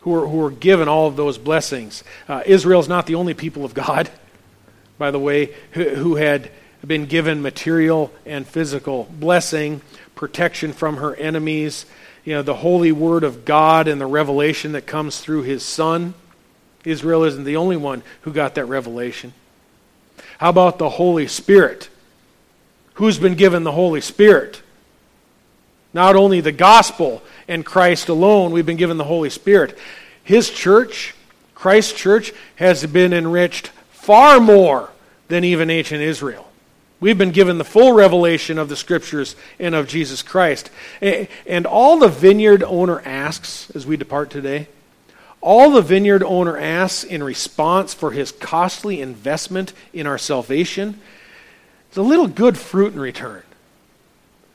who 0.00 0.12
are, 0.16 0.26
who 0.26 0.44
are 0.44 0.50
given 0.50 0.88
all 0.88 1.06
of 1.06 1.14
those 1.14 1.38
blessings. 1.38 2.02
Uh, 2.28 2.42
Israel 2.44 2.80
is 2.80 2.88
not 2.88 3.06
the 3.06 3.14
only 3.14 3.34
people 3.34 3.64
of 3.64 3.74
God, 3.74 4.10
by 4.98 5.12
the 5.12 5.20
way, 5.20 5.54
who, 5.70 5.88
who 5.90 6.16
had 6.16 6.50
been 6.84 7.06
given 7.06 7.42
material 7.42 8.10
and 8.26 8.44
physical 8.44 9.08
blessing, 9.20 9.80
protection 10.16 10.72
from 10.72 10.96
her 10.96 11.14
enemies, 11.14 11.86
you 12.24 12.34
know, 12.34 12.42
the 12.42 12.54
holy 12.54 12.92
word 12.92 13.24
of 13.24 13.44
God 13.44 13.88
and 13.88 14.00
the 14.00 14.06
revelation 14.06 14.72
that 14.72 14.86
comes 14.86 15.20
through 15.20 15.42
his 15.42 15.64
son. 15.64 16.14
Israel 16.84 17.24
isn't 17.24 17.44
the 17.44 17.56
only 17.56 17.76
one 17.76 18.02
who 18.22 18.32
got 18.32 18.54
that 18.54 18.66
revelation. 18.66 19.32
How 20.38 20.50
about 20.50 20.78
the 20.78 20.90
Holy 20.90 21.26
Spirit? 21.26 21.88
Who's 22.94 23.18
been 23.18 23.34
given 23.34 23.64
the 23.64 23.72
Holy 23.72 24.00
Spirit? 24.00 24.62
Not 25.92 26.16
only 26.16 26.40
the 26.40 26.52
gospel 26.52 27.22
and 27.48 27.64
Christ 27.64 28.08
alone, 28.08 28.52
we've 28.52 28.66
been 28.66 28.76
given 28.76 28.96
the 28.96 29.04
Holy 29.04 29.30
Spirit. 29.30 29.76
His 30.24 30.50
church, 30.50 31.14
Christ's 31.54 31.92
church, 31.92 32.32
has 32.56 32.84
been 32.86 33.12
enriched 33.12 33.68
far 33.90 34.40
more 34.40 34.90
than 35.28 35.44
even 35.44 35.70
ancient 35.70 36.02
Israel. 36.02 36.51
We've 37.02 37.18
been 37.18 37.32
given 37.32 37.58
the 37.58 37.64
full 37.64 37.94
revelation 37.94 38.58
of 38.58 38.68
the 38.68 38.76
Scriptures 38.76 39.34
and 39.58 39.74
of 39.74 39.88
Jesus 39.88 40.22
Christ. 40.22 40.70
And 41.00 41.66
all 41.66 41.98
the 41.98 42.06
vineyard 42.06 42.62
owner 42.62 43.00
asks 43.00 43.68
as 43.74 43.84
we 43.84 43.96
depart 43.96 44.30
today, 44.30 44.68
all 45.40 45.72
the 45.72 45.82
vineyard 45.82 46.22
owner 46.22 46.56
asks 46.56 47.02
in 47.02 47.20
response 47.24 47.92
for 47.92 48.12
his 48.12 48.30
costly 48.30 49.00
investment 49.00 49.72
in 49.92 50.06
our 50.06 50.16
salvation 50.16 51.00
is 51.90 51.96
a 51.96 52.02
little 52.02 52.28
good 52.28 52.56
fruit 52.56 52.92
in 52.92 53.00
return. 53.00 53.42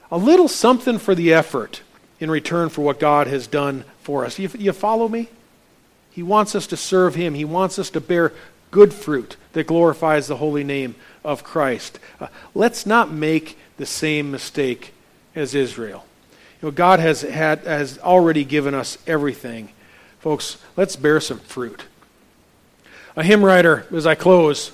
A 0.09 0.17
little 0.17 0.47
something 0.47 0.99
for 0.99 1.13
the 1.13 1.33
effort 1.33 1.81
in 2.21 2.31
return 2.31 2.69
for 2.69 2.81
what 2.81 2.97
God 2.97 3.27
has 3.27 3.45
done 3.45 3.83
for 4.03 4.23
us. 4.23 4.39
You, 4.39 4.49
you 4.57 4.71
follow 4.71 5.09
me? 5.09 5.27
He 6.11 6.23
wants 6.23 6.55
us 6.55 6.65
to 6.67 6.77
serve 6.77 7.13
Him, 7.13 7.33
He 7.33 7.43
wants 7.43 7.77
us 7.77 7.89
to 7.89 7.99
bear 7.99 8.31
good 8.71 8.93
fruit 8.93 9.37
that 9.53 9.67
glorifies 9.67 10.27
the 10.27 10.37
holy 10.37 10.63
name 10.63 10.95
of 11.23 11.43
Christ. 11.43 11.99
Uh, 12.19 12.27
let's 12.53 12.85
not 12.85 13.11
make 13.11 13.57
the 13.77 13.85
same 13.85 14.31
mistake 14.31 14.93
as 15.35 15.55
Israel. 15.55 16.05
You 16.61 16.67
know, 16.67 16.71
God 16.71 16.99
has, 16.99 17.21
had, 17.21 17.59
has 17.59 17.99
already 17.99 18.43
given 18.43 18.73
us 18.73 18.97
everything. 19.05 19.69
Folks, 20.19 20.57
let's 20.75 20.95
bear 20.95 21.19
some 21.19 21.39
fruit. 21.39 21.85
A 23.15 23.23
hymn 23.23 23.43
writer, 23.43 23.85
as 23.91 24.05
I 24.05 24.15
close, 24.15 24.71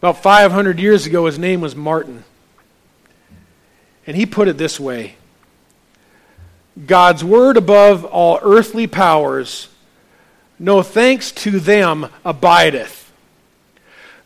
about 0.00 0.22
500 0.22 0.78
years 0.78 1.06
ago, 1.06 1.26
his 1.26 1.38
name 1.38 1.60
was 1.60 1.76
Martin. 1.76 2.24
And 4.06 4.16
he 4.16 4.24
put 4.26 4.48
it 4.48 4.56
this 4.56 4.80
way 4.80 5.16
God's 6.86 7.22
word 7.22 7.56
above 7.56 8.04
all 8.04 8.38
earthly 8.42 8.86
powers, 8.86 9.68
no 10.60 10.82
thanks 10.82 11.32
to 11.32 11.58
them 11.58 12.06
abideth. 12.24 13.10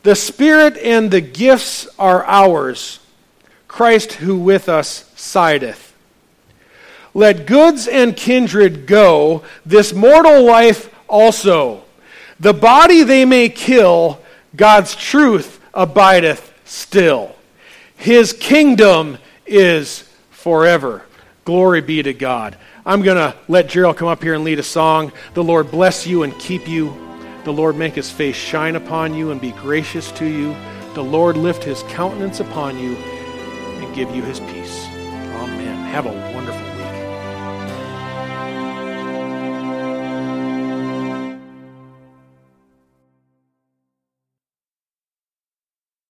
The 0.02 0.16
Spirit 0.16 0.76
and 0.76 1.10
the 1.10 1.20
gifts 1.22 1.88
are 1.98 2.24
ours, 2.24 2.98
Christ 3.68 4.14
who 4.14 4.36
with 4.38 4.68
us 4.68 5.10
sideth. 5.16 5.94
Let 7.14 7.46
goods 7.46 7.86
and 7.86 8.16
kindred 8.16 8.86
go, 8.86 9.44
this 9.64 9.94
mortal 9.94 10.44
life 10.44 10.92
also. 11.08 11.84
The 12.40 12.52
body 12.52 13.04
they 13.04 13.24
may 13.24 13.48
kill, 13.48 14.20
God's 14.56 14.96
truth 14.96 15.60
abideth 15.72 16.52
still. 16.64 17.36
His 17.96 18.32
kingdom 18.32 19.18
is 19.46 20.08
forever. 20.30 21.06
Glory 21.44 21.80
be 21.80 22.02
to 22.02 22.12
God. 22.12 22.58
I'm 22.86 23.00
going 23.00 23.16
to 23.16 23.34
let 23.48 23.68
Gerald 23.68 23.96
come 23.96 24.08
up 24.08 24.22
here 24.22 24.34
and 24.34 24.44
lead 24.44 24.58
a 24.58 24.62
song. 24.62 25.10
The 25.32 25.42
Lord 25.42 25.70
bless 25.70 26.06
you 26.06 26.22
and 26.22 26.38
keep 26.38 26.68
you. 26.68 26.94
The 27.44 27.52
Lord 27.52 27.76
make 27.76 27.94
his 27.94 28.10
face 28.10 28.36
shine 28.36 28.76
upon 28.76 29.14
you 29.14 29.30
and 29.30 29.40
be 29.40 29.52
gracious 29.52 30.12
to 30.12 30.26
you. 30.26 30.54
The 30.94 31.02
Lord 31.02 31.36
lift 31.36 31.64
his 31.64 31.82
countenance 31.84 32.40
upon 32.40 32.78
you 32.78 32.94
and 32.96 33.94
give 33.94 34.14
you 34.14 34.22
his 34.22 34.40
peace. 34.40 34.86
Amen. 34.86 35.86
Have 35.86 36.06
a 36.06 36.33